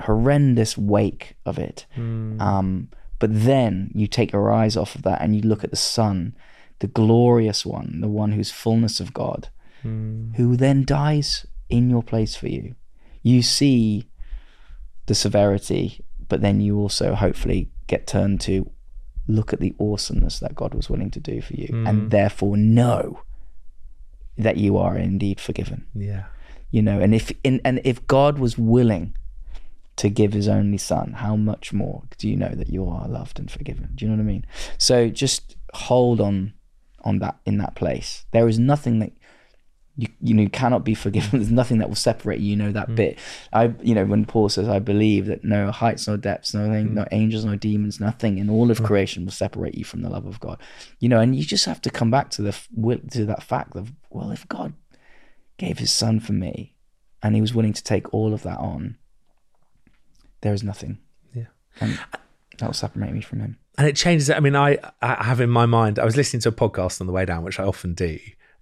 horrendous 0.00 0.76
wake 0.76 1.36
of 1.44 1.58
it. 1.58 1.86
Hmm. 1.94 2.40
Um, 2.40 2.88
but 3.18 3.30
then 3.32 3.90
you 3.94 4.06
take 4.06 4.32
your 4.32 4.52
eyes 4.52 4.76
off 4.76 4.94
of 4.94 5.02
that 5.02 5.22
and 5.22 5.34
you 5.34 5.42
look 5.42 5.64
at 5.64 5.70
the 5.70 5.76
Son, 5.76 6.36
the 6.80 6.86
glorious 6.86 7.64
one, 7.64 8.00
the 8.00 8.08
one 8.08 8.32
who's 8.32 8.50
fullness 8.50 9.00
of 9.00 9.14
God, 9.14 9.48
hmm. 9.82 10.32
who 10.34 10.56
then 10.56 10.84
dies 10.84 11.46
in 11.68 11.90
your 11.90 12.02
place 12.02 12.36
for 12.36 12.48
you. 12.48 12.74
You 13.22 13.42
see 13.42 14.08
the 15.06 15.14
severity, 15.14 16.04
but 16.28 16.40
then 16.42 16.60
you 16.60 16.78
also 16.78 17.14
hopefully 17.14 17.70
get 17.86 18.06
turned 18.06 18.40
to 18.42 18.70
look 19.28 19.52
at 19.52 19.60
the 19.60 19.74
awesomeness 19.80 20.38
that 20.38 20.54
God 20.54 20.74
was 20.74 20.88
willing 20.88 21.10
to 21.10 21.20
do 21.20 21.40
for 21.40 21.54
you, 21.54 21.68
and 21.86 22.02
hmm. 22.02 22.08
therefore 22.08 22.56
know 22.56 23.20
that 24.38 24.56
you 24.56 24.76
are 24.76 24.96
indeed 24.96 25.40
forgiven. 25.40 25.86
Yeah. 25.94 26.24
You 26.70 26.82
know, 26.82 27.00
and 27.00 27.14
if 27.14 27.32
in, 27.42 27.60
and 27.64 27.80
if 27.84 28.06
God 28.06 28.38
was 28.38 28.58
willing 28.58 29.16
to 29.96 30.08
give 30.08 30.32
His 30.32 30.48
only 30.48 30.78
Son, 30.78 31.14
how 31.14 31.36
much 31.36 31.72
more 31.72 32.02
do 32.18 32.28
you 32.28 32.36
know 32.36 32.54
that 32.54 32.68
you 32.68 32.86
are 32.88 33.08
loved 33.08 33.38
and 33.38 33.50
forgiven? 33.50 33.90
Do 33.94 34.04
you 34.04 34.10
know 34.10 34.16
what 34.16 34.22
I 34.22 34.26
mean? 34.26 34.46
So 34.78 35.08
just 35.08 35.56
hold 35.74 36.20
on 36.20 36.54
on 37.02 37.18
that 37.20 37.38
in 37.46 37.58
that 37.58 37.74
place. 37.74 38.24
There 38.32 38.48
is 38.48 38.58
nothing 38.58 38.98
that 38.98 39.12
you 39.96 40.08
you 40.20 40.34
know 40.34 40.48
cannot 40.50 40.84
be 40.84 40.94
forgiven. 40.94 41.30
There's 41.40 41.50
nothing 41.50 41.78
that 41.78 41.88
will 41.88 41.96
separate 41.96 42.40
you. 42.40 42.50
You 42.50 42.56
know 42.56 42.72
that 42.72 42.88
hmm. 42.88 42.94
bit. 42.94 43.18
I 43.52 43.72
you 43.82 43.94
know 43.94 44.04
when 44.04 44.26
Paul 44.26 44.48
says, 44.48 44.68
"I 44.68 44.78
believe 44.78 45.26
that 45.26 45.44
no 45.44 45.70
heights, 45.70 46.06
no 46.06 46.16
depths, 46.16 46.54
nothing, 46.54 46.88
hmm. 46.88 46.94
no 46.94 47.06
angels, 47.12 47.44
no 47.44 47.56
demons, 47.56 48.00
nothing 48.00 48.38
in 48.38 48.50
all 48.50 48.70
of 48.70 48.78
hmm. 48.78 48.84
creation 48.84 49.24
will 49.24 49.32
separate 49.32 49.76
you 49.76 49.84
from 49.84 50.02
the 50.02 50.10
love 50.10 50.26
of 50.26 50.40
God." 50.40 50.60
You 51.00 51.08
know, 51.08 51.20
and 51.20 51.34
you 51.34 51.44
just 51.44 51.64
have 51.64 51.80
to 51.82 51.90
come 51.90 52.10
back 52.10 52.30
to 52.30 52.42
the 52.42 52.52
to 53.12 53.24
that 53.26 53.42
fact 53.42 53.74
of 53.74 53.92
well, 54.10 54.30
if 54.30 54.46
God 54.48 54.74
gave 55.56 55.78
His 55.78 55.92
Son 55.92 56.20
for 56.20 56.32
me, 56.32 56.74
and 57.22 57.34
He 57.34 57.40
was 57.40 57.54
willing 57.54 57.72
to 57.72 57.82
take 57.82 58.12
all 58.12 58.34
of 58.34 58.42
that 58.42 58.58
on, 58.58 58.98
there 60.40 60.54
is 60.54 60.62
nothing. 60.62 60.98
Yeah. 61.34 61.46
And 61.80 61.98
That'll 62.58 62.72
separate 62.72 63.12
me 63.12 63.20
from 63.20 63.40
him. 63.40 63.58
and 63.76 63.86
it 63.86 63.96
changes 63.96 64.30
it. 64.30 64.36
I 64.36 64.40
mean, 64.40 64.56
I, 64.56 64.78
I 65.02 65.24
have 65.24 65.40
in 65.40 65.50
my 65.50 65.66
mind, 65.66 65.98
I 65.98 66.04
was 66.04 66.16
listening 66.16 66.40
to 66.42 66.48
a 66.48 66.52
podcast 66.52 67.00
on 67.00 67.06
the 67.06 67.12
way 67.12 67.24
down, 67.26 67.42
which 67.44 67.60
I 67.60 67.64
often 67.64 67.92
do. 67.94 68.18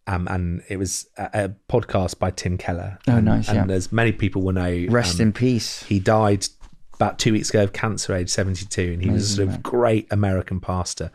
Um, 0.06 0.26
and 0.28 0.62
it 0.68 0.76
was 0.76 1.06
a, 1.16 1.30
a 1.32 1.48
podcast 1.72 2.18
by 2.18 2.30
Tim 2.30 2.58
Keller. 2.58 2.98
Oh, 3.08 3.16
and, 3.16 3.24
nice, 3.24 3.48
And 3.48 3.70
yeah. 3.70 3.76
as 3.76 3.90
many 3.92 4.12
people 4.12 4.42
will 4.42 4.52
know, 4.52 4.86
Rest 4.90 5.20
um, 5.20 5.28
in 5.28 5.32
peace. 5.32 5.82
he 5.84 5.98
died 5.98 6.46
about 6.92 7.18
two 7.18 7.32
weeks 7.32 7.50
ago 7.50 7.62
of 7.62 7.72
cancer, 7.72 8.14
age 8.14 8.30
72. 8.30 8.92
And 8.94 9.02
he 9.02 9.10
was 9.10 9.30
a 9.32 9.34
sort 9.36 9.48
of 9.48 9.52
man. 9.54 9.60
great 9.62 10.06
American 10.12 10.60
pastor 10.60 11.10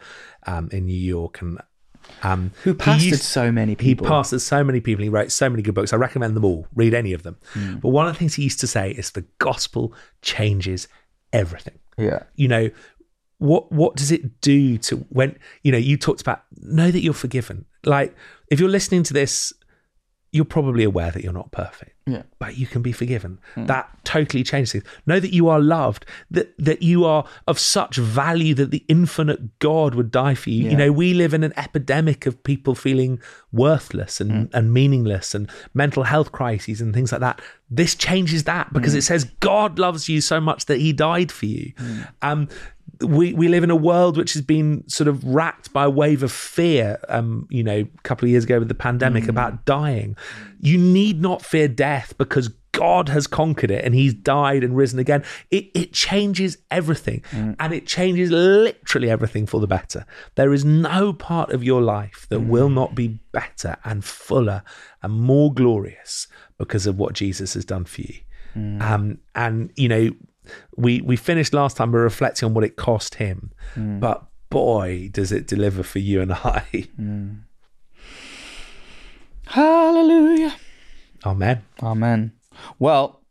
um, 0.48 0.70
in 0.72 0.86
New 0.86 0.98
York. 0.98 1.42
And 1.42 1.60
um, 2.24 2.52
Who 2.64 2.72
he 2.72 2.78
pastored 2.78 3.20
so 3.20 3.52
many 3.52 3.72
he 3.72 3.76
people. 3.76 4.08
pastored 4.08 4.42
so 4.42 4.64
many 4.64 4.80
people. 4.80 5.04
He 5.04 5.10
wrote 5.10 5.32
so 5.32 5.50
many 5.50 5.62
good 5.64 5.76
books. 5.76 5.94
I 5.94 5.98
recommend 5.98 6.36
them 6.36 6.46
all. 6.46 6.68
Read 6.76 6.94
any 6.94 7.14
of 7.14 7.24
them. 7.24 7.38
Hmm. 7.54 7.78
But 7.78 7.90
one 7.90 8.08
of 8.08 8.14
the 8.14 8.20
things 8.20 8.36
he 8.36 8.44
used 8.44 8.60
to 8.62 8.68
say 8.68 8.92
is 8.92 9.12
the 9.12 9.26
gospel 9.40 9.94
changes 10.22 10.88
everything. 11.34 11.80
yeah. 11.98 12.24
You 12.36 12.48
know, 12.48 12.70
what 13.38 13.72
what 13.72 13.96
does 13.96 14.12
it 14.12 14.42
do 14.42 14.78
to 14.80 14.98
when 15.10 15.38
you 15.64 15.72
know 15.72 15.78
you 15.78 15.96
talked 15.98 16.20
about 16.22 16.44
know 16.62 16.92
that 16.92 17.00
you're 17.00 17.14
forgiven. 17.14 17.66
Like 17.86 18.14
if 18.50 18.60
you're 18.60 18.68
listening 18.70 19.04
to 19.04 19.14
this, 19.14 19.54
you're 20.32 20.46
probably 20.46 20.84
aware 20.84 21.12
that 21.12 21.24
you're 21.24 21.34
not 21.34 21.52
perfect. 21.52 21.96
Yeah. 22.06 22.24
But 22.40 22.58
you 22.58 22.68
can 22.68 22.82
be 22.82 22.92
forgiven. 22.92 23.40
Hmm. 23.56 23.66
That 23.66 23.90
totally 24.04 24.44
changes 24.44 24.72
things. 24.72 24.84
Know 25.06 25.20
that 25.20 25.34
you 25.34 25.48
are 25.48 25.60
loved, 25.60 26.06
that 26.32 26.54
that 26.58 26.82
you 26.82 27.06
are 27.06 27.26
of 27.48 27.60
such 27.60 27.98
value 27.98 28.54
that 28.56 28.72
the 28.72 28.84
infinite 28.88 29.60
God 29.60 29.96
would 29.96 30.12
die 30.12 30.36
for 30.36 30.50
you. 30.50 30.66
Yeah. 30.66 30.72
You 30.72 30.78
know, 30.78 30.92
we 30.92 31.14
live 31.14 31.34
in 31.34 31.44
an 31.44 31.54
epidemic 31.58 32.26
of 32.26 32.44
people 32.44 32.74
feeling 32.76 33.20
worthless 33.52 34.20
and, 34.22 34.32
hmm. 34.32 34.58
and 34.58 34.74
meaningless 34.74 35.36
and 35.36 35.50
mental 35.74 36.04
health 36.04 36.32
crises 36.32 36.82
and 36.82 36.94
things 36.94 37.12
like 37.12 37.22
that. 37.22 37.42
This 37.70 37.96
changes 37.96 38.46
that 38.46 38.72
because 38.74 38.94
hmm. 38.94 39.00
it 39.00 39.04
says 39.04 39.26
God 39.40 39.78
loves 39.78 40.10
you 40.10 40.22
so 40.22 40.40
much 40.40 40.66
that 40.66 40.80
he 40.80 40.94
died 40.94 41.32
for 41.32 41.46
you. 41.46 41.74
Um 42.22 42.50
we, 43.02 43.34
we 43.34 43.48
live 43.48 43.64
in 43.64 43.72
a 43.72 43.76
world 43.76 44.18
which 44.18 44.34
has 44.34 44.42
been 44.42 44.88
sort 44.88 45.08
of 45.08 45.24
racked 45.24 45.72
by 45.72 45.86
a 45.86 45.90
wave 45.90 46.22
of 46.24 46.32
fear, 46.32 47.00
um, 47.08 47.48
you 47.50 47.64
know, 47.64 47.80
a 47.80 48.02
couple 48.04 48.26
of 48.26 48.32
years 48.32 48.44
ago 48.44 48.60
with 48.60 48.68
the 48.68 48.76
pandemic 48.76 49.28
about 49.30 49.66
dying. 49.66 50.18
You 50.60 50.78
need 50.78 51.22
not 51.22 51.42
fear 51.42 51.68
death 51.68 52.18
because 52.18 52.50
God 52.72 53.10
has 53.10 53.26
conquered 53.26 53.72
it 53.72 53.84
and 53.84 53.96
he's 53.96 54.14
died 54.14 54.64
and 54.64 54.76
risen 54.76 55.00
again. 55.00 55.24
It, 55.50 55.70
it 55.74 55.94
changes 55.94 56.58
everything 56.72 57.24
and 57.60 57.74
it 57.74 57.88
changes 57.88 58.32
literally 58.32 59.10
everything 59.10 59.46
for 59.46 59.60
the 59.60 59.68
better. 59.68 60.06
There 60.36 60.54
is 60.54 60.66
no 60.66 61.14
part 61.14 61.52
of 61.52 61.64
your 61.64 61.82
life 61.82 62.28
that 62.30 62.42
will 62.42 62.70
not 62.70 62.96
be 62.96 63.20
better 63.32 63.78
and 63.86 64.04
fuller 64.04 64.62
and 65.02 65.14
more 65.14 65.54
glorious 65.54 66.28
because 66.58 66.86
of 66.86 66.98
what 66.98 67.14
Jesus 67.14 67.54
has 67.54 67.66
done 67.66 67.86
for 67.86 68.02
you. 68.02 68.16
Um, 68.82 69.20
and, 69.36 69.72
you 69.76 69.88
know, 69.88 70.12
we 70.76 71.02
we 71.02 71.16
finished 71.16 71.54
last 71.54 71.78
time 71.78 71.92
by 71.92 71.98
reflecting 72.00 72.48
on 72.48 72.54
what 72.54 72.64
it 72.64 72.76
cost 72.76 73.16
him, 73.16 73.52
hmm. 73.74 74.00
but 74.00 74.26
boy, 74.50 75.10
does 75.12 75.32
it 75.32 75.48
deliver 75.48 75.84
for 75.84 76.00
you 76.00 76.22
and 76.22 76.34
I. 76.34 76.88
Hmm. 76.96 77.30
Hallelujah. 79.46 80.56
Amen. 81.26 81.64
Amen. 81.82 82.34
Well, 82.78 83.22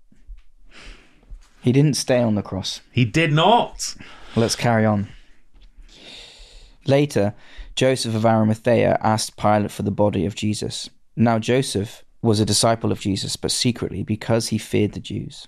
he 1.61 1.73
didn't 1.73 1.95
stay 1.95 2.21
on 2.21 2.35
the 2.35 2.43
cross. 2.43 2.81
He 2.91 3.05
did 3.05 3.33
not. 3.33 3.95
Let's 4.35 4.57
carry 4.57 4.85
on. 4.85 5.09
Later, 6.87 7.35
Joseph 7.77 8.15
of 8.15 8.27
Arimathea 8.27 8.99
asked 9.01 9.37
Pilate 9.37 9.71
for 9.71 9.83
the 9.83 9.91
body 9.91 10.27
of 10.27 10.35
Jesus. 10.35 10.91
Now, 11.15 11.39
Joseph 11.39 12.05
was 12.23 12.41
a 12.41 12.45
disciple 12.45 12.91
of 12.91 13.01
Jesus, 13.01 13.37
but 13.37 13.51
secretly 13.51 14.03
because 14.03 14.49
he 14.49 14.59
feared 14.59 14.93
the 14.93 15.01
Jews. 15.01 15.47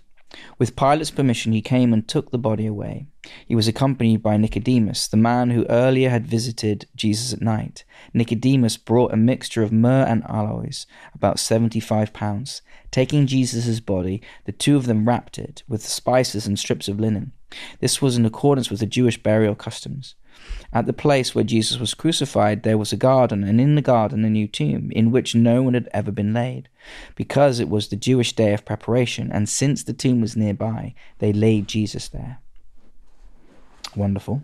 With 0.59 0.77
Pilate's 0.77 1.11
permission, 1.11 1.53
he 1.53 1.61
came 1.61 1.93
and 1.93 2.07
took 2.07 2.31
the 2.31 2.39
body 2.39 2.67
away. 2.67 3.07
He 3.47 3.57
was 3.57 3.67
accompanied 3.67 4.23
by 4.23 4.37
Nicodemus, 4.37 5.09
the 5.09 5.17
man 5.17 5.51
who 5.51 5.67
earlier 5.69 6.09
had 6.09 6.27
visited 6.27 6.87
Jesus 6.95 7.33
at 7.33 7.43
night. 7.43 7.85
Nicodemus 8.15 8.77
brought 8.77 9.13
a 9.13 9.17
mixture 9.17 9.63
of 9.63 9.73
myrrh 9.73 10.07
and 10.07 10.23
aloes, 10.29 10.87
about 11.15 11.41
seventy-five 11.41 12.13
pounds. 12.13 12.63
Taking 12.91 13.27
Jesus' 13.27 13.81
body, 13.81 14.23
the 14.45 14.53
two 14.53 14.77
of 14.77 14.87
them 14.87 15.07
wrapped 15.07 15.39
it 15.39 15.63
with 15.69 15.87
spices 15.87 16.47
and 16.47 16.59
strips 16.59 16.89
of 16.89 17.01
linen. 17.01 17.33
This 17.81 18.01
was 18.01 18.17
in 18.17 18.25
accordance 18.25 18.71
with 18.71 18.81
the 18.81 18.87
Jewish 18.87 19.21
burial 19.21 19.57
customs. 19.57 20.15
At 20.73 20.87
the 20.87 20.93
place 20.93 21.35
where 21.35 21.45
Jesus 21.45 21.79
was 21.79 21.95
crucified, 21.95 22.63
there 22.63 22.79
was 22.79 22.93
a 22.93 22.97
garden, 22.97 23.43
and 23.45 23.61
in 23.61 23.75
the 23.75 23.83
garden 23.83 24.25
a 24.25 24.31
new 24.31 24.47
tomb, 24.47 24.91
in 24.93 25.11
which 25.11 25.35
no 25.35 25.63
one 25.63 25.75
had 25.75 25.89
ever 25.93 26.11
been 26.11 26.33
laid. 26.33 26.69
Because 27.17 27.61
it 27.61 27.69
was 27.69 27.89
the 27.89 27.97
Jewish 27.97 28.35
day 28.35 28.55
of 28.55 28.65
preparation, 28.65 29.31
and 29.33 29.49
since 29.49 29.83
the 29.83 29.93
tomb 29.93 30.21
was 30.21 30.37
nearby, 30.37 30.95
they 31.19 31.33
laid 31.33 31.69
Jesus 31.69 32.09
there. 32.09 32.39
Wonderful. 33.97 34.43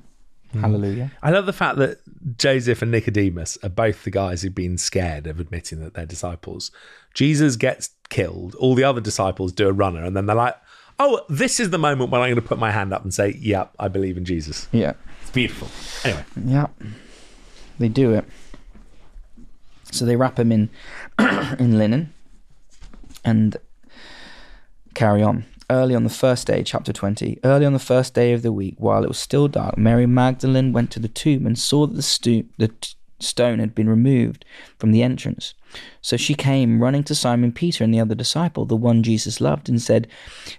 Mm-hmm. 0.50 0.60
Hallelujah. 0.60 1.12
I 1.22 1.30
love 1.30 1.46
the 1.46 1.52
fact 1.52 1.76
that 1.78 2.00
Joseph 2.38 2.82
and 2.82 2.90
Nicodemus 2.90 3.58
are 3.62 3.68
both 3.68 4.04
the 4.04 4.10
guys 4.10 4.42
who've 4.42 4.54
been 4.54 4.78
scared 4.78 5.26
of 5.26 5.40
admitting 5.40 5.80
that 5.80 5.94
they're 5.94 6.06
disciples. 6.06 6.70
Jesus 7.14 7.56
gets 7.56 7.90
killed, 8.08 8.54
all 8.56 8.74
the 8.74 8.84
other 8.84 9.00
disciples 9.00 9.52
do 9.52 9.68
a 9.68 9.72
runner, 9.72 10.04
and 10.04 10.16
then 10.16 10.26
they're 10.26 10.36
like, 10.36 10.56
oh, 10.98 11.20
this 11.28 11.60
is 11.60 11.70
the 11.70 11.78
moment 11.78 12.10
when 12.10 12.20
I'm 12.20 12.28
going 12.28 12.40
to 12.40 12.48
put 12.48 12.58
my 12.58 12.70
hand 12.70 12.92
up 12.92 13.02
and 13.02 13.12
say, 13.12 13.36
yep, 13.38 13.74
I 13.78 13.88
believe 13.88 14.16
in 14.16 14.24
Jesus. 14.24 14.68
Yeah. 14.72 14.94
It's 15.26 15.32
beautiful. 15.32 15.68
Anyway, 16.04 16.24
Yeah. 16.44 16.66
They 17.80 17.88
do 17.88 18.12
it. 18.14 18.24
So 19.90 20.04
they 20.04 20.14
wrap 20.14 20.38
him 20.38 20.52
in 20.52 20.70
in 21.58 21.78
linen 21.78 22.14
and 23.24 23.56
carry 24.94 25.22
on. 25.24 25.44
Early 25.68 25.96
on 25.96 26.04
the 26.04 26.10
first 26.10 26.46
day, 26.46 26.62
chapter 26.62 26.92
20, 26.92 27.40
early 27.42 27.66
on 27.66 27.72
the 27.72 27.80
first 27.80 28.14
day 28.14 28.32
of 28.32 28.42
the 28.42 28.52
week, 28.52 28.76
while 28.78 29.02
it 29.02 29.08
was 29.08 29.18
still 29.18 29.48
dark, 29.48 29.76
Mary 29.76 30.06
Magdalene 30.06 30.72
went 30.72 30.92
to 30.92 31.00
the 31.00 31.08
tomb 31.08 31.44
and 31.44 31.58
saw 31.58 31.88
that 31.88 32.18
the, 32.22 32.46
the 32.56 32.68
t- 32.68 32.94
stone 33.18 33.58
had 33.58 33.74
been 33.74 33.88
removed 33.88 34.44
from 34.78 34.92
the 34.92 35.02
entrance. 35.02 35.54
So 36.00 36.16
she 36.16 36.34
came 36.34 36.80
running 36.80 37.02
to 37.04 37.16
Simon 37.16 37.50
Peter 37.50 37.82
and 37.82 37.92
the 37.92 37.98
other 37.98 38.14
disciple, 38.14 38.64
the 38.64 38.76
one 38.76 39.02
Jesus 39.02 39.40
loved, 39.40 39.68
and 39.68 39.82
said, 39.82 40.06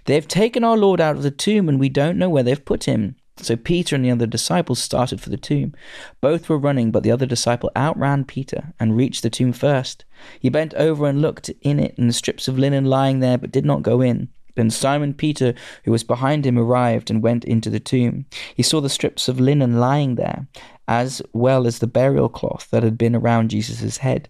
They 0.04 0.14
have 0.14 0.28
taken 0.28 0.62
our 0.62 0.76
Lord 0.76 1.00
out 1.00 1.16
of 1.16 1.22
the 1.22 1.30
tomb, 1.30 1.70
and 1.70 1.80
we 1.80 1.88
don't 1.88 2.18
know 2.18 2.28
where 2.28 2.42
they've 2.42 2.62
put 2.62 2.84
him. 2.84 3.16
So 3.40 3.56
Peter 3.56 3.94
and 3.94 4.04
the 4.04 4.10
other 4.10 4.26
disciples 4.26 4.80
started 4.80 5.20
for 5.20 5.30
the 5.30 5.36
tomb. 5.36 5.74
Both 6.20 6.48
were 6.48 6.58
running, 6.58 6.90
but 6.90 7.02
the 7.02 7.12
other 7.12 7.26
disciple 7.26 7.70
outran 7.76 8.24
Peter 8.24 8.74
and 8.80 8.96
reached 8.96 9.22
the 9.22 9.30
tomb 9.30 9.52
first. 9.52 10.04
He 10.40 10.48
bent 10.48 10.74
over 10.74 11.06
and 11.06 11.22
looked 11.22 11.50
in 11.62 11.78
it, 11.78 11.96
and 11.96 12.08
the 12.08 12.14
strips 12.14 12.48
of 12.48 12.58
linen 12.58 12.84
lying 12.84 13.20
there, 13.20 13.38
but 13.38 13.52
did 13.52 13.64
not 13.64 13.82
go 13.82 14.00
in. 14.00 14.28
Then 14.56 14.70
Simon 14.70 15.14
Peter, 15.14 15.54
who 15.84 15.92
was 15.92 16.02
behind 16.02 16.44
him, 16.44 16.58
arrived 16.58 17.10
and 17.10 17.22
went 17.22 17.44
into 17.44 17.70
the 17.70 17.78
tomb. 17.78 18.26
He 18.56 18.64
saw 18.64 18.80
the 18.80 18.88
strips 18.88 19.28
of 19.28 19.38
linen 19.38 19.78
lying 19.78 20.16
there, 20.16 20.48
as 20.88 21.22
well 21.32 21.64
as 21.64 21.78
the 21.78 21.86
burial 21.86 22.28
cloth 22.28 22.66
that 22.72 22.82
had 22.82 22.98
been 22.98 23.14
around 23.14 23.50
Jesus' 23.50 23.98
head. 23.98 24.28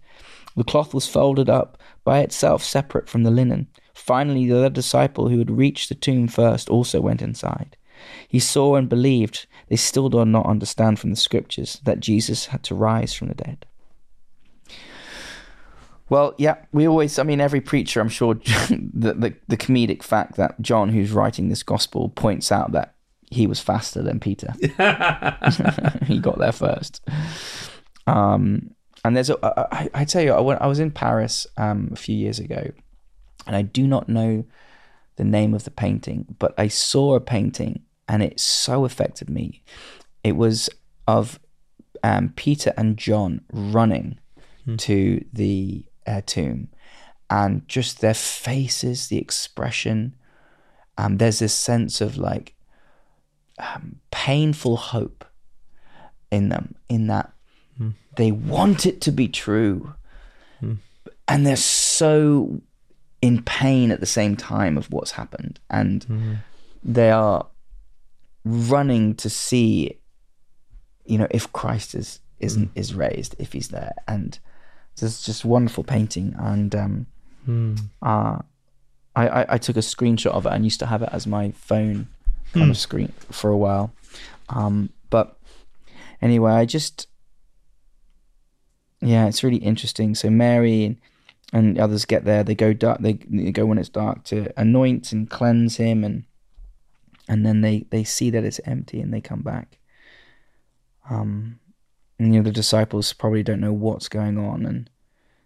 The 0.55 0.65
cloth 0.65 0.93
was 0.93 1.09
folded 1.09 1.49
up 1.49 1.79
by 2.05 2.19
itself, 2.19 2.63
separate 2.63 3.09
from 3.09 3.23
the 3.23 3.31
linen. 3.31 3.69
Finally, 3.95 4.47
the 4.47 4.59
other 4.59 4.69
disciple 4.69 5.31
who 5.31 5.39
had 5.39 5.51
reached 5.51 5.89
the 5.89 5.95
tomb 5.95 6.29
first 6.29 6.69
also 6.69 7.01
went 7.01 7.23
inside. 7.23 7.78
He 8.29 8.39
saw 8.39 8.77
and 8.77 8.89
believed. 8.89 9.47
They 9.69 9.77
still 9.77 10.09
do 10.09 10.25
not 10.25 10.47
understand 10.47 10.99
from 10.99 11.11
the 11.11 11.17
scriptures 11.17 11.81
that 11.85 12.01
Jesus 12.01 12.47
had 12.47 12.63
to 12.65 12.75
rise 12.75 13.15
from 13.15 13.29
the 13.29 13.35
dead. 13.35 13.67
Well, 16.11 16.35
yeah, 16.39 16.57
we 16.73 16.89
always, 16.89 17.19
I 17.19 17.23
mean, 17.23 17.41
every 17.41 17.61
preacher, 17.61 18.01
I'm 18.01 18.09
sure, 18.09 18.35
the, 18.35 19.15
the, 19.15 19.35
the 19.49 19.57
comedic 19.57 20.03
fact 20.03 20.37
that 20.37 20.61
John, 20.61 20.89
who's 20.89 21.13
writing 21.13 21.49
this 21.49 21.63
gospel, 21.63 22.09
points 22.09 22.51
out 22.51 22.73
that 22.73 22.95
he 23.31 23.47
was 23.47 23.61
faster 23.61 24.03
than 24.03 24.21
Peter. 24.21 24.55
he 26.07 26.19
got 26.19 26.39
there 26.39 26.53
first. 26.53 27.07
Um, 28.07 28.71
and 29.05 29.15
there's 29.17 29.31
a, 29.31 29.39
I, 29.75 29.91
I 29.95 30.05
tell 30.05 30.23
you, 30.23 30.33
I, 30.33 30.41
went, 30.41 30.63
I 30.63 30.67
was 30.67 30.81
in 30.81 30.91
Paris 30.91 31.47
um, 31.57 31.91
a 31.93 31.97
few 31.97 32.17
years 32.17 32.39
ago, 32.39 32.71
and 33.47 33.55
I 33.55 33.63
do 33.63 33.87
not 33.87 34.09
know 34.09 34.45
the 35.17 35.25
name 35.25 35.53
of 35.53 35.65
the 35.65 35.71
painting, 35.71 36.37
but 36.39 36.55
I 36.57 36.69
saw 36.69 37.15
a 37.15 37.21
painting 37.21 37.83
and 38.09 38.23
it 38.23 38.41
so 38.41 38.85
affected 38.85 39.29
me. 39.31 39.63
It 40.25 40.37
was 40.37 40.71
of 41.07 41.39
um, 42.03 42.33
Peter 42.37 42.73
and 42.77 42.97
John 42.97 43.43
running 43.53 44.19
to 44.79 45.25
the 45.33 45.85
uh, 46.07 46.21
tomb, 46.27 46.69
and 47.31 47.67
just 47.69 48.01
their 48.01 48.15
faces, 48.15 49.09
the 49.09 49.19
expression. 49.19 50.15
Um, 50.97 51.19
there's 51.19 51.39
this 51.39 51.55
sense 51.55 52.01
of 52.01 52.17
like 52.19 52.55
um, 53.59 54.01
painful 54.11 54.77
hope 54.77 55.25
in 56.31 56.49
them, 56.49 56.75
in 56.89 57.07
that 57.07 57.33
they 58.17 58.33
want 58.33 58.85
it 58.87 59.01
to 59.03 59.13
be 59.13 59.29
true, 59.29 59.95
and 61.29 61.47
they're 61.47 61.57
so 61.57 62.61
in 63.23 63.43
pain 63.43 63.91
at 63.91 64.01
the 64.01 64.07
same 64.07 64.37
time 64.37 64.77
of 64.79 64.91
what's 64.93 65.13
happened, 65.13 65.61
and 65.71 66.05
they 66.83 67.11
are 67.11 67.47
running 68.49 69.15
to 69.17 69.31
see, 69.31 69.99
you 71.05 71.19
know, 71.19 71.29
if 71.31 71.53
Christ 71.53 71.95
is 71.95 72.21
isn't 72.41 72.71
is 72.75 72.95
raised, 72.95 73.35
if 73.39 73.53
he's 73.53 73.69
there, 73.69 73.95
and 74.07 74.39
there's 74.97 75.23
just 75.23 75.45
wonderful 75.45 75.85
painting, 75.85 76.35
and 76.39 76.75
um, 76.75 77.07
uh, 78.03 78.39
I, 79.15 79.29
I 79.29 79.47
I 79.55 79.59
took 79.59 79.77
a 79.77 79.81
screenshot 79.81 80.33
of 80.33 80.47
it 80.47 80.53
and 80.53 80.65
used 80.65 80.81
to 80.81 80.87
have 80.87 81.03
it 81.03 81.11
as 81.13 81.27
my 81.27 81.51
phone 81.53 82.09
kind 82.53 82.71
of 82.71 82.79
screen 82.79 83.13
for 83.31 83.51
a 83.51 83.57
while. 83.57 83.93
Um, 84.49 84.91
but 85.11 85.39
anyway, 86.23 86.53
I 86.53 86.65
just 86.65 87.07
yeah, 89.01 89.27
it's 89.27 89.45
really 89.45 89.59
interesting. 89.59 90.15
So 90.15 90.31
Mary 90.31 90.85
and, 90.85 90.97
and 91.53 91.79
others 91.79 92.05
get 92.05 92.25
there. 92.25 92.43
They 92.43 92.55
go 92.55 92.73
dark. 92.73 93.01
They, 93.01 93.15
they 93.29 93.53
go 93.53 93.67
when 93.67 93.79
it's 93.79 93.89
dark 93.89 94.25
to 94.25 94.53
anoint 94.57 95.13
and 95.13 95.31
cleanse 95.31 95.77
him, 95.77 96.05
and 96.05 96.25
and 97.29 97.45
then 97.45 97.61
they 97.61 97.87
they 97.91 98.05
see 98.05 98.31
that 98.31 98.45
it's 98.45 98.61
empty 98.65 99.01
and 99.01 99.13
they 99.13 99.21
come 99.21 99.43
back. 99.43 99.79
Um, 101.11 101.61
and 102.19 102.35
you 102.35 102.41
know 102.41 102.45
the 102.45 102.53
disciples 102.53 103.13
probably 103.13 103.43
don't 103.43 103.61
know 103.61 103.73
what's 103.73 104.09
going 104.09 104.39
on, 104.39 104.67
and 104.67 104.91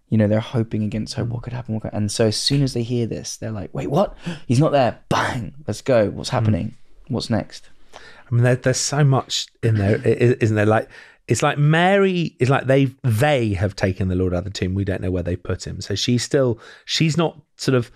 you 0.09 0.17
know 0.19 0.29
they're 0.29 0.41
hoping 0.41 0.83
against 0.83 1.15
hope. 1.15 1.29
What 1.29 1.43
could 1.43 1.53
happen? 1.53 1.75
What 1.75 1.83
could, 1.83 1.93
and 1.93 2.11
so 2.11 2.29
as 2.29 2.37
soon 2.37 2.63
as 2.63 2.75
they 2.75 2.83
hear 2.83 3.07
this, 3.07 3.37
they're 3.37 3.51
like, 3.51 3.75
"Wait, 3.75 3.91
what? 3.91 4.17
He's 4.47 4.61
not 4.61 4.73
there! 4.73 5.01
Bang! 5.09 5.55
Let's 5.67 5.83
go! 5.83 6.11
What's 6.11 6.31
happening? 6.31 6.77
What's 7.09 7.31
next?" 7.31 7.69
I 7.95 8.35
mean, 8.35 8.45
there, 8.45 8.57
there's 8.57 8.79
so 8.79 9.05
much 9.05 9.49
in 9.63 9.75
there, 9.75 10.01
isn't 10.07 10.57
there? 10.57 10.65
Like, 10.65 10.89
it's 11.29 11.43
like 11.43 11.59
Mary 11.59 12.37
is 12.39 12.49
like 12.49 12.67
they 12.67 12.87
they 13.05 13.53
have 13.55 13.77
taken 13.77 14.09
the 14.09 14.15
Lord 14.15 14.33
out 14.33 14.39
of 14.39 14.45
the 14.45 14.51
tomb. 14.51 14.75
We 14.75 14.85
don't 14.85 15.03
know 15.03 15.11
where 15.11 15.23
they 15.23 15.37
put 15.37 15.67
him, 15.67 15.81
so 15.81 15.95
she's 15.95 16.23
still 16.23 16.59
she's 16.85 17.17
not 17.17 17.39
sort 17.57 17.75
of 17.75 17.91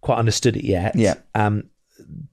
quite 0.00 0.18
understood 0.18 0.56
it 0.56 0.64
yet. 0.64 0.96
Yeah. 0.96 1.14
Um, 1.34 1.64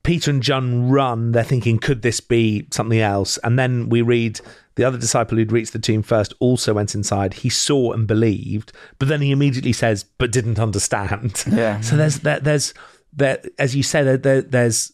Peter 0.04 0.32
and 0.32 0.42
John 0.42 0.90
run. 0.90 1.32
They're 1.32 1.44
thinking, 1.44 1.80
could 1.80 2.02
this 2.02 2.20
be 2.20 2.68
something 2.72 3.00
else? 3.00 3.38
And 3.40 3.58
then 3.58 3.90
we 3.90 4.02
read 4.02 4.40
the 4.76 4.84
other 4.84 4.98
disciple 4.98 5.38
who'd 5.38 5.52
reached 5.52 5.74
the 5.74 5.80
tomb 5.80 6.04
first 6.04 6.34
also 6.40 6.74
went 6.74 6.94
inside. 6.96 7.34
He 7.34 7.50
saw 7.50 7.92
and 7.94 8.08
believed, 8.08 8.72
but 9.00 9.08
then 9.08 9.22
he 9.22 9.32
immediately 9.32 9.74
says, 9.74 10.04
but 10.04 10.32
didn't 10.32 10.60
understand. 10.60 11.44
Yeah. 11.58 11.82
So 11.82 11.98
there's 11.98 12.20
there, 12.20 12.40
there's 12.40 12.74
there 13.14 13.42
as 13.58 13.76
you 13.76 13.82
say 13.82 14.04
there, 14.04 14.18
there 14.18 14.42
there's 14.44 14.94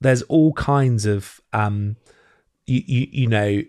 there's 0.00 0.22
all 0.22 0.52
kinds 0.52 1.06
of 1.06 1.40
um 1.52 1.96
you 2.66 2.82
you, 2.86 3.08
you 3.10 3.26
know 3.26 3.62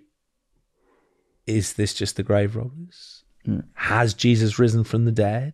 is 1.47 1.73
this 1.73 1.93
just 1.93 2.15
the 2.17 2.23
grave 2.23 2.55
robbers? 2.55 3.23
Has 3.73 4.13
Jesus 4.13 4.59
risen 4.59 4.83
from 4.83 5.05
the 5.05 5.11
dead? 5.11 5.53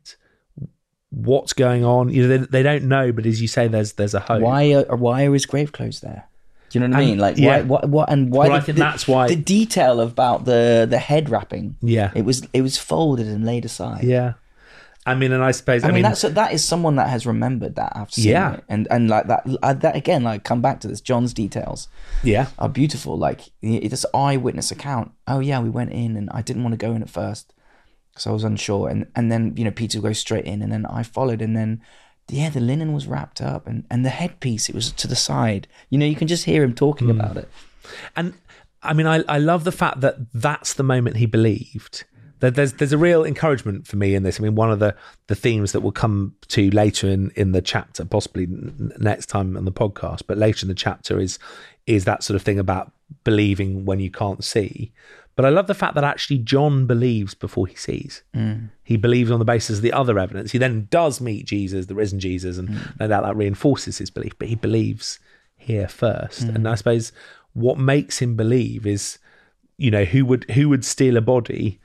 What's 1.12 1.53
going 1.53 1.84
on? 1.84 2.09
You 2.09 2.28
know, 2.28 2.38
they, 2.38 2.45
they 2.45 2.64
don't 2.64 2.86
know, 2.86 3.12
but 3.12 3.26
as 3.26 3.41
you 3.41 3.47
say, 3.47 3.68
there's 3.68 3.93
there's 3.93 4.14
a 4.14 4.20
hope. 4.20 4.41
Why 4.41 4.74
are 4.74 4.95
why 4.95 5.26
are 5.26 5.34
his 5.34 5.45
grave 5.45 5.72
clothes 5.72 5.99
there? 5.99 6.28
Do 6.70 6.80
you 6.80 6.88
know 6.88 6.95
what 6.95 7.03
I 7.03 7.05
mean? 7.05 7.20
Like 7.20 7.38
yeah. 7.38 7.57
why 7.57 7.62
what 7.64 7.89
what 7.89 8.09
and 8.09 8.32
why 8.32 8.47
Well, 8.47 8.57
I 8.57 8.62
think 8.62 8.78
the- 8.78 8.84
that's 8.84 9.07
why- 9.07 9.28
the 9.28 9.36
detail 9.36 9.99
about 9.99 10.45
the 10.45 10.88
the 10.89 10.99
head 10.99 11.30
wrapping. 11.30 11.76
Yeah. 11.82 12.12
It 12.16 12.24
was 12.24 12.47
it 12.53 12.62
was 12.62 12.78
folded 12.78 13.28
and 13.28 13.45
laid 13.45 13.66
aside. 13.66 14.05
Yeah, 14.05 14.34
I 15.05 15.16
mean, 15.16 15.32
and 15.32 15.43
I 15.43 15.51
suppose 15.51 15.84
I, 15.84 15.89
I, 15.89 15.91
mean, 15.91 16.03
that's 16.03 16.22
that 16.22 16.53
is 16.53 16.64
someone 16.64 16.95
that 16.95 17.09
has 17.09 17.26
remembered 17.26 17.76
that 17.76 17.91
after 17.95 18.22
seeing 18.22 18.34
Yeah. 18.34 18.53
it. 18.53 18.64
and 18.70 18.88
and 18.91 19.09
like 19.09 19.28
that 19.28 19.45
uh, 19.64 19.74
that 19.74 19.95
again 19.95 20.24
like 20.24 20.43
come 20.43 20.62
back 20.62 20.80
to 20.82 20.88
this 20.88 21.01
John's 21.01 21.34
details 21.34 21.88
yeah, 22.24 22.47
are 22.59 22.70
beautiful 22.70 23.18
like 23.18 23.49
this 23.62 24.05
eyewitness 24.14 24.72
account 24.72 25.12
oh 25.28 25.39
yeah 25.39 25.59
we 25.59 25.70
went 25.70 25.91
in 25.91 26.16
and 26.16 26.30
I 26.32 26.41
didn't 26.41 26.64
want 26.64 26.74
to 26.74 26.78
go 26.78 26.93
in 26.93 27.01
at 27.01 27.09
first 27.09 27.51
because 28.12 28.28
I 28.28 28.32
was 28.32 28.43
unsure 28.43 28.89
and 28.89 29.07
and 29.16 29.32
then 29.32 29.53
you 29.57 29.64
know 29.64 29.72
Peter 29.72 29.99
goes 30.01 30.20
straight 30.20 30.45
in 30.45 30.62
and 30.62 30.72
then 30.72 30.86
I 30.86 31.03
followed 31.03 31.41
and 31.41 31.55
then 31.55 31.82
yeah 32.30 32.49
the 32.49 32.59
linen 32.62 32.93
was 32.93 33.07
wrapped 33.07 33.41
up 33.41 33.68
and 33.68 33.84
and 33.89 34.05
the 34.05 34.09
headpiece 34.09 34.70
it 34.70 34.76
was 34.76 34.91
to 34.93 35.07
the 35.07 35.16
side 35.16 35.68
you 35.89 35.97
know 35.97 36.05
you 36.05 36.16
can 36.16 36.28
just 36.28 36.45
hear 36.45 36.64
him 36.64 36.74
talking 36.74 37.07
Hmm. 37.09 37.20
about 37.20 37.38
it 37.38 37.49
and 38.16 38.34
I 38.84 38.93
mean, 38.93 39.05
I 39.05 39.24
I 39.28 39.38
love 39.38 39.64
the 39.64 39.72
fact 39.72 40.01
that 40.01 40.16
that's 40.34 40.74
the 40.74 40.82
moment 40.84 41.18
he 41.18 41.28
believed. 41.28 42.03
That 42.39 42.55
there's 42.55 42.74
there's 42.74 42.93
a 42.93 42.97
real 42.97 43.24
encouragement 43.24 43.86
for 43.86 43.95
me 43.95 44.16
in 44.16 44.24
this. 44.24 44.39
I 44.39 44.43
mean, 44.43 44.55
one 44.55 44.72
of 44.72 44.80
the 44.80 44.95
the 45.28 45.36
themes 45.36 45.72
that 45.74 45.82
we'll 45.82 45.91
come 45.91 46.34
to 46.47 46.72
later 46.72 47.07
in 47.07 47.30
in 47.36 47.51
the 47.51 47.62
chapter, 47.62 48.03
possibly 48.05 48.45
n- 48.45 48.91
next 48.97 49.28
time 49.28 49.55
on 49.55 49.66
the 49.66 49.72
podcast, 49.72 50.22
but 50.26 50.39
later 50.39 50.64
in 50.66 50.68
the 50.68 50.74
chapter 50.74 51.20
is 51.20 51.38
is 51.86 52.05
that 52.05 52.24
sort 52.24 52.36
of 52.36 52.41
thing 52.41 52.57
about 52.57 52.91
believing 53.24 53.86
when 53.86 53.99
you 53.99 54.09
can't 54.09 54.43
see. 54.43 54.91
But 55.36 55.46
I 55.46 55.50
love 55.50 55.68
the 55.68 55.74
fact 55.74 55.96
that 55.96 56.04
actually 56.04 56.40
John 56.40 56.86
believes 56.86 57.34
before 57.34 57.68
he 57.68 57.76
sees. 57.76 58.24
Mm. 58.36 58.70
He 58.84 58.98
believes 58.98 59.32
on 59.32 59.40
the 59.40 59.46
basis 59.46 59.78
of 59.78 59.82
the 59.82 59.94
other 59.94 60.20
evidence. 60.20 60.52
He 60.52 60.58
then 60.58 60.88
does 60.92 61.22
meet 61.22 61.46
Jesus, 61.46 61.86
the 61.86 61.96
risen 61.96 62.20
Jesus, 62.20 62.58
and 62.58 62.70
mm. 62.70 63.00
no 63.00 63.08
doubt 63.08 63.24
that 63.24 63.36
reinforces 63.36 63.98
his 63.98 64.10
belief. 64.10 64.38
But 64.38 64.50
he 64.50 64.56
believes 64.56 65.20
here 65.58 65.88
first, 65.88 66.42
and 66.42 66.66
mm. 66.66 66.70
I 66.70 66.76
suppose 66.76 67.12
what 67.54 67.78
makes 67.78 68.20
him 68.20 68.36
believe 68.36 68.86
is, 68.86 69.20
you 69.78 69.92
know, 69.92 70.06
who 70.06 70.26
would 70.26 70.50
who 70.52 70.70
would 70.70 70.84
steal 70.84 71.18
a 71.18 71.22
body, 71.22 71.80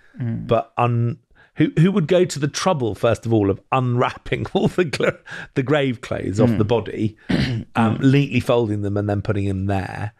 but 0.47 0.73
un 0.77 1.19
who 1.55 1.71
who 1.79 1.93
would 1.93 2.09
go 2.09 2.25
to 2.25 2.39
the 2.39 2.49
trouble 2.49 2.95
first 2.95 3.27
of 3.27 3.33
all 3.33 3.51
of 3.51 3.61
unwrapping 3.73 4.47
all 4.55 4.69
the 4.69 4.85
gl- 4.85 5.19
the 5.55 5.63
grave 5.63 6.01
clothes 6.01 6.41
off 6.41 6.57
the 6.59 6.65
body, 6.65 7.17
um, 7.77 7.99
neatly 8.03 8.41
folding 8.41 8.83
them 8.83 8.97
and 8.97 9.09
then 9.09 9.23
putting 9.23 9.47
them 9.47 9.67
there 9.67 10.13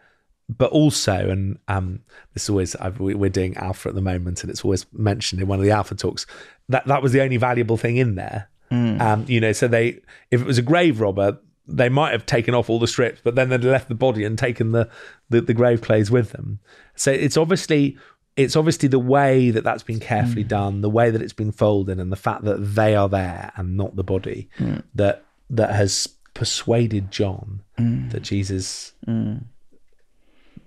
but 0.49 0.71
also, 0.71 1.13
and 1.13 1.59
um, 1.67 1.99
this 2.33 2.43
is 2.43 2.49
always 2.49 2.75
I've, 2.77 2.99
we- 2.99 3.15
we're 3.15 3.29
doing 3.29 3.57
Alpha 3.57 3.89
at 3.89 3.95
the 3.95 4.01
moment, 4.01 4.41
and 4.43 4.49
it's 4.49 4.63
always 4.63 4.85
mentioned 4.93 5.41
in 5.41 5.47
one 5.47 5.59
of 5.59 5.65
the 5.65 5.71
Alpha 5.71 5.95
talks 5.95 6.25
that 6.69 6.85
that 6.87 7.01
was 7.01 7.11
the 7.11 7.21
only 7.21 7.37
valuable 7.37 7.77
thing 7.77 7.97
in 7.97 8.15
there. 8.15 8.49
Mm. 8.71 9.01
Um, 9.01 9.25
you 9.27 9.39
know, 9.39 9.51
so 9.51 9.67
they 9.67 9.99
if 10.31 10.41
it 10.41 10.45
was 10.45 10.57
a 10.57 10.63
grave 10.63 10.99
robber, 10.99 11.37
they 11.67 11.89
might 11.89 12.11
have 12.11 12.25
taken 12.25 12.53
off 12.53 12.69
all 12.69 12.79
the 12.79 12.87
strips, 12.87 13.21
but 13.23 13.35
then 13.35 13.49
they'd 13.49 13.63
left 13.63 13.89
the 13.89 13.95
body 13.95 14.23
and 14.23 14.37
taken 14.37 14.71
the 14.71 14.89
the, 15.29 15.41
the 15.41 15.53
grave 15.53 15.81
clothes 15.81 16.11
with 16.11 16.31
them. 16.31 16.59
So 16.95 17.11
it's 17.11 17.37
obviously 17.37 17.97
it's 18.37 18.55
obviously 18.55 18.87
the 18.87 18.99
way 18.99 19.49
that 19.49 19.63
that's 19.63 19.83
been 19.83 19.99
carefully 19.99 20.43
mm. 20.43 20.49
done, 20.49 20.81
the 20.81 20.89
way 20.89 21.09
that 21.09 21.21
it's 21.21 21.33
been 21.33 21.51
folded, 21.51 21.99
and 21.99 22.11
the 22.11 22.17
fact 22.17 22.43
that 22.43 22.57
they 22.57 22.95
are 22.95 23.09
there 23.09 23.51
and 23.55 23.75
not 23.75 23.95
the 23.95 24.03
body 24.03 24.49
mm. 24.59 24.81
that 24.95 25.25
that 25.49 25.73
has 25.73 26.07
persuaded 26.33 27.11
John 27.11 27.61
that 28.09 28.21
Jesus 28.21 28.93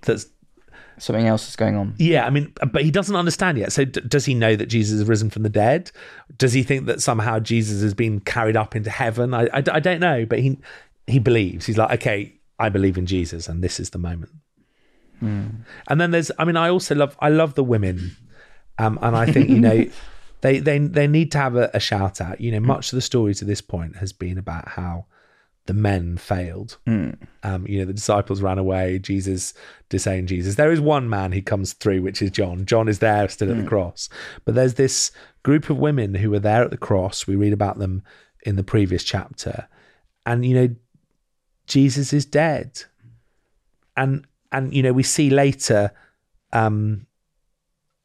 that's 0.03 0.27
something 0.99 1.27
else 1.27 1.49
is 1.49 1.57
going 1.57 1.77
on 1.77 1.95
yeah, 1.97 2.27
I 2.27 2.31
mean, 2.31 2.53
but 2.73 2.83
he 2.83 2.91
doesn't 2.91 3.17
understand 3.17 3.57
yet. 3.57 3.73
So, 3.73 3.85
d- 3.85 4.03
does 4.07 4.27
he 4.27 4.35
know 4.35 4.55
that 4.57 4.67
Jesus 4.67 4.99
has 4.99 5.09
risen 5.09 5.31
from 5.31 5.43
the 5.43 5.49
dead? 5.49 5.91
Does 6.37 6.53
he 6.53 6.63
think 6.63 6.87
that 6.87 7.01
somehow 7.01 7.39
Jesus 7.39 7.83
has 7.83 7.95
been 7.95 8.21
carried 8.21 8.57
up 8.57 8.77
into 8.77 8.91
heaven? 8.91 9.33
I, 9.33 9.45
I, 9.45 9.63
I 9.73 9.81
don't 9.81 10.01
know, 10.01 10.27
but 10.27 10.41
he 10.41 10.59
he 11.07 11.19
believes. 11.19 11.67
He's 11.67 11.79
like, 11.79 12.01
okay, 12.01 12.35
I 12.59 12.69
believe 12.69 12.99
in 12.99 13.07
Jesus, 13.07 13.49
and 13.49 13.65
this 13.65 13.81
is 13.81 13.91
the 13.91 13.99
moment. 13.99 14.33
And 15.89 16.01
then 16.01 16.11
there's, 16.11 16.31
I 16.39 16.45
mean, 16.45 16.57
I 16.57 16.71
also 16.71 16.95
love, 16.95 17.17
I 17.21 17.29
love 17.29 17.55
the 17.55 17.65
women, 17.65 18.17
um, 18.79 18.99
and 19.03 19.17
I 19.17 19.27
think 19.27 19.49
you 19.49 19.61
know, 19.61 19.87
they 20.41 20.59
they 20.59 20.79
they 20.79 21.07
need 21.07 21.33
to 21.33 21.39
have 21.39 21.57
a, 21.57 21.71
a 21.75 21.81
shout 21.81 22.21
out. 22.21 22.41
You 22.41 22.53
know, 22.53 22.61
much 22.61 22.93
of 22.93 22.97
the 22.97 23.03
story 23.03 23.35
to 23.35 23.45
this 23.45 23.61
point 23.61 23.97
has 23.97 24.13
been 24.13 24.39
about 24.39 24.69
how 24.69 25.07
the 25.67 25.75
men 25.75 26.17
failed. 26.17 26.79
Um, 27.43 27.67
you 27.67 27.79
know, 27.79 27.85
the 27.85 27.93
disciples 27.93 28.43
ran 28.43 28.59
away. 28.59 28.99
Jesus 28.99 29.55
disowned 29.89 30.29
Jesus. 30.29 30.57
There 30.57 30.73
is 30.73 30.81
one 30.81 31.09
man 31.09 31.33
who 31.33 31.43
comes 31.43 31.75
through, 31.75 32.03
which 32.03 32.23
is 32.23 32.31
John. 32.31 32.65
John 32.65 32.89
is 32.89 32.99
there 32.99 33.29
still 33.29 33.51
at 33.51 33.57
the 33.57 33.69
cross. 33.69 34.09
But 34.45 34.55
there's 34.55 34.75
this 34.75 35.13
group 35.43 35.71
of 35.71 35.79
women 35.79 36.15
who 36.15 36.31
were 36.31 36.39
there 36.39 36.65
at 36.65 36.71
the 36.71 36.77
cross. 36.77 37.27
We 37.27 37.37
read 37.37 37.53
about 37.53 37.79
them 37.79 38.03
in 38.45 38.57
the 38.57 38.65
previous 38.65 39.05
chapter. 39.05 39.69
And, 40.27 40.45
you 40.45 40.55
know, 40.55 40.75
Jesus 41.67 42.13
is 42.13 42.25
dead. 42.25 42.83
And, 43.97 44.27
and 44.51 44.75
you 44.75 44.83
know, 44.83 44.93
we 44.93 45.03
see 45.03 45.31
later, 45.31 45.93
um, 46.53 47.07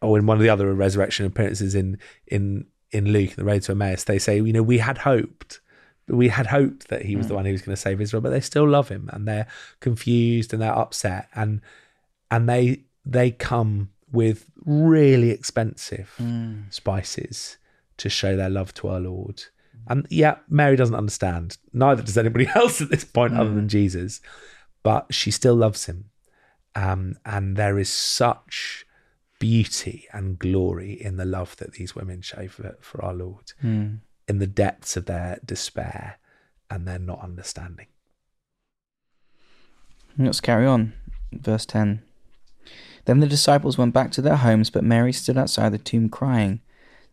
or 0.02 0.20
in 0.20 0.26
one 0.26 0.38
of 0.38 0.44
the 0.44 0.50
other 0.50 0.72
resurrection 0.74 1.26
appearances 1.26 1.74
in, 1.74 1.98
in, 2.28 2.68
in 2.92 3.12
Luke, 3.12 3.36
the 3.36 3.46
road 3.46 3.64
to 3.64 3.72
Emmaus, 3.72 4.04
they 4.04 4.20
say, 4.20 4.36
you 4.38 4.54
know, 4.54 4.62
we 4.62 4.80
had 4.80 5.00
hoped 5.00 5.62
we 6.08 6.30
had 6.30 6.48
hoped 6.48 6.88
that 6.90 7.04
he 7.04 7.16
was 7.16 7.28
the 7.28 7.34
hmm. 7.34 7.38
one 7.38 7.46
who 7.46 7.52
was 7.52 7.62
going 7.62 7.76
to 7.76 7.82
save 7.82 8.02
Israel, 8.02 8.22
but 8.22 8.30
they 8.30 8.42
still 8.42 8.68
love 8.68 8.90
him 8.90 9.10
and 9.12 9.28
they're 9.28 9.48
confused 9.80 10.54
and 10.54 10.62
they're 10.62 10.78
upset 10.78 11.30
and 11.34 11.62
and 12.30 12.50
they 12.50 12.84
they 13.06 13.32
come 13.32 13.90
with 14.12 14.46
really 14.64 15.32
expensive 15.32 16.14
hmm. 16.18 16.62
spices 16.70 17.58
to 17.98 18.10
show 18.10 18.36
their 18.36 18.50
love 18.50 18.74
to 18.76 18.88
our 18.88 19.00
Lord. 19.00 19.44
And 19.88 20.08
yeah, 20.10 20.38
Mary 20.50 20.76
doesn't 20.76 20.96
understand. 20.96 21.58
Neither 21.74 22.02
does 22.02 22.18
anybody 22.18 22.48
else 22.56 22.82
at 22.82 22.90
this 22.90 23.04
point 23.04 23.36
other 23.36 23.50
than 23.50 23.62
hmm. 23.62 23.68
Jesus. 23.68 24.22
But 24.84 25.14
she 25.14 25.32
still 25.32 25.56
loves 25.56 25.86
him. 25.86 26.12
Um, 26.76 27.18
and 27.26 27.56
there 27.56 27.80
is 27.80 27.90
such 27.90 28.86
beauty 29.40 30.08
and 30.12 30.38
glory 30.38 30.94
in 30.94 31.18
the 31.18 31.26
love 31.26 31.56
that 31.58 31.74
these 31.74 31.96
women 31.96 32.22
show 32.22 32.48
for, 32.48 32.78
for 32.82 33.04
our 33.04 33.14
Lord 33.14 33.54
in 34.28 34.40
the 34.40 34.48
depths 34.48 34.98
of 34.98 35.06
their 35.06 35.40
despair 35.46 36.18
and 36.70 36.88
their 36.88 37.00
not 37.00 37.22
understanding. 37.22 37.88
Let's 40.18 40.42
carry 40.42 40.66
on. 40.66 40.94
Verse 41.32 41.66
10. 41.66 42.02
Then 43.06 43.20
the 43.20 43.28
disciples 43.28 43.78
went 43.78 43.94
back 43.94 44.12
to 44.12 44.22
their 44.22 44.38
homes, 44.38 44.70
but 44.70 44.84
Mary 44.84 45.14
stood 45.14 45.38
outside 45.38 45.72
the 45.72 45.78
tomb 45.78 46.10
crying. 46.10 46.62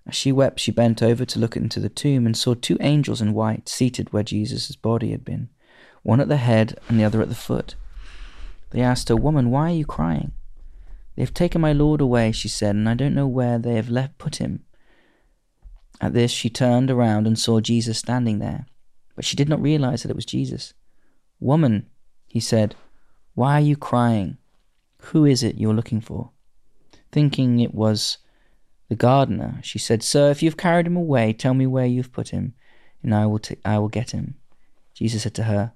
As 0.07 0.15
she 0.15 0.33
wept, 0.33 0.59
she 0.59 0.73
bent 0.73 1.03
over 1.03 1.25
to 1.25 1.39
look 1.39 1.57
into 1.57 1.81
the 1.81 1.89
tomb 1.89 2.27
and 2.27 2.37
saw 2.37 2.55
two 2.55 2.79
angels 2.81 3.21
in 3.21 3.35
white 3.35 3.69
seated 3.69 4.13
where 4.13 4.23
Jesus' 4.23 4.75
body 4.75 5.11
had 5.11 5.25
been, 5.25 5.49
one 6.03 6.21
at 6.21 6.29
the 6.29 6.39
head 6.39 6.79
and 6.89 6.99
the 6.99 7.05
other 7.05 7.21
at 7.21 7.29
the 7.29 7.35
foot. 7.35 7.75
They 8.71 8.81
asked 8.81 9.09
her, 9.11 9.17
Woman, 9.17 9.51
why 9.51 9.71
are 9.71 9.75
you 9.75 9.85
crying? 9.85 10.33
They 11.15 11.23
have 11.23 11.35
taken 11.35 11.61
my 11.61 11.73
Lord 11.73 12.01
away, 12.01 12.33
she 12.33 12.49
said, 12.49 12.75
and 12.75 12.89
I 12.89 12.95
don't 12.95 13.15
know 13.15 13.27
where 13.27 13.59
they 13.59 13.75
have 13.75 13.91
left 13.91 14.17
put 14.17 14.37
him. 14.37 14.65
At 16.03 16.13
this, 16.13 16.31
she 16.33 16.51
turned 16.51 16.91
around 16.91 17.27
and 17.27 17.39
saw 17.39 17.61
Jesus 17.61 17.99
standing 17.99 18.41
there, 18.41 18.67
but 19.17 19.25
she 19.25 19.37
did 19.37 19.49
not 19.49 19.63
realize 19.63 20.03
that 20.03 20.11
it 20.11 20.17
was 20.17 20.27
Jesus. 20.27 20.75
Woman, 21.39 21.89
he 22.27 22.41
said, 22.41 22.75
why 23.35 23.55
are 23.55 23.65
you 23.65 23.77
crying? 23.77 24.37
Who 24.99 25.25
is 25.25 25.43
it 25.43 25.59
you're 25.59 25.73
looking 25.73 26.01
for? 26.01 26.31
Thinking 27.11 27.61
it 27.61 27.75
was 27.75 28.19
the 28.89 28.97
gardener, 28.97 29.59
she 29.63 29.79
said, 29.79 30.03
Sir, 30.03 30.31
if 30.31 30.43
you've 30.43 30.57
carried 30.57 30.87
him 30.87 30.97
away, 30.97 31.33
tell 31.33 31.55
me 31.55 31.67
where 31.67 31.87
you've 31.87 32.13
put 32.13 32.29
him, 32.29 32.55
and 33.03 33.15
I 33.15 33.25
will, 33.27 33.39
t- 33.39 33.57
I 33.65 33.79
will 33.79 33.89
get 33.89 34.11
him. 34.11 34.35
Jesus 34.93 35.23
said 35.23 35.35
to 35.37 35.45
her, 35.45 35.73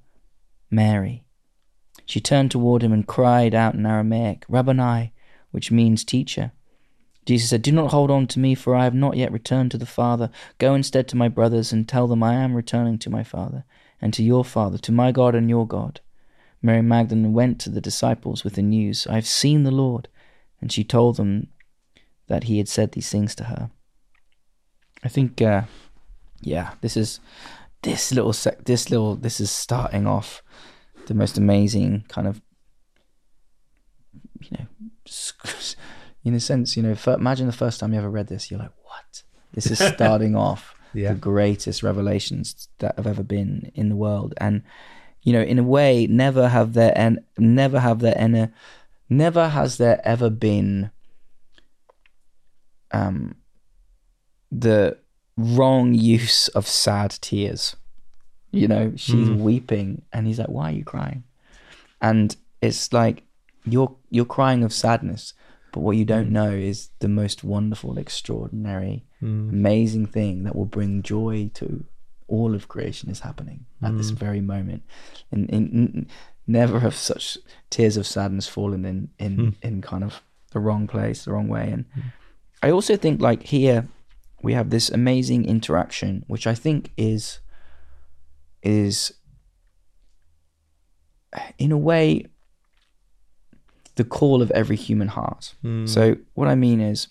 Mary. 0.70 1.24
She 2.04 2.20
turned 2.20 2.50
toward 2.50 2.82
him 2.82 2.92
and 2.92 3.06
cried 3.06 3.54
out 3.54 3.74
in 3.74 3.86
Aramaic, 3.86 4.44
Rabboni, 4.48 5.12
which 5.50 5.70
means 5.70 6.04
teacher. 6.04 6.52
Jesus 7.26 7.50
said, 7.50 7.62
Do 7.62 7.72
not 7.72 7.90
hold 7.90 8.10
on 8.10 8.26
to 8.28 8.38
me, 8.38 8.54
for 8.54 8.74
I 8.74 8.84
have 8.84 8.94
not 8.94 9.16
yet 9.16 9.32
returned 9.32 9.72
to 9.72 9.78
the 9.78 9.84
Father. 9.84 10.30
Go 10.58 10.74
instead 10.74 11.08
to 11.08 11.16
my 11.16 11.28
brothers 11.28 11.72
and 11.72 11.86
tell 11.86 12.06
them 12.06 12.22
I 12.22 12.34
am 12.34 12.54
returning 12.54 12.98
to 13.00 13.10
my 13.10 13.24
Father, 13.24 13.64
and 14.00 14.14
to 14.14 14.22
your 14.22 14.44
Father, 14.44 14.78
to 14.78 14.92
my 14.92 15.12
God 15.12 15.34
and 15.34 15.50
your 15.50 15.66
God. 15.66 16.00
Mary 16.62 16.82
Magdalene 16.82 17.32
went 17.32 17.60
to 17.60 17.70
the 17.70 17.80
disciples 17.80 18.44
with 18.44 18.54
the 18.54 18.62
news, 18.62 19.06
I 19.08 19.16
have 19.16 19.26
seen 19.26 19.64
the 19.64 19.70
Lord. 19.70 20.08
And 20.60 20.72
she 20.72 20.84
told 20.84 21.16
them 21.16 21.48
that 22.28 22.44
he 22.44 22.58
had 22.58 22.68
said 22.68 22.92
these 22.92 23.10
things 23.10 23.34
to 23.36 23.44
her. 23.44 23.70
I 25.04 25.08
think, 25.08 25.42
uh, 25.42 25.62
yeah, 26.40 26.72
this 26.80 26.96
is 26.96 27.20
this 27.82 28.10
little 28.12 28.32
sec, 28.32 28.64
this 28.64 28.90
little, 28.90 29.16
this 29.16 29.38
is 29.38 29.50
starting 29.50 30.06
off 30.06 30.42
the 31.06 31.14
most 31.14 31.36
amazing 31.36 32.04
kind 32.08 32.26
of, 32.26 32.40
you 34.40 34.58
know, 34.58 34.66
in 36.26 36.34
a 36.34 36.40
sense, 36.40 36.76
you 36.76 36.82
know, 36.82 36.94
for, 36.94 37.14
imagine 37.14 37.46
the 37.46 37.52
first 37.64 37.78
time 37.80 37.92
you 37.92 37.98
ever 37.98 38.10
read 38.10 38.26
this, 38.26 38.50
you're 38.50 38.58
like, 38.60 38.76
what? 38.84 39.22
This 39.54 39.66
is 39.70 39.78
starting 39.78 40.34
off 40.48 40.74
Yeah. 40.92 41.10
the 41.12 41.18
greatest 41.30 41.82
revelations 41.82 42.68
that 42.80 42.96
have 42.96 43.06
ever 43.06 43.22
been 43.22 43.70
in 43.74 43.88
the 43.88 43.96
world, 43.96 44.34
and 44.38 44.62
you 45.22 45.32
know, 45.32 45.42
in 45.42 45.58
a 45.58 45.62
way, 45.62 46.06
never 46.06 46.48
have 46.48 46.72
there 46.74 46.92
and 46.96 47.18
never 47.38 47.78
have 47.80 47.98
there 48.00 48.16
any, 48.16 48.48
never 49.08 49.48
has 49.48 49.76
there 49.78 50.00
ever 50.04 50.30
been, 50.30 50.90
um, 52.92 53.34
the 54.52 54.96
wrong 55.36 55.94
use 55.94 56.48
of 56.48 56.66
sad 56.66 57.10
tears. 57.20 57.76
You 58.52 58.68
know, 58.68 58.92
she's 58.96 59.28
weeping, 59.30 60.02
and 60.12 60.26
he's 60.26 60.38
like, 60.38 60.48
"Why 60.48 60.70
are 60.70 60.76
you 60.76 60.84
crying?" 60.84 61.24
And 62.00 62.34
it's 62.62 62.92
like 62.92 63.24
you're 63.64 63.94
you're 64.10 64.24
crying 64.24 64.62
of 64.64 64.72
sadness, 64.72 65.34
but 65.76 65.82
what 65.82 65.98
you 65.98 66.06
don't 66.06 66.30
know 66.30 66.48
is 66.48 66.88
the 67.00 67.08
most 67.08 67.44
wonderful, 67.44 67.98
extraordinary, 67.98 69.04
mm. 69.22 69.50
amazing 69.50 70.06
thing 70.06 70.44
that 70.44 70.56
will 70.56 70.64
bring 70.64 71.02
joy 71.02 71.50
to 71.52 71.84
all 72.28 72.54
of 72.54 72.66
creation 72.66 73.10
is 73.10 73.20
happening 73.20 73.66
at 73.82 73.94
this 73.98 74.10
mm. 74.10 74.14
very 74.14 74.40
moment. 74.40 74.84
And, 75.30 75.52
and, 75.52 75.70
and 75.70 76.06
never 76.46 76.80
have 76.80 76.94
such 76.94 77.36
tears 77.68 77.98
of 77.98 78.06
sadness 78.06 78.48
fallen 78.48 78.86
in 78.86 79.10
in 79.18 79.34
hmm. 79.36 79.48
in 79.60 79.82
kind 79.82 80.02
of 80.02 80.22
the 80.52 80.60
wrong 80.60 80.86
place, 80.86 81.26
the 81.26 81.32
wrong 81.32 81.48
way. 81.48 81.68
And 81.70 81.84
hmm. 81.92 82.00
I 82.62 82.70
also 82.70 82.96
think 82.96 83.20
like 83.20 83.42
here 83.42 83.86
we 84.42 84.54
have 84.54 84.70
this 84.70 84.88
amazing 84.88 85.44
interaction, 85.44 86.24
which 86.26 86.46
I 86.46 86.54
think 86.54 86.90
is 86.96 87.40
is 88.62 89.12
in 91.58 91.70
a 91.70 91.76
way 91.76 92.24
the 93.96 94.04
call 94.04 94.42
of 94.42 94.50
every 94.52 94.76
human 94.76 95.08
heart. 95.08 95.54
Hmm. 95.62 95.86
So 95.86 96.16
what 96.34 96.48
I 96.48 96.54
mean 96.54 96.80
is 96.80 97.08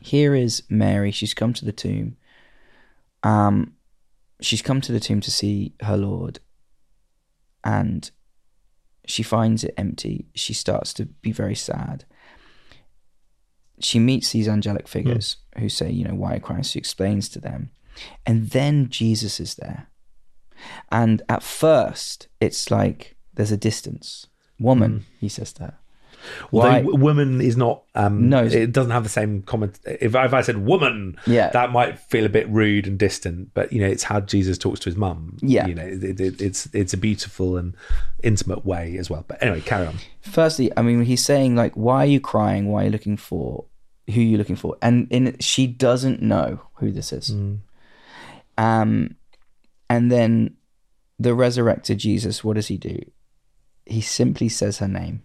here 0.00 0.34
is 0.34 0.62
Mary, 0.68 1.10
she's 1.10 1.34
come 1.34 1.52
to 1.54 1.64
the 1.64 1.72
tomb. 1.72 2.16
Um 3.22 3.74
she's 4.40 4.62
come 4.62 4.80
to 4.80 4.92
the 4.92 5.00
tomb 5.00 5.20
to 5.20 5.30
see 5.30 5.74
her 5.80 5.96
Lord 5.96 6.40
and 7.62 8.10
she 9.06 9.22
finds 9.22 9.64
it 9.64 9.74
empty. 9.76 10.26
She 10.34 10.54
starts 10.54 10.92
to 10.94 11.06
be 11.06 11.32
very 11.32 11.54
sad. 11.54 12.04
She 13.80 13.98
meets 13.98 14.30
these 14.30 14.48
angelic 14.48 14.86
hmm. 14.86 14.92
figures 14.92 15.36
who 15.58 15.68
say, 15.68 15.90
you 15.90 16.04
know, 16.04 16.14
why 16.14 16.38
Christ? 16.38 16.72
She 16.72 16.78
explains 16.78 17.28
to 17.30 17.40
them. 17.40 17.70
And 18.24 18.50
then 18.50 18.88
Jesus 18.88 19.38
is 19.38 19.56
there. 19.56 19.88
And 20.90 21.22
at 21.28 21.42
first, 21.42 22.28
it's 22.40 22.70
like 22.70 23.16
there's 23.34 23.52
a 23.52 23.56
distance. 23.56 24.26
Woman, 24.58 24.92
hmm. 24.92 25.16
he 25.18 25.28
says 25.28 25.52
to 25.54 25.64
her. 25.64 25.78
Although 26.52 26.82
woman 26.96 27.40
is 27.40 27.56
not. 27.56 27.82
Um, 27.94 28.28
No. 28.28 28.44
it 28.44 28.72
doesn't 28.72 28.92
have 28.92 29.02
the 29.02 29.08
same 29.08 29.42
comment. 29.42 29.78
If, 29.84 30.14
if 30.14 30.34
I 30.34 30.40
said 30.40 30.58
woman, 30.58 31.16
Yeah. 31.26 31.50
that 31.50 31.72
might 31.72 31.98
feel 31.98 32.24
a 32.24 32.28
bit 32.28 32.48
rude 32.48 32.86
and 32.86 32.98
distant. 32.98 33.52
But 33.54 33.72
you 33.72 33.80
know, 33.80 33.88
it's 33.88 34.04
how 34.04 34.20
Jesus 34.20 34.58
talks 34.58 34.80
to 34.80 34.84
his 34.90 34.96
mum. 34.96 35.36
Yeah. 35.42 35.66
you 35.66 35.74
know, 35.74 35.84
it, 35.84 36.20
it, 36.20 36.40
it's 36.40 36.68
it's 36.72 36.92
a 36.92 36.96
beautiful 36.96 37.56
and 37.56 37.74
intimate 38.22 38.64
way 38.64 38.96
as 38.98 39.10
well. 39.10 39.24
But 39.26 39.42
anyway, 39.42 39.60
carry 39.60 39.86
on. 39.86 39.96
firstly, 40.22 40.70
I 40.76 40.82
mean, 40.82 41.02
he's 41.04 41.24
saying 41.24 41.56
like, 41.56 41.74
"Why 41.74 42.04
are 42.04 42.06
you 42.06 42.20
crying? 42.20 42.68
Why 42.68 42.82
are 42.82 42.84
you 42.86 42.90
looking 42.90 43.16
for 43.16 43.64
who 44.08 44.20
are 44.20 44.24
you 44.24 44.38
looking 44.38 44.56
for?" 44.56 44.76
And 44.82 45.06
in 45.10 45.36
she 45.40 45.66
doesn't 45.66 46.22
know 46.22 46.60
who 46.74 46.90
this 46.92 47.12
is. 47.12 47.34
Um, 48.58 49.16
and 49.88 50.10
then 50.10 50.56
the 51.18 51.34
resurrected 51.34 51.98
Jesus, 51.98 52.42
what 52.44 52.54
does 52.56 52.68
he 52.68 52.76
do? 52.76 52.98
He 53.86 54.00
simply 54.00 54.48
says 54.48 54.78
her 54.78 54.88
name, 54.88 55.22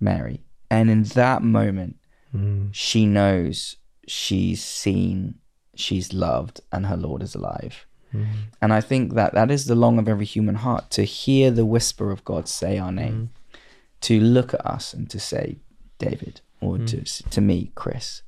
Mary, 0.00 0.44
and 0.70 0.90
in 0.90 1.02
that 1.04 1.42
moment, 1.42 1.96
hmm. 2.32 2.66
she 2.72 3.06
knows 3.06 3.76
she's 4.06 4.62
seen, 4.62 5.36
she's 5.74 6.12
loved, 6.12 6.60
and 6.72 6.86
her 6.86 6.96
Lord 6.96 7.22
is 7.22 7.34
alive. 7.34 7.86
Hmm. 8.12 8.24
And 8.60 8.72
I 8.72 8.80
think 8.80 9.14
that 9.14 9.34
that 9.34 9.50
is 9.50 9.66
the 9.66 9.74
long 9.74 9.98
of 9.98 10.08
every 10.08 10.24
human 10.24 10.56
heart 10.56 10.90
to 10.92 11.04
hear 11.04 11.50
the 11.50 11.66
whisper 11.66 12.10
of 12.10 12.24
God 12.24 12.48
say 12.48 12.78
our 12.78 12.92
name, 12.92 13.30
hmm. 13.52 13.58
to 14.02 14.20
look 14.20 14.54
at 14.54 14.66
us 14.66 14.92
and 14.92 15.08
to 15.10 15.20
say, 15.20 15.58
David, 15.98 16.40
or 16.60 16.78
to, 16.78 17.04
to 17.04 17.40
me, 17.40 17.72
Chris, 17.74 18.22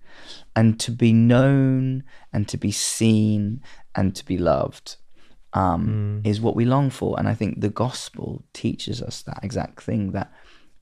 and 0.55 0.79
to 0.81 0.91
be 0.91 1.13
known 1.13 2.05
and 2.33 2.49
to 2.49 2.57
be 2.57 2.71
seen 2.71 3.63
and 3.95 4.15
to 4.17 4.25
be 4.25 4.37
loved 4.37 4.97
um, 5.53 6.21
is 6.25 6.41
what 6.41 6.57
we 6.57 6.65
long 6.65 6.91
for. 6.91 7.19
And 7.19 7.29
I 7.29 7.35
think 7.35 7.61
the 7.61 7.71
gospel 7.71 8.45
teaches 8.53 9.03
us 9.03 9.23
that 9.23 9.41
exact 9.43 9.83
thing 9.83 10.13
that 10.13 10.33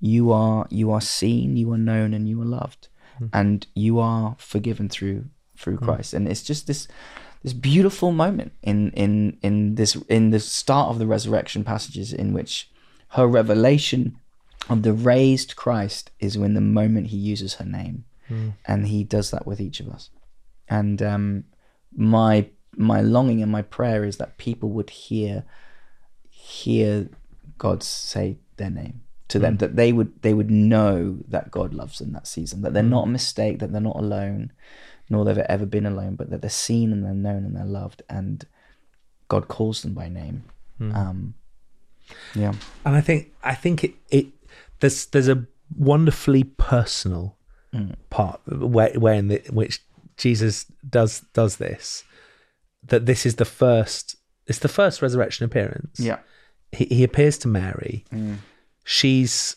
you 0.01 0.33
are 0.33 0.67
you 0.71 0.91
are 0.93 1.01
seen, 1.01 1.57
you 1.57 1.73
are 1.73 1.79
known, 1.79 2.15
and 2.15 2.29
you 2.29 2.41
are 2.41 2.47
loved, 2.47 2.89
mm-hmm. 3.17 3.27
and 3.33 3.67
you 3.75 3.99
are 3.99 4.37
forgiven 4.39 4.89
through 4.89 5.27
through 5.57 5.79
mm. 5.79 5.85
Christ. 5.85 6.15
And 6.15 6.29
it's 6.29 6.43
just 6.43 6.67
this 6.67 6.87
this 7.43 7.53
beautiful 7.53 8.13
moment 8.13 8.53
in 8.63 8.91
in 8.93 9.39
in 9.43 9.75
this 9.75 9.97
in 10.09 10.31
the 10.31 10.41
start 10.41 10.91
of 10.91 10.99
the 10.99 11.07
resurrection 11.07 11.65
passages 11.65 12.13
in 12.13 12.33
which 12.33 12.71
her 13.11 13.27
revelation 13.27 14.19
of 14.69 14.83
the 14.83 14.93
raised 14.93 15.57
Christ 15.57 16.11
is 16.21 16.37
when 16.37 16.55
the 16.55 16.61
moment 16.61 17.09
he 17.09 17.17
uses 17.17 17.55
her 17.55 17.65
name, 17.65 18.05
mm. 18.31 18.53
and 18.67 18.87
he 18.87 19.03
does 19.03 19.31
that 19.31 19.47
with 19.47 19.61
each 19.61 19.81
of 19.81 19.89
us. 19.89 20.11
And 20.69 21.03
um, 21.03 21.45
my 21.97 22.51
my 22.77 23.01
longing 23.01 23.43
and 23.43 23.51
my 23.51 23.63
prayer 23.63 24.05
is 24.05 24.19
that 24.19 24.39
people 24.39 24.71
would 24.71 24.91
hear 24.91 25.45
hear 26.31 27.09
God 27.57 27.83
say 27.83 28.39
their 28.57 28.71
name 28.71 29.01
to 29.29 29.39
them, 29.39 29.57
mm. 29.57 29.59
that 29.61 29.77
they 29.77 29.93
would 29.93 30.23
they 30.23 30.35
would 30.35 30.51
know 30.51 31.19
that 31.29 31.51
God 31.51 31.75
loves 31.75 31.99
them, 31.99 32.13
that 32.13 32.25
them, 32.25 32.63
that 32.63 32.73
they're 32.73 32.83
mm. 32.83 32.89
not 32.89 33.07
a 33.07 33.11
mistake, 33.11 33.59
that 33.59 33.73
they're 33.73 33.81
not 33.81 33.97
alone, 33.97 34.53
nor 35.09 35.25
they've 35.25 35.39
ever 35.39 35.67
been 35.67 35.87
alone, 35.87 36.17
but 36.17 36.31
that 36.31 36.41
they're 36.41 36.51
seen 36.51 36.93
and 36.93 37.05
they're 37.05 37.13
known 37.13 37.45
and 37.45 37.57
they're 37.57 37.65
loved, 37.65 38.03
and 38.09 38.47
God 39.29 39.49
calls 39.49 39.83
them 39.83 39.95
by 39.95 40.09
name. 40.09 40.45
Mm. 40.81 40.95
Um, 40.95 41.35
yeah, 42.35 42.55
And 42.85 42.97
I 42.97 43.01
think 43.01 43.33
I 43.43 43.55
think 43.55 43.85
it, 43.85 43.95
it 44.11 44.27
there's 44.81 45.07
there's 45.07 45.29
a 45.29 45.45
wonderfully 45.77 46.45
personal 46.45 47.37
part 48.11 48.41
where 48.47 48.93
where 48.95 49.15
in 49.15 49.29
the, 49.29 49.43
which 49.51 49.81
Jesus 50.17 50.65
does 50.89 51.21
does 51.33 51.57
this. 51.57 52.05
That 52.85 53.07
this 53.07 53.27
is 53.27 53.37
the 53.37 53.45
first 53.45 54.17
it's 54.47 54.61
the 54.61 54.69
first 54.69 55.03
resurrection 55.03 55.45
appearance. 55.45 56.01
yeah, 56.01 56.21
he, 56.73 56.87
he 56.87 57.05
appears 57.05 57.37
to 57.39 57.49
Mary. 57.49 58.05
She's, 58.91 59.57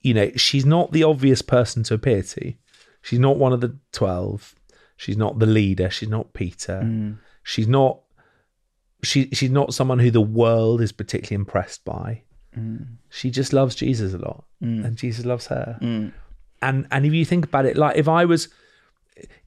you 0.00 0.12
know, 0.12 0.32
she's 0.34 0.66
not 0.66 0.90
the 0.90 1.04
obvious 1.04 1.40
person 1.40 1.84
to 1.84 1.94
appear 1.94 2.24
to. 2.24 2.52
She's 3.00 3.20
not 3.20 3.36
one 3.36 3.52
of 3.52 3.60
the 3.60 3.78
12. 3.92 4.56
She's 4.96 5.16
not 5.16 5.38
the 5.38 5.46
leader. 5.46 5.88
She's 5.88 6.08
not 6.08 6.32
Peter. 6.32 6.80
Mm. 6.84 7.18
She's 7.44 7.68
not, 7.68 8.00
she, 9.04 9.28
she's 9.30 9.52
not 9.52 9.72
someone 9.72 10.00
who 10.00 10.10
the 10.10 10.20
world 10.20 10.80
is 10.80 10.90
particularly 10.90 11.40
impressed 11.40 11.84
by. 11.84 12.22
Mm. 12.58 12.96
She 13.08 13.30
just 13.30 13.52
loves 13.52 13.76
Jesus 13.76 14.12
a 14.14 14.18
lot 14.18 14.42
mm. 14.60 14.84
and 14.84 14.96
Jesus 14.96 15.24
loves 15.24 15.46
her. 15.46 15.78
And, 16.60 16.88
and 16.90 17.06
if 17.06 17.12
you 17.12 17.24
think 17.24 17.44
about 17.44 17.66
it, 17.66 17.76
like 17.76 17.96
if 17.96 18.08
I 18.08 18.24
was, 18.24 18.48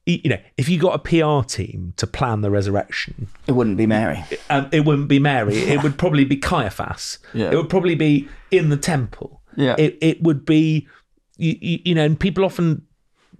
you 0.06 0.30
know, 0.30 0.38
if 0.56 0.68
you 0.68 0.78
got 0.78 0.94
a 0.94 0.98
PR 0.98 1.46
team 1.46 1.94
to 1.96 2.06
plan 2.06 2.40
the 2.40 2.50
resurrection, 2.50 3.28
it 3.46 3.52
wouldn't 3.52 3.76
be 3.76 3.86
Mary. 3.86 4.24
um, 4.50 4.68
it 4.72 4.84
wouldn't 4.84 5.08
be 5.08 5.18
Mary. 5.18 5.56
It 5.56 5.82
would 5.82 5.98
probably 5.98 6.24
be 6.24 6.36
Caiaphas. 6.36 7.18
Yeah. 7.34 7.50
It 7.50 7.56
would 7.56 7.70
probably 7.70 7.94
be 7.94 8.28
in 8.50 8.68
the 8.68 8.76
temple. 8.76 9.40
Yeah. 9.56 9.76
It 9.78 9.98
it 10.00 10.22
would 10.22 10.44
be, 10.44 10.88
you, 11.36 11.56
you, 11.60 11.78
you 11.84 11.94
know, 11.94 12.04
and 12.04 12.18
people 12.18 12.44
often 12.44 12.86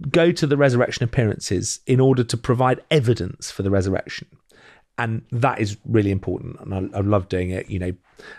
go 0.09 0.31
to 0.31 0.47
the 0.47 0.57
resurrection 0.57 1.03
appearances 1.03 1.79
in 1.85 1.99
order 1.99 2.23
to 2.23 2.37
provide 2.37 2.81
evidence 2.91 3.51
for 3.51 3.63
the 3.63 3.69
resurrection. 3.69 4.27
And 4.97 5.23
that 5.31 5.59
is 5.59 5.77
really 5.85 6.11
important. 6.11 6.59
And 6.59 6.73
I, 6.73 6.97
I 6.97 7.01
love 7.01 7.29
doing 7.29 7.49
it. 7.49 7.69
You 7.69 7.79
know 7.79 7.87
I 7.87 7.95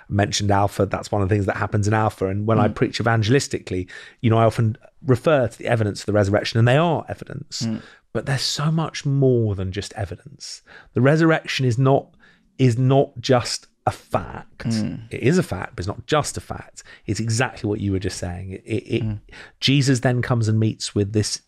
mentioned 0.09 0.51
alpha. 0.51 0.87
That's 0.87 1.11
one 1.11 1.23
of 1.23 1.29
the 1.29 1.35
things 1.35 1.47
that 1.47 1.57
happens 1.57 1.89
in 1.89 1.95
alpha. 1.95 2.29
And 2.29 2.47
when 2.47 2.59
i 2.59 2.69
mm. 2.69 2.75
preach 2.75 2.99
evangelistically 3.01 3.89
you 4.21 4.31
know 4.31 4.39
i 4.39 4.45
often 4.45 4.77
refer 5.05 5.49
to 5.49 5.59
the 5.59 5.67
evidence 5.67 6.01
of 6.01 6.07
the 6.07 6.13
resurrection 6.13 6.59
and 6.59 6.67
they 6.67 6.77
are 6.77 7.05
evidence. 7.09 7.63
Mm. 7.63 7.83
But 8.13 8.27
there's 8.27 8.43
so 8.43 8.71
much 8.71 9.05
more 9.05 9.55
than 9.55 9.73
just 9.73 9.93
evidence. 9.95 10.63
The 10.93 11.01
resurrection 11.01 11.67
is 11.67 11.79
not 11.79 12.15
is 12.59 12.79
not 12.79 13.19
just 13.21 13.67
a 13.87 13.91
fact. 13.91 14.67
Mm. 14.67 15.13
It 15.13 15.21
is 15.21 15.37
a 15.39 15.43
fact 15.43 15.77
but 15.77 15.81
it's 15.81 15.89
not 15.89 16.07
just 16.07 16.37
a 16.37 16.41
fact. 16.41 16.85
It's 17.07 17.21
exactly 17.21 17.69
what 17.69 17.81
you 17.81 17.93
were 17.93 17.99
just 17.99 18.19
saying. 18.19 18.53
It, 18.53 18.63
it, 18.65 18.95
it 18.95 19.19
jesus 19.61 20.01
then 20.01 20.23
comes 20.23 20.49
and 20.49 20.61
meets 20.61 20.95
with 20.95 21.13
this 21.13 21.43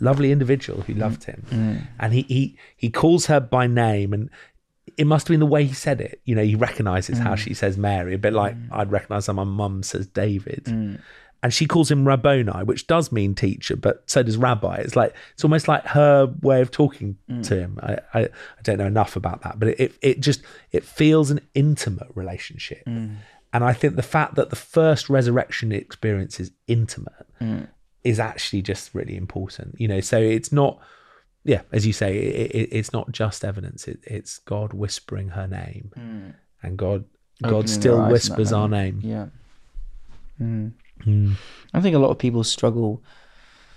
lovely 0.00 0.32
individual 0.32 0.82
who 0.82 0.94
loved 0.94 1.22
mm. 1.22 1.26
him. 1.26 1.46
Mm. 1.50 1.86
And 1.98 2.12
he, 2.12 2.22
he 2.22 2.56
he 2.76 2.90
calls 2.90 3.26
her 3.26 3.40
by 3.40 3.66
name 3.66 4.12
and 4.12 4.30
it 4.96 5.06
must 5.06 5.26
have 5.26 5.32
been 5.32 5.40
the 5.40 5.46
way 5.46 5.64
he 5.64 5.74
said 5.74 6.00
it. 6.00 6.20
You 6.24 6.34
know 6.34 6.42
he 6.42 6.54
recognizes 6.54 7.18
how 7.18 7.34
mm. 7.34 7.38
she 7.38 7.54
says 7.54 7.76
mary 7.76 8.14
a 8.14 8.18
bit 8.18 8.32
like 8.32 8.54
i'd 8.72 8.90
recognize 8.90 9.26
how 9.26 9.32
my 9.32 9.44
mum 9.44 9.82
says 9.82 10.06
david. 10.06 10.66
And 11.42 11.52
she 11.52 11.66
calls 11.66 11.90
him 11.90 12.06
rabboni 12.08 12.64
which 12.64 12.86
does 12.86 13.12
mean 13.12 13.34
teacher 13.34 13.76
but 13.76 14.02
so 14.06 14.22
does 14.22 14.36
rabbi. 14.36 14.76
It's 14.76 14.96
like 14.96 15.14
it's 15.34 15.44
almost 15.44 15.68
like 15.68 15.84
her 15.86 16.32
way 16.40 16.60
of 16.60 16.70
talking 16.70 17.16
to 17.42 17.56
him. 17.56 17.78
I, 17.82 17.98
I 18.14 18.20
i 18.24 18.62
don't 18.62 18.78
know 18.78 18.86
enough 18.86 19.16
about 19.16 19.42
that 19.42 19.58
but 19.58 19.68
it 19.68 19.80
it, 19.80 19.94
it 20.02 20.20
just 20.20 20.42
it 20.72 20.84
feels 20.84 21.30
an 21.30 21.40
intimate 21.54 22.08
relationship. 22.14 22.82
And 23.52 23.64
i 23.64 23.72
think 23.72 23.96
the 23.96 24.02
fact 24.02 24.34
that 24.34 24.50
the 24.50 24.56
first 24.56 25.08
resurrection 25.08 25.72
experience 25.72 26.40
is 26.40 26.50
intimate 26.66 27.26
is 28.06 28.18
actually 28.20 28.62
just 28.62 28.94
really 28.94 29.16
important 29.16 29.74
you 29.78 29.88
know 29.88 30.00
so 30.00 30.18
it's 30.18 30.52
not 30.52 30.78
yeah 31.44 31.62
as 31.72 31.86
you 31.86 31.92
say 31.92 32.16
it, 32.16 32.50
it, 32.52 32.68
it's 32.72 32.92
not 32.92 33.10
just 33.12 33.44
evidence 33.44 33.86
it, 33.88 33.98
it's 34.04 34.38
god 34.38 34.72
whispering 34.72 35.28
her 35.30 35.46
name 35.46 35.90
and 36.62 36.76
god 36.76 37.04
god 37.42 37.68
still 37.68 37.96
their 37.96 38.02
eyes 38.02 38.06
in 38.06 38.08
that 38.08 38.12
whispers 38.12 38.52
our 38.52 38.68
name 38.68 39.00
Yeah. 39.02 39.26
Mm. 40.40 40.72
I 41.74 41.80
think 41.80 41.94
a 41.94 41.98
lot 41.98 42.10
of 42.10 42.18
people 42.18 42.44
struggle 42.44 43.02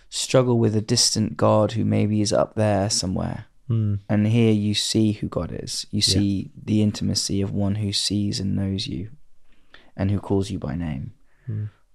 struggle 0.09 0.57
with 0.57 0.75
a 0.75 0.81
distant 0.81 1.37
God 1.37 1.73
who 1.73 1.85
maybe 1.85 2.21
is 2.21 2.33
up 2.33 2.55
there 2.55 2.89
somewhere. 2.89 3.45
Mm. 3.69 3.99
And 4.09 4.27
here 4.27 4.51
you 4.51 4.73
see 4.73 5.11
who 5.13 5.27
God 5.27 5.51
is. 5.53 5.85
You 5.91 6.01
see 6.01 6.51
the 6.55 6.81
intimacy 6.81 7.41
of 7.41 7.53
one 7.53 7.75
who 7.75 7.93
sees 7.93 8.39
and 8.39 8.55
knows 8.55 8.87
you 8.87 9.09
and 9.95 10.09
who 10.09 10.19
calls 10.19 10.49
you 10.49 10.57
by 10.59 10.75
name. 10.75 11.13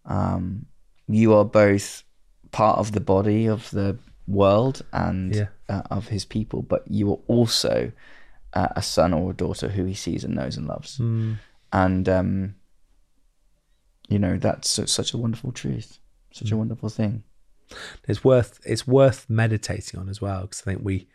Um, 0.05 0.67
you 1.09 1.35
are 1.35 1.45
both 1.45 2.03
part 2.55 2.79
of 2.79 2.93
the 2.93 3.01
body 3.01 3.47
of 3.49 3.71
the 3.71 3.97
world 4.27 4.83
and 4.93 5.35
Yeah. 5.35 5.49
uh, 5.69 5.83
of 5.91 6.09
his 6.09 6.25
people, 6.25 6.63
but 6.63 6.83
you 6.89 7.11
are 7.13 7.21
also 7.27 7.91
uh, 8.53 8.69
a 8.77 8.83
son 8.83 9.13
or 9.13 9.31
a 9.31 9.35
daughter 9.35 9.69
who 9.69 9.85
he 9.85 9.95
sees 9.95 10.23
and 10.25 10.35
knows 10.35 10.57
and 10.57 10.67
loves. 10.69 10.99
Mm. 10.99 11.39
And, 11.73 12.09
um, 12.09 12.55
you 14.09 14.19
know, 14.19 14.39
that's 14.39 14.69
such 14.91 15.13
a 15.15 15.19
wonderful 15.19 15.51
truth, 15.53 15.99
such 16.33 16.53
a 16.53 16.57
wonderful 16.57 16.89
thing. 16.89 17.25
it's 18.07 18.23
worth 18.23 18.61
it's 18.65 18.87
worth 18.87 19.25
meditating 19.29 19.99
on 19.99 20.09
as 20.09 20.21
well 20.21 20.43
because 20.43 20.61
I 20.63 20.65
think 20.65 20.81
we 20.85 21.09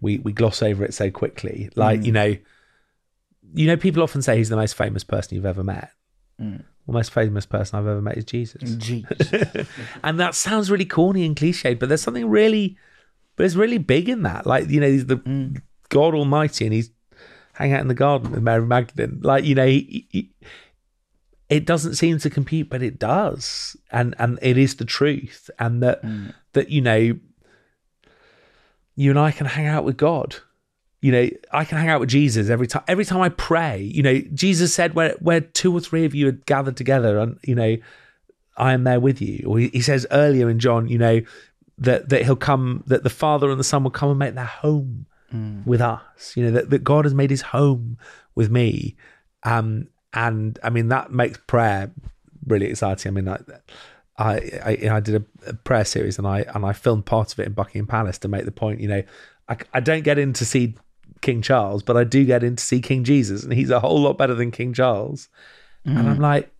we 0.00 0.18
we 0.18 0.32
gloss 0.32 0.62
over 0.62 0.84
it 0.84 0.94
so 0.94 1.10
quickly. 1.10 1.70
Like 1.74 2.04
you 2.06 2.12
know, 2.12 2.36
you 3.54 3.66
know, 3.66 3.76
people 3.76 4.02
often 4.02 4.22
say 4.22 4.36
he's 4.36 4.50
the 4.50 4.56
most 4.64 4.74
famous 4.76 5.02
person 5.04 5.34
you've 5.34 5.46
ever 5.54 5.64
met. 5.64 5.90
Most 6.88 7.12
famous 7.12 7.44
person 7.44 7.78
I've 7.78 7.86
ever 7.86 8.00
met 8.00 8.16
is 8.16 8.24
Jesus, 8.24 8.62
Jeez. 8.62 9.68
and 10.02 10.18
that 10.18 10.34
sounds 10.34 10.70
really 10.70 10.86
corny 10.86 11.26
and 11.26 11.36
cliched, 11.36 11.78
but 11.78 11.88
there's 11.88 12.00
something 12.00 12.28
really, 12.28 12.78
but 13.36 13.44
it's 13.44 13.54
really 13.54 13.78
big 13.78 14.08
in 14.08 14.22
that. 14.22 14.46
Like 14.46 14.68
you 14.68 14.80
know, 14.80 14.88
he's 14.88 15.06
the 15.06 15.16
mm. 15.16 15.60
God 15.90 16.14
Almighty, 16.14 16.64
and 16.64 16.72
he's 16.72 16.90
hanging 17.52 17.74
out 17.74 17.82
in 17.82 17.88
the 17.88 17.94
garden 17.94 18.30
with 18.30 18.42
Mary 18.42 18.64
Magdalene. 18.64 19.20
Like 19.22 19.44
you 19.44 19.54
know, 19.54 19.66
he, 19.66 20.06
he, 20.10 20.30
it 21.48 21.66
doesn't 21.66 21.96
seem 21.96 22.18
to 22.20 22.30
compute, 22.30 22.70
but 22.70 22.82
it 22.82 22.98
does, 22.98 23.76
and 23.90 24.14
and 24.18 24.38
it 24.40 24.56
is 24.56 24.76
the 24.76 24.84
truth, 24.84 25.50
and 25.58 25.82
that 25.82 26.02
mm. 26.02 26.32
that 26.54 26.70
you 26.70 26.80
know, 26.80 27.18
you 28.96 29.10
and 29.10 29.18
I 29.18 29.30
can 29.30 29.46
hang 29.46 29.66
out 29.66 29.84
with 29.84 29.96
God. 29.98 30.36
You 31.00 31.12
know, 31.12 31.28
I 31.52 31.64
can 31.64 31.78
hang 31.78 31.88
out 31.88 32.00
with 32.00 32.08
Jesus 32.08 32.50
every 32.50 32.66
time. 32.66 32.82
Every 32.88 33.04
time 33.04 33.20
I 33.20 33.28
pray, 33.28 33.82
you 33.82 34.02
know, 34.02 34.20
Jesus 34.34 34.74
said, 34.74 34.94
"Where 34.94 35.14
where 35.20 35.40
two 35.40 35.72
or 35.72 35.80
three 35.80 36.04
of 36.04 36.14
you 36.14 36.28
are 36.28 36.32
gathered 36.32 36.76
together, 36.76 37.18
and 37.18 37.38
you 37.44 37.54
know, 37.54 37.76
I 38.56 38.72
am 38.72 38.84
there 38.84 39.00
with 39.00 39.22
you." 39.22 39.44
Or 39.46 39.58
he, 39.58 39.68
he 39.68 39.80
says 39.80 40.06
earlier 40.10 40.50
in 40.50 40.58
John, 40.58 40.88
you 40.88 40.98
know, 40.98 41.20
that 41.78 42.08
that 42.08 42.24
he'll 42.24 42.36
come, 42.36 42.82
that 42.86 43.04
the 43.04 43.10
Father 43.10 43.50
and 43.50 43.60
the 43.60 43.64
Son 43.64 43.84
will 43.84 43.92
come 43.92 44.10
and 44.10 44.18
make 44.18 44.34
their 44.34 44.44
home 44.44 45.06
with 45.66 45.80
us. 45.80 46.36
You 46.36 46.46
know, 46.46 46.50
that, 46.52 46.70
that 46.70 46.84
God 46.84 47.04
has 47.04 47.14
made 47.14 47.30
his 47.30 47.42
home 47.42 47.98
with 48.34 48.50
me. 48.50 48.96
Um, 49.44 49.88
and 50.12 50.58
I 50.62 50.70
mean, 50.70 50.88
that 50.88 51.12
makes 51.12 51.38
prayer 51.46 51.90
really 52.46 52.66
exciting. 52.66 53.10
I 53.10 53.12
mean, 53.12 53.28
I, 53.28 53.38
I, 54.18 54.34
I, 54.64 54.88
I 54.96 55.00
did 55.00 55.16
a, 55.16 55.50
a 55.50 55.54
prayer 55.54 55.84
series 55.84 56.18
and 56.18 56.26
I, 56.26 56.40
and 56.54 56.64
I 56.64 56.72
filmed 56.72 57.06
part 57.06 57.32
of 57.32 57.38
it 57.38 57.46
in 57.46 57.52
Buckingham 57.52 57.86
Palace 57.86 58.18
to 58.18 58.28
make 58.28 58.44
the 58.44 58.50
point, 58.50 58.80
you 58.80 58.88
know, 58.88 59.02
I, 59.48 59.56
I 59.74 59.80
don't 59.80 60.02
get 60.02 60.18
in 60.18 60.32
to 60.34 60.44
see 60.44 60.74
King 61.20 61.42
Charles, 61.42 61.82
but 61.82 61.96
I 61.96 62.04
do 62.04 62.24
get 62.24 62.42
in 62.44 62.56
to 62.56 62.62
see 62.64 62.80
King 62.80 63.04
Jesus, 63.04 63.42
and 63.44 63.52
he's 63.52 63.70
a 63.70 63.80
whole 63.80 64.00
lot 64.00 64.16
better 64.18 64.34
than 64.34 64.50
King 64.50 64.72
Charles. 64.72 65.28
And 65.84 65.98
I'm 66.08 66.18
like, 66.20 66.50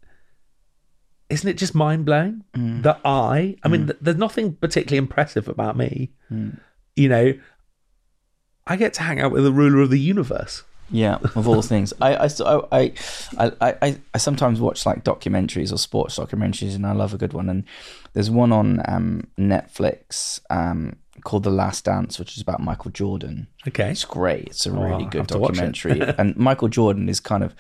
isn't 1.29 1.49
it 1.49 1.59
just 1.59 1.75
mind 1.75 2.07
blowing 2.07 2.45
that 2.83 3.01
I, 3.05 3.57
I 3.63 3.69
mean, 3.69 3.87
th- 3.87 3.99
there's 4.01 4.17
nothing 4.17 4.55
particularly 4.55 4.97
impressive 4.99 5.47
about 5.49 5.77
me. 5.77 6.11
You 6.97 7.09
know, 7.09 7.35
I 8.67 8.77
get 8.77 8.95
to 8.95 9.03
hang 9.03 9.21
out 9.21 9.33
with 9.33 9.45
the 9.45 9.53
ruler 9.53 9.81
of 9.83 9.91
the 9.91 10.01
universe. 10.01 10.63
Yeah, 10.91 11.19
of 11.37 11.47
all 11.47 11.61
things, 11.61 11.93
I 12.01 12.17
I, 12.17 12.29
I 12.47 12.93
I 13.39 13.53
I 13.61 13.75
I 13.83 13.99
I 14.15 14.19
sometimes 14.19 14.59
watch 14.61 14.87
like 14.87 15.05
documentaries 15.05 15.71
or 15.73 15.77
sports 15.77 16.19
documentaries, 16.19 16.75
and 16.75 16.87
I 16.87 16.93
love 16.93 17.13
a 17.13 17.19
good 17.19 17.35
one. 17.35 17.51
And 17.51 17.65
there's 18.15 18.31
one 18.31 18.53
on 18.53 18.81
um, 18.89 19.27
Netflix 19.39 20.41
um, 20.49 20.97
called 21.25 21.43
The 21.45 21.51
Last 21.51 21.85
Dance, 21.85 22.19
which 22.19 22.37
is 22.37 22.43
about 22.43 22.61
Michael 22.61 22.91
Jordan. 22.91 23.47
Okay. 23.67 23.91
It's 23.91 24.05
great. 24.05 24.49
It's 24.49 24.67
a 24.67 24.71
Oh, 24.71 24.83
really 24.83 25.05
good 25.07 25.19
have 25.19 25.27
to 25.29 25.39
watch 25.39 25.59
it. 25.59 25.73
documentary. 25.73 26.15
and 26.19 26.37
Michael 26.37 26.69
Jordan 26.69 27.09
is 27.09 27.21
kind 27.21 27.43
of, 27.45 27.55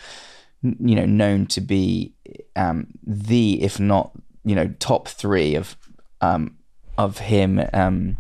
you 0.63 0.95
know, 0.97 1.07
known 1.07 1.47
to 1.47 1.61
be 1.61 2.15
um, 2.57 2.89
the, 3.07 3.63
if 3.63 3.79
not, 3.79 4.13
you 4.45 4.55
know, 4.55 4.69
top 4.79 5.09
three 5.09 5.55
of 5.55 5.77
um, 6.21 6.57
of 6.97 7.19
him, 7.19 7.61
um, 7.73 8.19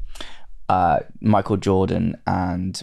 uh, 0.68 1.00
Michael 1.20 1.56
Jordan, 1.56 2.16
and 2.26 2.80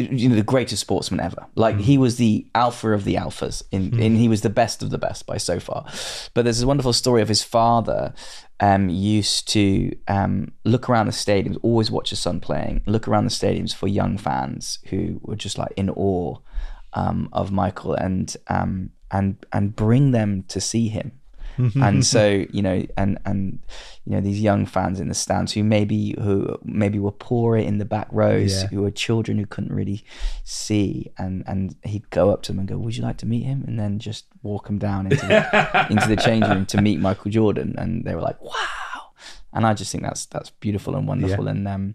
you 0.00 0.28
know 0.28 0.34
the 0.34 0.42
greatest 0.42 0.80
sportsman 0.80 1.20
ever. 1.20 1.46
Like 1.54 1.78
he 1.78 1.98
was 1.98 2.16
the 2.16 2.46
alpha 2.54 2.92
of 2.92 3.04
the 3.04 3.14
alphas, 3.14 3.62
in, 3.70 4.00
and 4.00 4.16
he 4.16 4.28
was 4.28 4.42
the 4.42 4.50
best 4.50 4.82
of 4.82 4.90
the 4.90 4.98
best 4.98 5.26
by 5.26 5.36
so 5.36 5.60
far. 5.60 5.86
But 6.34 6.44
there's 6.44 6.62
a 6.62 6.66
wonderful 6.66 6.92
story 6.92 7.22
of 7.22 7.28
his 7.28 7.42
father. 7.42 8.14
Um, 8.62 8.90
used 8.90 9.48
to 9.52 9.90
um, 10.06 10.52
look 10.66 10.90
around 10.90 11.06
the 11.06 11.12
stadiums, 11.12 11.56
always 11.62 11.90
watch 11.90 12.10
his 12.10 12.18
son 12.18 12.40
playing. 12.40 12.82
Look 12.86 13.08
around 13.08 13.24
the 13.24 13.30
stadiums 13.30 13.74
for 13.74 13.88
young 13.88 14.18
fans 14.18 14.80
who 14.90 15.18
were 15.22 15.36
just 15.36 15.56
like 15.56 15.72
in 15.76 15.88
awe 15.88 16.36
um, 16.92 17.30
of 17.32 17.50
Michael, 17.50 17.94
and 17.94 18.36
um, 18.48 18.90
and 19.10 19.44
and 19.52 19.74
bring 19.74 20.10
them 20.10 20.44
to 20.48 20.60
see 20.60 20.88
him. 20.88 21.19
And 21.76 22.04
so 22.14 22.44
you 22.52 22.62
know, 22.62 22.84
and 22.96 23.18
and 23.24 23.58
you 24.06 24.12
know 24.12 24.20
these 24.20 24.40
young 24.40 24.66
fans 24.66 25.00
in 25.00 25.08
the 25.08 25.14
stands 25.14 25.52
who 25.52 25.62
maybe 25.64 26.14
who 26.20 26.56
maybe 26.64 26.98
were 26.98 27.12
poorer 27.12 27.58
in 27.58 27.78
the 27.78 27.84
back 27.84 28.08
rows, 28.10 28.62
Yeah. 28.62 28.68
who 28.68 28.82
were 28.82 28.90
children 28.90 29.38
who 29.38 29.46
couldn't 29.46 29.72
really 29.72 30.04
see, 30.44 31.10
and 31.18 31.44
and 31.46 31.76
he'd 31.84 32.08
go 32.10 32.30
up 32.30 32.42
to 32.42 32.52
them 32.52 32.58
and 32.60 32.68
go, 32.68 32.78
"Would 32.78 32.96
you 32.96 33.02
like 33.02 33.18
to 33.18 33.26
meet 33.26 33.44
him?" 33.44 33.64
And 33.66 33.78
then 33.78 33.98
just 33.98 34.26
walk 34.42 34.66
them 34.66 34.78
down 34.78 35.06
into 35.06 35.26
the, 35.26 35.86
into 35.90 36.08
the 36.08 36.16
change 36.16 36.46
room 36.46 36.66
to 36.66 36.80
meet 36.80 37.00
Michael 37.00 37.30
Jordan, 37.30 37.74
and 37.78 38.04
they 38.04 38.14
were 38.14 38.22
like, 38.22 38.40
"Wow!" 38.42 38.52
And 39.52 39.66
I 39.66 39.74
just 39.74 39.90
think 39.92 40.04
that's 40.04 40.26
that's 40.26 40.50
beautiful 40.50 40.94
and 40.96 41.06
wonderful, 41.06 41.48
and 41.48 41.66
um, 41.68 41.94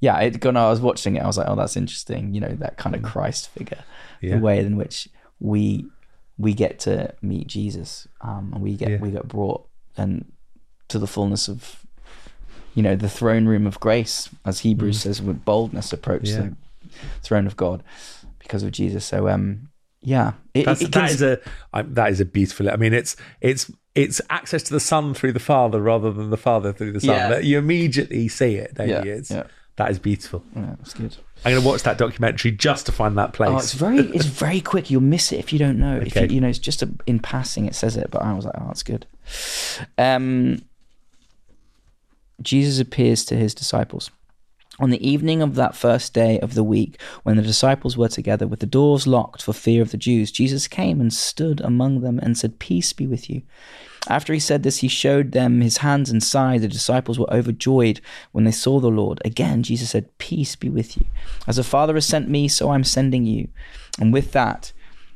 yeah, 0.00 0.18
it, 0.20 0.44
when 0.44 0.56
I 0.56 0.68
was 0.68 0.80
watching 0.80 1.16
it, 1.16 1.22
I 1.22 1.26
was 1.26 1.38
like, 1.38 1.48
"Oh, 1.48 1.56
that's 1.56 1.76
interesting." 1.76 2.34
You 2.34 2.40
know, 2.40 2.54
that 2.60 2.76
kind 2.76 2.94
of 2.94 3.02
Christ 3.02 3.48
figure, 3.50 3.82
Yeah. 4.20 4.36
the 4.36 4.40
way 4.42 4.58
in 4.58 4.76
which 4.76 5.08
we 5.40 5.86
we 6.38 6.54
get 6.54 6.78
to 6.80 7.14
meet 7.22 7.46
Jesus, 7.46 8.06
um, 8.20 8.50
and 8.54 8.62
we 8.62 8.74
get 8.76 8.90
Yeah. 8.90 8.98
we 8.98 9.10
get 9.10 9.28
brought 9.28 9.66
and 9.96 10.30
to 10.88 10.98
the 10.98 11.06
fullness 11.06 11.48
of 11.48 11.84
you 12.74 12.82
know 12.82 12.94
the 12.96 13.08
throne 13.08 13.46
room 13.46 13.66
of 13.66 13.80
grace, 13.80 14.28
as 14.44 14.60
Hebrews 14.60 15.00
says, 15.00 15.22
with 15.22 15.44
boldness 15.44 15.92
approach 15.92 16.24
Mm. 16.24 16.56
Yeah. 16.82 16.88
the 17.20 17.22
throne 17.22 17.46
of 17.46 17.56
God 17.56 17.82
because 18.38 18.62
of 18.62 18.70
Jesus. 18.72 19.04
So 19.04 19.28
um, 19.28 19.68
yeah, 20.02 20.32
it, 20.54 20.66
That's, 20.66 20.82
it 20.82 20.92
that 20.92 21.10
is 21.10 21.22
a 21.22 21.40
I, 21.72 21.82
that 21.82 22.10
is 22.12 22.20
a 22.20 22.24
beautiful. 22.24 22.70
I 22.70 22.76
mean, 22.76 22.92
it's 22.92 23.16
it's 23.40 23.70
it's 23.94 24.20
access 24.28 24.62
to 24.64 24.72
the 24.74 24.80
Son 24.80 25.14
through 25.14 25.32
the 25.32 25.40
Father 25.40 25.80
rather 25.80 26.12
than 26.12 26.28
the 26.30 26.36
Father 26.36 26.72
through 26.72 26.92
the 26.92 27.00
Son. 27.00 27.16
Yeah. 27.30 27.38
You 27.38 27.58
immediately 27.58 28.28
see 28.28 28.56
it, 28.56 28.74
don't 28.74 28.88
Yeah, 28.90 29.02
you? 29.04 29.14
It's, 29.14 29.30
yeah. 29.30 29.44
That 29.76 29.90
is 29.90 29.98
beautiful. 29.98 30.44
yeah, 30.54 30.76
it's 30.80 30.92
good. 30.94 31.16
I'm 31.44 31.52
going 31.52 31.62
to 31.62 31.68
watch 31.68 31.82
that 31.84 31.96
documentary 31.98 32.50
just 32.50 32.86
to 32.86 32.92
find 32.92 33.16
that 33.18 33.32
place. 33.32 33.50
Oh, 33.52 33.58
it's 33.58 33.72
very 33.74 33.98
it's 34.14 34.24
very 34.26 34.60
quick. 34.60 34.90
You'll 34.90 35.02
miss 35.02 35.30
it 35.32 35.38
if 35.38 35.52
you 35.52 35.58
don't 35.58 35.78
know. 35.78 35.96
If 35.96 36.16
Okay. 36.16 36.26
you, 36.26 36.34
you 36.36 36.40
know, 36.40 36.48
it's 36.48 36.58
just 36.58 36.82
a, 36.82 36.90
in 37.06 37.20
passing 37.20 37.66
it 37.66 37.74
says 37.74 37.96
it, 37.96 38.10
but 38.10 38.22
I 38.22 38.32
was 38.32 38.44
like, 38.44 38.54
oh, 38.58 38.66
that's 38.66 38.82
good. 38.82 39.06
Um, 39.98 40.62
Jesus 42.42 42.80
appears 42.80 43.24
to 43.26 43.36
his 43.36 43.54
disciples 43.54 44.10
On 44.78 44.90
the 44.90 45.08
evening 45.08 45.40
of 45.40 45.54
that 45.54 45.74
first 45.74 46.12
day 46.12 46.38
of 46.40 46.52
the 46.54 46.62
week, 46.64 47.00
when 47.22 47.36
the 47.36 47.42
disciples 47.42 47.96
were 47.96 48.08
together 48.08 48.46
with 48.46 48.60
the 48.60 48.66
doors 48.66 49.06
locked 49.06 49.42
for 49.42 49.52
fear 49.54 49.80
of 49.82 49.90
the 49.90 49.96
Jews, 49.96 50.30
Jesus 50.30 50.68
came 50.68 51.00
and 51.00 51.12
stood 51.12 51.60
among 51.62 52.00
them 52.02 52.18
and 52.18 52.36
said, 52.36 52.58
Peace 52.58 52.92
be 52.92 53.06
with 53.06 53.30
you. 53.30 53.40
After 54.08 54.32
he 54.32 54.38
said 54.40 54.62
this, 54.62 54.78
he 54.78 54.88
showed 54.88 55.32
them 55.32 55.60
his 55.60 55.78
hands 55.78 56.10
and 56.10 56.22
side. 56.22 56.62
The 56.62 56.68
disciples 56.68 57.18
were 57.18 57.32
overjoyed 57.32 58.00
when 58.32 58.44
they 58.44 58.52
saw 58.52 58.78
the 58.80 58.88
Lord. 58.90 59.20
Again, 59.24 59.62
Jesus 59.62 59.90
said, 59.90 60.16
Peace 60.18 60.54
be 60.56 60.68
with 60.68 60.96
you. 60.96 61.06
As 61.46 61.56
the 61.56 61.64
Father 61.64 61.94
has 61.94 62.06
sent 62.06 62.28
me, 62.28 62.48
so 62.48 62.70
I'm 62.70 62.84
sending 62.84 63.24
you. 63.26 63.48
And 63.98 64.12
with 64.12 64.32
that, 64.32 64.72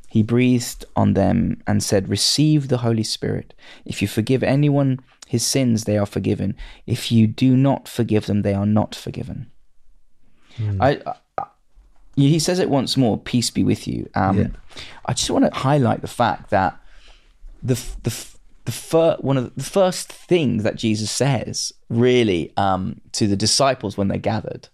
he 0.08 0.22
breathed 0.22 0.84
on 0.96 1.14
them 1.14 1.62
and 1.66 1.82
said, 1.82 2.08
Receive 2.08 2.68
the 2.68 2.78
Holy 2.78 3.04
Spirit. 3.04 3.54
If 3.84 4.02
you 4.02 4.08
forgive 4.08 4.42
anyone 4.42 4.98
his 5.28 5.46
sins, 5.46 5.84
they 5.84 5.96
are 5.96 6.06
forgiven. 6.06 6.56
If 6.86 7.12
you 7.12 7.28
do 7.28 7.56
not 7.56 7.86
forgive 7.86 8.26
them, 8.26 8.42
they 8.42 8.54
are 8.54 8.66
not 8.66 8.96
forgiven. 8.96 9.50
I, 10.80 11.00
I, 11.38 11.44
he 12.16 12.38
says 12.40 12.58
it 12.58 12.68
once 12.68 12.96
more, 12.96 13.16
peace 13.16 13.50
be 13.50 13.62
with 13.62 13.86
you. 13.86 14.10
Um, 14.14 14.38
Yeah. 14.38 14.48
I 15.06 15.12
just 15.14 15.30
want 15.30 15.44
to 15.46 15.58
highlight 15.58 16.02
the 16.02 16.08
fact 16.08 16.50
that 16.50 16.78
the 17.62 17.80
the 18.02 18.10
the 18.64 18.72
fir- 18.72 19.16
one 19.20 19.36
of 19.36 19.54
the 19.54 19.64
first 19.64 20.12
things 20.12 20.62
that 20.64 20.76
Jesus 20.76 21.10
says 21.10 21.72
really 21.88 22.52
um, 22.56 23.00
to 23.12 23.26
the 23.26 23.36
disciples 23.36 23.96
when 23.96 24.08
they're 24.08 24.18
gathered 24.18 24.68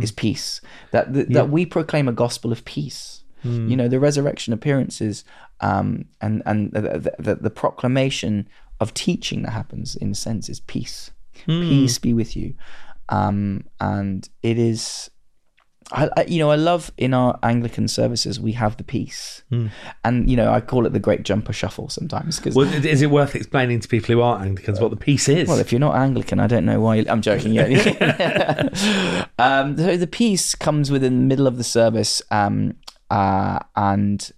is 0.00 0.12
peace. 0.12 0.60
That 0.92 1.12
that 1.12 1.28
that 1.34 1.50
we 1.50 1.66
proclaim 1.66 2.08
a 2.08 2.12
gospel 2.12 2.52
of 2.52 2.64
peace. 2.64 3.22
You 3.68 3.76
know, 3.76 3.88
the 3.88 4.00
resurrection 4.00 4.54
appearances 4.54 5.24
um, 5.60 6.06
and 6.22 6.42
and 6.46 6.72
the, 6.72 7.12
the, 7.18 7.34
the 7.34 7.50
proclamation 7.50 8.48
of 8.80 8.94
teaching 8.94 9.42
that 9.42 9.50
happens 9.50 9.96
in 9.96 10.12
a 10.12 10.14
sense 10.14 10.48
is 10.48 10.60
peace. 10.60 11.10
Peace 11.46 11.98
be 11.98 12.14
with 12.14 12.34
you, 12.36 12.54
um, 13.10 13.64
and 13.80 14.26
it 14.42 14.58
is 14.58 15.10
I, 15.92 16.08
I, 16.16 16.24
you 16.24 16.38
know, 16.38 16.50
I 16.50 16.56
love 16.56 16.90
in 16.96 17.12
our 17.12 17.38
Anglican 17.42 17.88
services 17.88 18.40
we 18.40 18.52
have 18.52 18.76
the 18.78 18.84
peace, 18.84 19.42
and 20.02 20.30
you 20.30 20.36
know, 20.36 20.50
I 20.50 20.60
call 20.60 20.86
it 20.86 20.92
the 20.94 20.98
great 20.98 21.24
jumper 21.24 21.52
shuffle 21.52 21.88
sometimes 21.88 22.38
because. 22.38 22.54
Well, 22.54 22.72
is 22.72 23.02
it 23.02 23.10
worth 23.10 23.34
explaining 23.34 23.80
to 23.80 23.88
people 23.88 24.14
who 24.14 24.22
aren't 24.22 24.42
Anglicans 24.42 24.80
what 24.80 24.90
the 24.90 24.96
peace 24.96 25.28
is? 25.28 25.46
Well, 25.48 25.58
if 25.58 25.72
you're 25.72 25.80
not 25.80 25.96
Anglican, 25.96 26.40
I 26.40 26.46
don't 26.46 26.64
know 26.64 26.80
why. 26.80 26.96
You, 26.96 27.04
I'm 27.08 27.20
joking. 27.20 27.52
Yeah. 27.52 27.66
um, 29.38 29.76
so 29.76 29.96
the 29.96 30.06
peace 30.06 30.54
comes 30.54 30.90
within 30.90 31.18
the 31.18 31.24
middle 31.26 31.46
of 31.46 31.58
the 31.58 31.64
service, 31.64 32.22
um, 32.30 32.76
uh, 33.10 33.58
and 33.76 34.30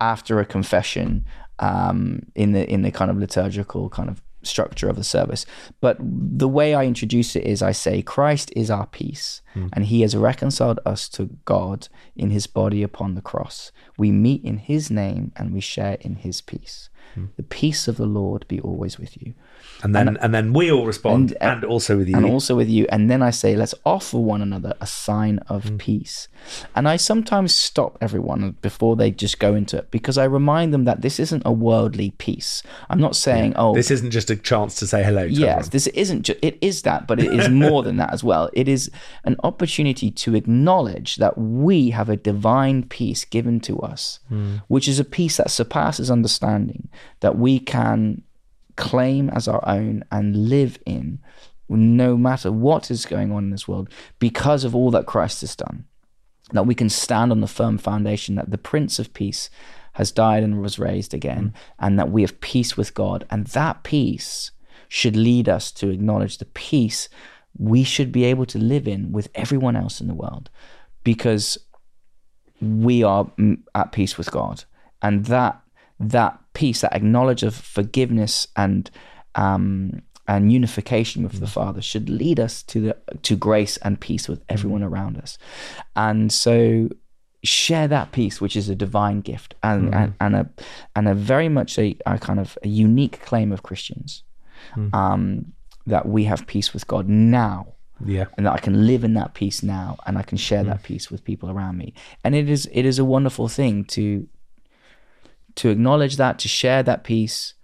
after 0.00 0.40
a 0.40 0.46
confession, 0.46 1.26
um, 1.58 2.20
in 2.34 2.52
the 2.52 2.68
in 2.68 2.82
the 2.82 2.90
kind 2.90 3.10
of 3.10 3.18
liturgical 3.18 3.90
kind 3.90 4.08
of 4.08 4.22
structure 4.46 4.88
of 4.88 4.96
the 4.96 5.04
service. 5.04 5.46
But 5.80 5.98
the 6.00 6.48
way 6.48 6.74
I 6.74 6.84
introduce 6.84 7.36
it 7.36 7.44
is 7.44 7.62
I 7.62 7.72
say, 7.72 8.02
Christ 8.02 8.52
is 8.56 8.70
our 8.70 8.86
peace, 8.86 9.42
hmm. 9.54 9.68
and 9.72 9.86
He 9.86 10.00
has 10.02 10.16
reconciled 10.16 10.80
us 10.86 11.08
to 11.10 11.30
God 11.44 11.88
in 12.14 12.30
His 12.30 12.46
body 12.46 12.82
upon 12.82 13.14
the 13.14 13.22
cross. 13.22 13.72
We 13.98 14.10
meet 14.10 14.44
in 14.44 14.58
His 14.58 14.90
name, 14.90 15.32
and 15.36 15.52
we 15.52 15.60
share 15.60 15.98
in 16.00 16.16
His 16.16 16.40
peace. 16.40 16.88
Hmm. 17.14 17.26
The 17.36 17.42
peace 17.42 17.88
of 17.88 17.96
the 17.96 18.06
Lord 18.06 18.46
be 18.48 18.60
always 18.60 18.98
with 18.98 19.20
you 19.20 19.34
and 19.82 19.94
then 19.94 20.08
uh, 20.16 20.20
and, 20.22 20.34
then 20.34 20.52
we 20.52 20.70
all 20.72 20.86
respond, 20.86 21.32
and- 21.40 21.42
uh, 21.42 21.52
and, 21.56 21.64
also 21.64 21.96
with 21.96 22.08
you. 22.08 22.16
and 22.16 22.24
also 22.26 22.54
with 22.56 22.68
you. 22.68 22.86
And 22.90 23.10
then 23.10 23.22
I 23.22 23.30
say, 23.30 23.56
let's 23.56 23.74
offer 23.84 24.18
one 24.18 24.42
another 24.42 24.74
a 24.80 24.86
sign 24.86 25.38
of 25.48 25.64
Mm. 25.64 25.78
peace. 25.78 26.28
And 26.74 26.88
I 26.88 26.96
sometimes 26.96 27.54
stop 27.54 27.98
everyone 28.00 28.56
before 28.62 28.96
they 28.96 29.10
just 29.10 29.38
go 29.38 29.54
into 29.54 29.76
it 29.78 29.90
because 29.90 30.16
I 30.16 30.24
remind 30.24 30.72
them 30.72 30.84
that 30.84 31.02
this 31.02 31.18
isn't 31.18 31.42
a 31.44 31.52
worldly 31.52 32.10
peace. 32.18 32.62
I'm 32.88 33.00
not 33.00 33.16
saying, 33.16 33.54
oh, 33.56 33.74
this 33.74 33.90
isn't 33.90 34.10
just 34.12 34.30
a 34.30 34.36
chance 34.36 34.76
to 34.76 34.86
say 34.86 35.02
hello. 35.02 35.26
To 35.26 35.32
yes, 35.32 35.40
everyone. 35.48 35.68
this 35.72 35.86
isn't 35.88 36.22
just, 36.22 36.38
it 36.42 36.58
is 36.60 36.82
that, 36.82 37.06
but 37.06 37.18
it 37.20 37.32
is 37.32 37.48
more 37.48 37.82
than 37.82 37.96
that 37.96 38.12
as 38.12 38.22
well. 38.24 38.48
It 38.56 38.68
is 38.68 38.90
an 39.24 39.36
opportunity 39.44 40.10
to 40.10 40.34
acknowledge 40.34 41.16
that 41.16 41.36
we 41.36 41.90
have 41.90 42.08
a 42.08 42.16
divine 42.16 42.84
peace 42.84 43.24
given 43.24 43.60
to 43.60 43.78
us, 43.80 44.20
mm. 44.30 44.62
which 44.68 44.88
is 44.88 44.98
a 44.98 45.04
peace 45.04 45.36
that 45.36 45.50
surpasses 45.50 46.10
understanding, 46.10 46.88
that 47.20 47.36
we 47.36 47.58
can 47.58 48.22
claim 48.76 49.28
as 49.30 49.48
our 49.48 49.66
own 49.68 50.04
and 50.10 50.48
live 50.48 50.78
in 50.86 51.18
no 51.68 52.16
matter 52.16 52.52
what 52.52 52.90
is 52.90 53.06
going 53.06 53.32
on 53.32 53.44
in 53.44 53.50
this 53.50 53.66
world 53.66 53.88
because 54.18 54.64
of 54.64 54.74
all 54.74 54.90
that 54.92 55.06
Christ 55.06 55.40
has 55.40 55.56
done. 55.56 55.86
That 56.52 56.66
we 56.66 56.76
can 56.76 56.88
stand 56.88 57.32
on 57.32 57.40
the 57.40 57.48
firm 57.48 57.76
foundation 57.76 58.36
that 58.36 58.50
the 58.50 58.58
Prince 58.58 59.00
of 59.00 59.12
Peace 59.12 59.50
has 59.94 60.12
died 60.12 60.44
and 60.44 60.60
was 60.60 60.78
raised 60.78 61.14
again, 61.14 61.54
and 61.78 61.98
that 61.98 62.10
we 62.10 62.20
have 62.20 62.40
peace 62.40 62.76
with 62.76 62.94
God. 62.94 63.26
And 63.30 63.46
that 63.48 63.82
peace 63.82 64.52
should 64.88 65.16
lead 65.16 65.48
us 65.48 65.72
to 65.72 65.88
acknowledge 65.88 66.38
the 66.38 66.44
peace 66.44 67.08
we 67.58 67.82
should 67.82 68.12
be 68.12 68.24
able 68.24 68.46
to 68.46 68.58
live 68.58 68.86
in 68.86 69.10
with 69.10 69.28
everyone 69.34 69.74
else 69.74 70.00
in 70.00 70.06
the 70.06 70.14
world 70.14 70.50
because 71.02 71.56
we 72.60 73.02
are 73.02 73.24
mm, 73.38 73.58
at 73.74 73.92
peace 73.92 74.18
with 74.18 74.30
God. 74.30 74.64
And 75.02 75.24
that 75.26 75.60
that 75.98 76.38
peace, 76.56 76.80
that 76.80 76.94
acknowledge 76.94 77.42
of 77.42 77.54
forgiveness 77.54 78.48
and 78.56 78.90
um, 79.34 80.02
and 80.26 80.50
unification 80.50 81.22
with 81.22 81.38
the 81.38 81.46
mm. 81.46 81.50
Father 81.50 81.82
should 81.82 82.08
lead 82.08 82.40
us 82.40 82.62
to 82.64 82.80
the 82.80 82.96
to 83.22 83.36
grace 83.36 83.76
and 83.78 84.00
peace 84.00 84.28
with 84.28 84.40
mm. 84.40 84.46
everyone 84.48 84.82
around 84.82 85.18
us. 85.18 85.38
And 85.94 86.32
so 86.32 86.88
share 87.44 87.86
that 87.88 88.10
peace, 88.10 88.40
which 88.40 88.56
is 88.56 88.68
a 88.68 88.74
divine 88.74 89.20
gift 89.20 89.54
and 89.62 89.92
mm. 89.92 89.96
and, 89.96 90.14
and 90.20 90.34
a 90.34 90.50
and 90.96 91.08
a 91.08 91.14
very 91.14 91.48
much 91.48 91.78
a, 91.78 91.96
a 92.06 92.18
kind 92.18 92.40
of 92.40 92.56
a 92.62 92.68
unique 92.68 93.20
claim 93.20 93.52
of 93.52 93.62
Christians. 93.62 94.22
Um, 94.92 95.52
that 95.86 96.08
we 96.08 96.24
have 96.24 96.46
peace 96.46 96.74
with 96.74 96.86
God 96.88 97.08
now 97.08 97.76
yeah. 98.04 98.26
and 98.36 98.46
that 98.46 98.52
I 98.52 98.58
can 98.58 98.86
live 98.86 99.04
in 99.04 99.14
that 99.14 99.34
peace 99.34 99.62
now 99.62 99.96
and 100.06 100.18
I 100.18 100.22
can 100.22 100.38
share 100.38 100.64
that 100.64 100.82
peace 100.82 101.10
with 101.10 101.24
people 101.24 101.50
around 101.50 101.78
me. 101.78 101.94
And 102.24 102.34
it 102.34 102.48
is 102.48 102.68
it 102.72 102.84
is 102.84 102.98
a 102.98 103.04
wonderful 103.04 103.48
thing 103.48 103.84
to 103.84 104.28
to 105.56 105.70
acknowledge 105.70 106.16
that, 106.16 106.38
to 106.40 106.48
share 106.48 106.82
that 106.84 107.04
peace. 107.04 107.54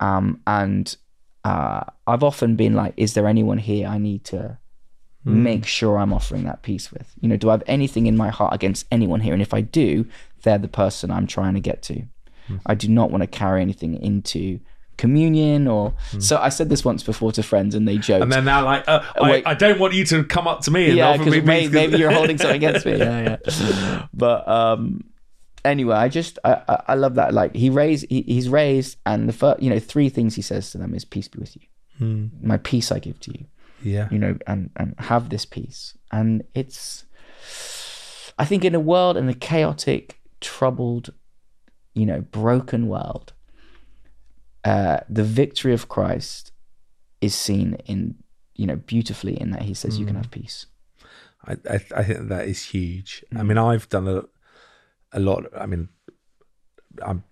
Um, 0.00 0.40
and 0.46 0.96
uh, 1.44 1.84
I've 2.06 2.22
often 2.22 2.56
been 2.56 2.74
like, 2.74 2.94
is 2.96 3.14
there 3.14 3.26
anyone 3.26 3.58
here 3.58 3.88
I 3.88 3.98
need 3.98 4.24
to 4.26 4.58
make 5.24 5.66
sure 5.66 5.98
I'm 5.98 6.12
offering 6.12 6.44
that 6.44 6.62
peace 6.62 6.90
with? 6.90 7.12
You 7.20 7.28
know, 7.28 7.36
do 7.36 7.50
I 7.50 7.52
have 7.52 7.62
anything 7.66 8.06
in 8.06 8.16
my 8.16 8.30
heart 8.30 8.54
against 8.54 8.86
anyone 8.90 9.20
here? 9.20 9.32
And 9.32 9.42
if 9.42 9.52
I 9.52 9.60
do, 9.60 10.06
they're 10.42 10.58
the 10.58 10.68
person 10.68 11.10
I'm 11.10 11.26
trying 11.26 11.54
to 11.54 11.60
get 11.60 11.82
to. 11.82 12.02
I 12.64 12.74
do 12.74 12.88
not 12.88 13.10
want 13.10 13.22
to 13.22 13.26
carry 13.26 13.60
anything 13.60 14.00
into 14.00 14.60
communion 14.96 15.68
or 15.68 15.94
so 16.18 16.38
I 16.38 16.48
said 16.48 16.70
this 16.70 16.84
once 16.84 17.02
before 17.04 17.30
to 17.32 17.42
friends 17.42 17.74
and 17.76 17.86
they 17.86 17.98
joked 17.98 18.22
And 18.22 18.32
then 18.32 18.46
they're 18.46 18.62
like, 18.62 18.84
uh, 18.88 19.02
I, 19.14 19.30
Wait. 19.30 19.46
I 19.46 19.54
don't 19.54 19.78
want 19.78 19.94
you 19.94 20.04
to 20.06 20.24
come 20.24 20.48
up 20.48 20.62
to 20.62 20.70
me 20.70 20.88
and 20.88 20.96
yeah, 20.96 21.10
offer 21.10 21.30
me 21.30 21.40
peace 21.40 21.70
maybe 21.70 21.98
you're 21.98 22.10
holding 22.20 22.36
something 22.36 22.56
against 22.56 22.84
me. 22.84 22.96
Yeah, 22.96 23.38
yeah. 23.50 24.06
But 24.12 24.48
um, 24.48 25.04
anyway, 25.64 25.96
I 25.96 26.08
just 26.08 26.38
I, 26.44 26.62
I, 26.68 26.82
I 26.88 26.94
love 26.94 27.14
that. 27.16 27.34
Like 27.34 27.54
he 27.54 27.70
raised, 27.70 28.06
he, 28.08 28.22
he's 28.22 28.48
raised, 28.48 28.98
and 29.06 29.28
the 29.28 29.32
first, 29.32 29.62
you 29.62 29.70
know, 29.70 29.78
three 29.78 30.08
things 30.08 30.34
he 30.34 30.42
says 30.42 30.70
to 30.72 30.78
them 30.78 30.94
is 30.94 31.04
peace 31.04 31.28
be 31.28 31.38
with 31.38 31.56
you. 31.56 31.62
Hmm. 31.98 32.26
My 32.42 32.58
peace 32.58 32.92
I 32.92 32.98
give 32.98 33.18
to 33.20 33.32
you. 33.32 33.46
yeah. 33.82 34.08
You 34.10 34.18
know, 34.18 34.38
and 34.46 34.70
and 34.76 34.94
have 34.98 35.28
this 35.30 35.44
peace. 35.44 35.96
And 36.12 36.42
it's, 36.54 37.04
I 38.38 38.44
think, 38.44 38.64
in 38.64 38.74
a 38.74 38.80
world 38.80 39.16
in 39.16 39.28
a 39.28 39.34
chaotic, 39.34 40.20
troubled, 40.40 41.10
you 41.94 42.06
know, 42.06 42.20
broken 42.20 42.86
world, 42.88 43.32
uh, 44.64 45.00
the 45.08 45.24
victory 45.24 45.72
of 45.74 45.88
Christ 45.88 46.52
is 47.20 47.34
seen 47.34 47.74
in 47.86 48.14
you 48.54 48.66
know 48.66 48.76
beautifully 48.76 49.40
in 49.40 49.50
that 49.50 49.62
he 49.62 49.74
says 49.74 49.98
you 49.98 50.04
Hmm. 50.04 50.08
can 50.08 50.16
have 50.16 50.30
peace. 50.30 50.66
I, 51.44 51.52
I, 51.70 51.80
I 51.96 52.02
think 52.04 52.28
that 52.28 52.46
is 52.48 52.62
huge. 52.64 53.24
I 53.36 53.42
mean, 53.42 53.58
I've 53.58 53.88
done 53.88 54.08
a, 54.08 54.22
a 55.12 55.20
lot. 55.20 55.44
I 55.56 55.66
mean, 55.66 55.88
I'm 57.02 57.24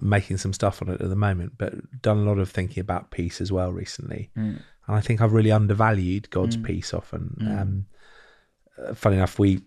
making 0.00 0.36
some 0.38 0.52
stuff 0.52 0.82
on 0.82 0.88
it 0.88 1.00
at 1.00 1.08
the 1.08 1.16
moment, 1.16 1.54
but 1.58 1.74
done 2.02 2.18
a 2.18 2.22
lot 2.22 2.38
of 2.38 2.50
thinking 2.50 2.80
about 2.80 3.10
peace 3.10 3.40
as 3.40 3.50
well 3.50 3.72
recently. 3.72 4.30
And 4.86 4.96
I 4.96 5.00
think 5.00 5.20
I've 5.20 5.32
really 5.32 5.52
undervalued 5.52 6.30
God's 6.30 6.56
peace 6.64 6.92
often. 6.94 7.36
Um, 7.60 7.86
uh, 8.78 8.94
funny 8.94 9.16
enough, 9.16 9.38
we 9.38 9.62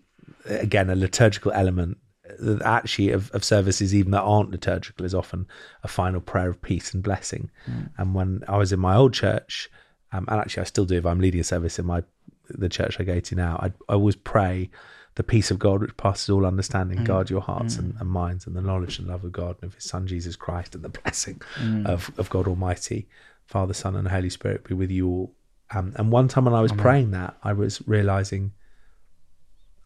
again 0.46 0.90
a 0.90 0.96
liturgical 0.96 1.52
element 1.52 1.98
that 2.40 2.62
actually 2.62 3.10
of, 3.10 3.30
of 3.32 3.44
services 3.44 3.94
even 3.94 4.10
that 4.12 4.22
aren't 4.22 4.50
liturgical 4.50 5.04
is 5.04 5.14
often 5.14 5.46
a 5.82 5.88
final 5.88 6.20
prayer 6.20 6.48
of 6.50 6.60
peace 6.62 6.94
and 6.94 7.02
blessing. 7.02 7.50
And 7.98 8.14
when 8.14 8.42
I 8.48 8.56
was 8.56 8.72
in 8.72 8.80
my 8.80 8.96
old 8.96 9.12
church, 9.12 9.68
um, 10.12 10.24
and 10.28 10.40
actually 10.40 10.62
I 10.62 10.64
still 10.64 10.86
do 10.86 10.96
if 10.96 11.06
I'm 11.06 11.20
leading 11.20 11.40
a 11.40 11.44
service 11.44 11.78
in 11.78 11.86
my 11.86 12.02
the 12.48 12.68
church 12.68 12.98
I 13.00 13.04
go 13.04 13.20
to 13.20 13.34
now, 13.34 13.56
I, 13.62 13.66
I 13.88 13.94
always 13.94 14.16
pray 14.16 14.70
the 15.16 15.22
peace 15.22 15.50
of 15.50 15.58
God 15.58 15.80
which 15.80 15.96
passes 15.96 16.28
all 16.28 16.44
understanding, 16.44 16.98
mm. 16.98 17.04
guard 17.04 17.30
your 17.30 17.40
hearts 17.40 17.76
and, 17.76 17.94
mm. 17.94 18.00
and 18.00 18.10
minds 18.10 18.46
and 18.46 18.56
the 18.56 18.60
knowledge 18.60 18.98
and 18.98 19.06
love 19.06 19.24
of 19.24 19.32
God 19.32 19.56
and 19.60 19.70
of 19.70 19.74
His 19.74 19.84
Son 19.84 20.06
Jesus 20.06 20.34
Christ 20.36 20.74
and 20.74 20.82
the 20.82 20.88
blessing 20.88 21.40
mm. 21.56 21.86
of, 21.86 22.10
of 22.18 22.28
God 22.30 22.48
Almighty, 22.48 23.08
Father, 23.46 23.74
Son, 23.74 23.94
and 23.94 24.08
Holy 24.08 24.30
Spirit 24.30 24.64
be 24.66 24.74
with 24.74 24.90
you 24.90 25.08
all. 25.08 25.34
Um, 25.70 25.92
and 25.96 26.10
one 26.10 26.28
time 26.28 26.44
when 26.44 26.54
I 26.54 26.60
was 26.60 26.72
praying 26.72 27.12
that, 27.12 27.36
I 27.42 27.52
was 27.52 27.82
realizing 27.86 28.52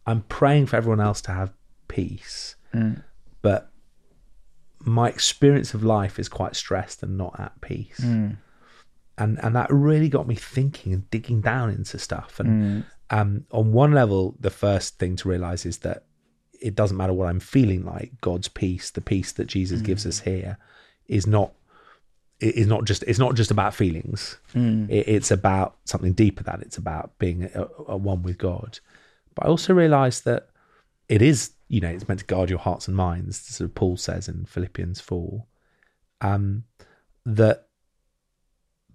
I'm 0.07 0.23
praying 0.23 0.67
for 0.67 0.77
everyone 0.77 1.01
else 1.01 1.21
to 1.23 1.33
have 1.33 1.53
peace, 1.89 2.57
but 3.43 3.71
my 4.81 5.09
experience 5.09 5.75
of 5.75 5.85
life 5.85 6.19
is 6.19 6.29
quite 6.29 6.57
stressed 6.57 7.03
and 7.03 7.19
not 7.19 7.39
at 7.39 7.61
peace. 7.61 7.99
And 9.19 9.39
and 9.43 9.55
that 9.57 9.71
really 9.71 10.09
got 10.09 10.27
me 10.27 10.35
thinking 10.35 10.93
and 10.93 11.11
digging 11.11 11.41
down 11.41 11.71
into 11.71 11.99
stuff. 11.99 12.41
And 12.41 12.85
um, 13.11 13.45
on 13.51 13.73
one 13.73 13.93
level, 13.93 14.37
the 14.39 14.51
first 14.51 14.99
thing 14.99 15.17
to 15.17 15.29
realize 15.29 15.65
is 15.65 15.79
that 15.79 16.05
it 16.61 16.75
doesn't 16.75 16.97
matter 16.97 17.13
what 17.13 17.29
I'm 17.29 17.41
feeling 17.41 17.85
like. 17.85 18.13
God's 18.21 18.49
peace, 18.49 18.91
the 18.91 19.01
peace 19.01 19.33
that 19.33 19.47
Jesus 19.47 19.81
gives 19.81 20.07
us 20.07 20.21
here, 20.21 20.59
is 21.07 21.27
not 21.27 21.53
it 22.41 22.55
is 22.55 22.67
not 22.67 22.85
just 22.85 23.03
it's 23.05 23.19
not 23.19 23.35
just 23.35 23.51
about 23.51 23.75
feelings. 23.75 24.39
It, 24.91 25.09
it's 25.09 25.31
about 25.31 25.77
something 25.85 26.13
deeper 26.13 26.43
than 26.43 26.59
that. 26.59 26.67
It's 26.67 26.77
about 26.77 27.19
being 27.19 27.45
a, 27.55 27.67
a 27.89 27.97
one 27.97 28.23
with 28.23 28.39
God. 28.39 28.79
But 29.35 29.47
I 29.47 29.49
also 29.49 29.75
realised 29.75 30.25
that 30.25 30.49
it 31.09 31.23
is 31.23 31.53
you 31.69 31.81
know 31.81 31.89
it's 31.89 32.07
meant 32.09 32.21
to 32.21 32.27
guard 32.27 32.51
your 32.51 32.59
hearts 32.59 32.89
and 32.89 32.97
minds. 32.97 33.61
As 33.61 33.71
Paul 33.75 33.97
says 33.97 34.29
in 34.29 34.45
Philippians 34.45 35.01
four, 35.01 35.47
um, 36.21 36.65
that 37.25 37.69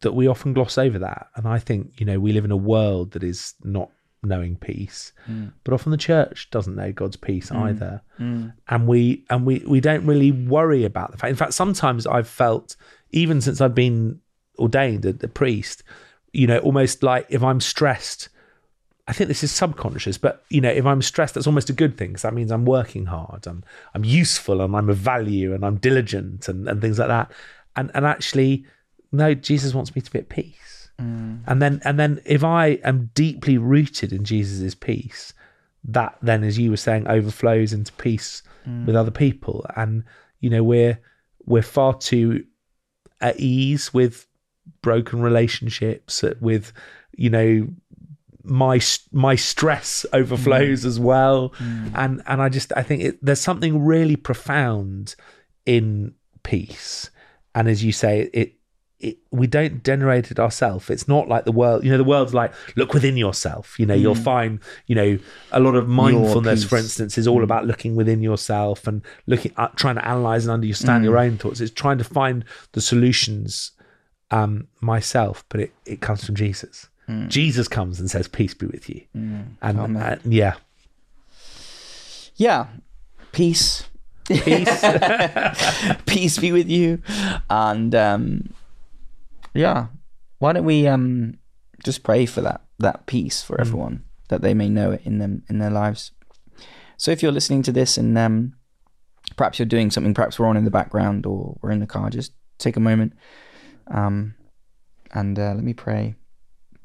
that 0.01 0.13
we 0.13 0.27
often 0.27 0.53
gloss 0.53 0.77
over 0.77 0.99
that. 0.99 1.27
And 1.35 1.47
I 1.47 1.59
think 1.59 1.99
you 1.99 2.05
know 2.05 2.19
we 2.19 2.33
live 2.33 2.45
in 2.45 2.51
a 2.51 2.57
world 2.57 3.11
that 3.11 3.23
is 3.23 3.55
not 3.63 3.89
knowing 4.25 4.55
peace, 4.55 5.11
mm. 5.29 5.51
but 5.63 5.73
often 5.73 5.91
the 5.91 5.97
church 5.97 6.49
doesn't 6.51 6.75
know 6.75 6.91
God's 6.91 7.17
peace 7.17 7.49
mm. 7.49 7.61
either, 7.63 8.01
mm. 8.19 8.53
and 8.69 8.87
we 8.87 9.23
and 9.29 9.45
we 9.45 9.63
we 9.67 9.79
don't 9.79 10.05
really 10.05 10.31
worry 10.31 10.85
about 10.85 11.11
the 11.11 11.17
fact. 11.17 11.29
In 11.29 11.35
fact, 11.35 11.53
sometimes 11.53 12.07
I've 12.07 12.27
felt 12.27 12.75
even 13.11 13.41
since 13.41 13.61
I've 13.61 13.75
been 13.75 14.19
ordained 14.59 15.05
a, 15.05 15.09
a 15.09 15.27
priest, 15.27 15.83
you 16.31 16.47
know, 16.47 16.59
almost 16.59 17.03
like 17.03 17.25
if 17.29 17.43
I'm 17.43 17.61
stressed. 17.61 18.29
I 19.05 19.11
think 19.11 19.27
this 19.27 19.43
is 19.43 19.51
subconscious, 19.51 20.17
but 20.17 20.45
you 20.49 20.61
know, 20.61 20.69
if 20.69 20.85
I'm 20.85 21.01
stressed, 21.01 21.33
that's 21.33 21.45
almost 21.45 21.69
a 21.69 21.73
good 21.73 21.97
thing 21.97 22.11
because 22.11 22.21
that 22.21 22.33
means 22.33 22.51
I'm 22.51 22.63
working 22.63 23.07
hard, 23.07 23.45
I'm 23.47 23.63
I'm 23.93 24.05
useful, 24.05 24.61
and 24.61 24.73
I'm 24.73 24.89
of 24.89 24.95
value, 24.95 25.53
and 25.53 25.65
I'm 25.65 25.75
diligent, 25.75 26.47
and, 26.47 26.69
and 26.69 26.79
things 26.79 26.99
like 26.99 27.09
that. 27.09 27.29
And 27.75 27.91
and 27.93 28.05
actually, 28.05 28.65
no, 29.11 29.33
Jesus 29.33 29.73
wants 29.73 29.93
me 29.93 30.01
to 30.01 30.09
be 30.09 30.19
at 30.19 30.29
peace. 30.29 30.72
Mm. 30.99 31.41
And 31.47 31.61
then 31.61 31.81
and 31.83 31.99
then 31.99 32.21
if 32.25 32.43
I 32.43 32.79
am 32.83 33.09
deeply 33.13 33.57
rooted 33.57 34.13
in 34.13 34.23
Jesus' 34.23 34.75
peace, 34.75 35.33
that 35.85 36.17
then, 36.21 36.43
as 36.43 36.57
you 36.57 36.69
were 36.69 36.77
saying, 36.77 37.07
overflows 37.07 37.73
into 37.73 37.91
peace 37.93 38.41
mm. 38.67 38.85
with 38.85 38.95
other 38.95 39.11
people. 39.11 39.65
And 39.75 40.03
you 40.39 40.49
know, 40.49 40.63
we're 40.63 40.99
we're 41.45 41.61
far 41.61 41.95
too 41.95 42.45
at 43.21 43.39
ease 43.39 43.93
with 43.93 44.27
broken 44.81 45.21
relationships, 45.21 46.23
uh, 46.23 46.35
with 46.39 46.73
you 47.13 47.29
know 47.29 47.67
my 48.43 48.79
my 49.11 49.35
stress 49.35 50.05
overflows 50.13 50.83
mm. 50.83 50.85
as 50.85 50.99
well, 50.99 51.53
and 51.95 52.21
and 52.27 52.41
I 52.41 52.49
just 52.49 52.71
I 52.75 52.83
think 52.83 53.03
it, 53.03 53.25
there's 53.25 53.41
something 53.41 53.83
really 53.83 54.15
profound 54.15 55.15
in 55.65 56.13
peace, 56.43 57.09
and 57.55 57.67
as 57.67 57.83
you 57.83 57.91
say, 57.91 58.29
it. 58.33 58.55
It, 59.03 59.17
we 59.31 59.47
don't 59.47 59.83
generate 59.83 60.31
it 60.31 60.39
ourselves. 60.39 60.89
It's 60.89 61.07
not 61.07 61.27
like 61.27 61.43
the 61.45 61.51
world. 61.51 61.83
You 61.83 61.91
know, 61.91 61.97
the 61.97 62.03
world's 62.05 62.33
like 62.33 62.53
look 62.77 62.93
within 62.93 63.17
yourself. 63.17 63.77
You 63.77 63.85
know, 63.85 63.93
you'll 63.93 64.15
find. 64.15 64.59
You 64.87 64.95
know, 64.95 65.19
a 65.51 65.59
lot 65.59 65.75
of 65.75 65.87
mindfulness, 65.89 66.63
for 66.63 66.77
instance, 66.77 67.17
is 67.17 67.27
all 67.27 67.43
about 67.43 67.65
looking 67.65 67.95
within 67.95 68.21
yourself 68.21 68.87
and 68.87 69.01
looking 69.27 69.51
at 69.57 69.75
trying 69.75 69.95
to 69.95 70.07
analyze 70.07 70.45
and 70.45 70.53
understand 70.53 71.03
your 71.03 71.17
own 71.17 71.37
thoughts. 71.37 71.59
It's 71.59 71.71
trying 71.73 71.97
to 71.97 72.03
find 72.05 72.45
the 72.71 72.81
solutions 72.81 73.71
um, 74.31 74.67
myself, 74.79 75.43
but 75.49 75.59
it, 75.59 75.73
it 75.85 75.99
comes 76.01 76.23
from 76.25 76.35
Jesus. 76.35 76.87
Jesus 77.27 77.67
comes 77.67 77.99
and 77.99 78.09
says, 78.09 78.29
"Peace 78.29 78.53
be 78.53 78.65
with 78.65 78.89
you," 78.89 79.01
and 79.13 79.51
Amen. 79.61 79.97
uh, 80.01 80.17
yeah, 80.23 80.53
Yeah. 82.37 82.67
Peace. 83.33 83.83
peace. 84.25 84.85
Peace 86.05 86.37
be 86.37 86.51
with 86.53 86.69
you. 86.69 87.01
And 87.49 87.93
um 87.93 88.53
yeah. 89.53 89.87
Why 90.39 90.53
don't 90.53 90.65
we 90.65 90.87
um 90.87 91.37
just 91.83 92.03
pray 92.03 92.25
for 92.25 92.41
that 92.41 92.61
that 92.79 93.05
peace 93.05 93.41
for 93.41 93.59
everyone 93.59 94.03
that 94.29 94.41
they 94.41 94.53
may 94.53 94.69
know 94.69 94.91
it 94.91 95.01
in 95.03 95.19
them 95.19 95.43
in 95.49 95.59
their 95.59 95.69
lives. 95.69 96.11
So 96.97 97.11
if 97.11 97.21
you're 97.21 97.31
listening 97.31 97.63
to 97.63 97.71
this 97.71 97.97
and 97.97 98.17
um 98.17 98.53
perhaps 99.35 99.59
you're 99.59 99.65
doing 99.65 99.91
something, 99.91 100.13
perhaps 100.13 100.37
we're 100.37 100.47
on 100.47 100.57
in 100.57 100.65
the 100.65 100.71
background 100.71 101.25
or 101.25 101.57
we're 101.61 101.71
in 101.71 101.79
the 101.79 101.87
car, 101.87 102.09
just 102.09 102.33
take 102.57 102.77
a 102.77 102.81
moment 102.81 103.13
um 103.87 104.35
and 105.11 105.37
uh, 105.37 105.53
let 105.53 105.63
me 105.63 105.73
pray 105.73 106.15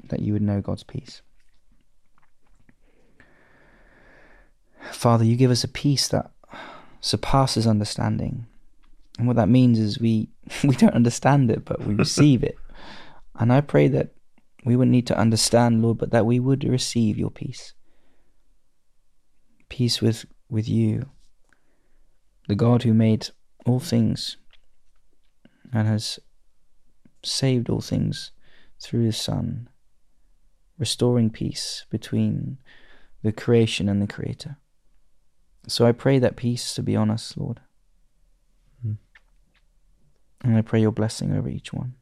that 0.09 0.19
you 0.19 0.33
would 0.33 0.41
know 0.41 0.61
God's 0.61 0.83
peace. 0.83 1.21
Father, 4.91 5.23
you 5.23 5.35
give 5.35 5.51
us 5.51 5.63
a 5.63 5.67
peace 5.67 6.07
that 6.09 6.31
surpasses 7.01 7.65
understanding. 7.65 8.45
And 9.19 9.27
what 9.27 9.35
that 9.35 9.49
means 9.49 9.77
is 9.77 9.99
we 9.99 10.29
we 10.63 10.75
don't 10.75 10.95
understand 10.95 11.51
it, 11.51 11.65
but 11.65 11.85
we 11.85 11.93
receive 11.93 12.41
it. 12.41 12.57
And 13.37 13.51
I 13.51 13.61
pray 13.61 13.89
that 13.89 14.11
we 14.65 14.75
wouldn't 14.75 14.93
need 14.93 15.07
to 15.07 15.17
understand, 15.17 15.81
Lord, 15.81 15.97
but 15.97 16.11
that 16.11 16.25
we 16.25 16.39
would 16.39 16.63
receive 16.63 17.17
your 17.17 17.29
peace. 17.29 17.73
Peace 19.67 20.01
with, 20.01 20.25
with 20.49 20.67
you, 20.67 21.09
the 22.47 22.55
God 22.55 22.83
who 22.83 22.93
made 22.93 23.29
all 23.65 23.79
things 23.79 24.37
and 25.71 25.87
has 25.87 26.19
saved 27.23 27.69
all 27.69 27.81
things 27.81 28.31
through 28.81 29.03
his 29.03 29.17
Son, 29.17 29.69
restoring 30.77 31.29
peace 31.29 31.85
between 31.89 32.57
the 33.21 33.31
creation 33.31 33.87
and 33.87 34.01
the 34.01 34.07
Creator. 34.07 34.57
So 35.67 35.85
I 35.85 35.91
pray 35.91 36.19
that 36.19 36.35
peace 36.35 36.73
to 36.73 36.81
be 36.81 36.95
on 36.95 37.11
us, 37.11 37.35
Lord. 37.37 37.59
And 40.43 40.57
I 40.57 40.61
pray 40.61 40.81
your 40.81 40.91
blessing 40.91 41.35
over 41.35 41.49
each 41.49 41.73
one. 41.73 41.95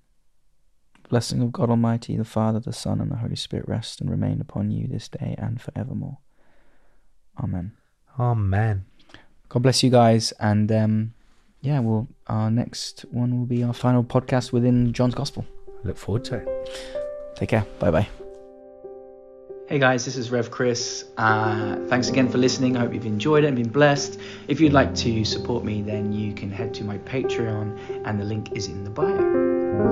Blessing 1.10 1.42
of 1.42 1.52
God 1.52 1.70
Almighty, 1.70 2.18
the 2.18 2.26
Father, 2.26 2.60
the 2.60 2.74
Son, 2.74 3.00
and 3.00 3.10
the 3.10 3.16
Holy 3.18 3.36
Spirit 3.36 3.68
rest 3.68 4.02
and 4.02 4.10
remain 4.10 4.42
upon 4.42 4.72
you 4.72 4.88
this 4.88 5.08
day 5.08 5.36
and 5.38 5.62
forevermore. 5.62 6.18
Amen. 7.42 7.72
Amen. 8.20 8.86
God 9.50 9.64
bless 9.64 9.82
you 9.84 9.90
guys, 9.90 10.34
and 10.40 10.70
um, 10.72 11.14
yeah, 11.62 11.80
well, 11.80 12.08
our 12.28 12.52
next 12.52 13.06
one 13.12 13.38
will 13.38 13.46
be 13.46 13.64
our 13.64 13.74
final 13.74 14.04
podcast 14.04 14.52
within 14.52 14.92
John's 14.92 15.16
Gospel. 15.16 15.46
I 15.84 15.88
Look 15.88 15.98
forward 15.98 16.26
to 16.26 16.36
it. 16.36 16.70
Take 17.36 17.50
care. 17.50 17.66
Bye 17.80 17.92
bye. 17.92 18.08
Hey 19.68 19.80
guys, 19.80 20.06
this 20.06 20.16
is 20.16 20.32
Rev 20.32 20.50
Chris. 20.50 21.04
Uh, 21.18 21.76
thanks 21.88 22.08
again 22.08 22.30
for 22.30 22.38
listening. 22.38 22.78
I 22.78 22.80
hope 22.80 22.94
you've 22.94 23.06
enjoyed 23.06 23.44
it 23.44 23.48
and 23.48 23.58
been 23.58 23.68
blessed. 23.68 24.18
If 24.48 24.62
you'd 24.62 24.72
like 24.72 24.96
to 24.96 25.26
support 25.26 25.66
me, 25.66 25.82
then 25.82 26.14
you 26.14 26.34
can 26.34 26.50
head 26.50 26.74
to 26.76 26.86
my 26.86 27.00
Patreon, 27.00 27.78
and 28.06 28.18
the 28.18 28.24
link 28.24 28.54
is 28.54 28.68
in 28.68 28.86
the 28.86 28.90
bio. 28.90 29.18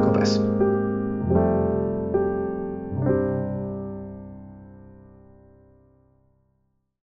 God 0.01 0.13
bless. 0.13 1.74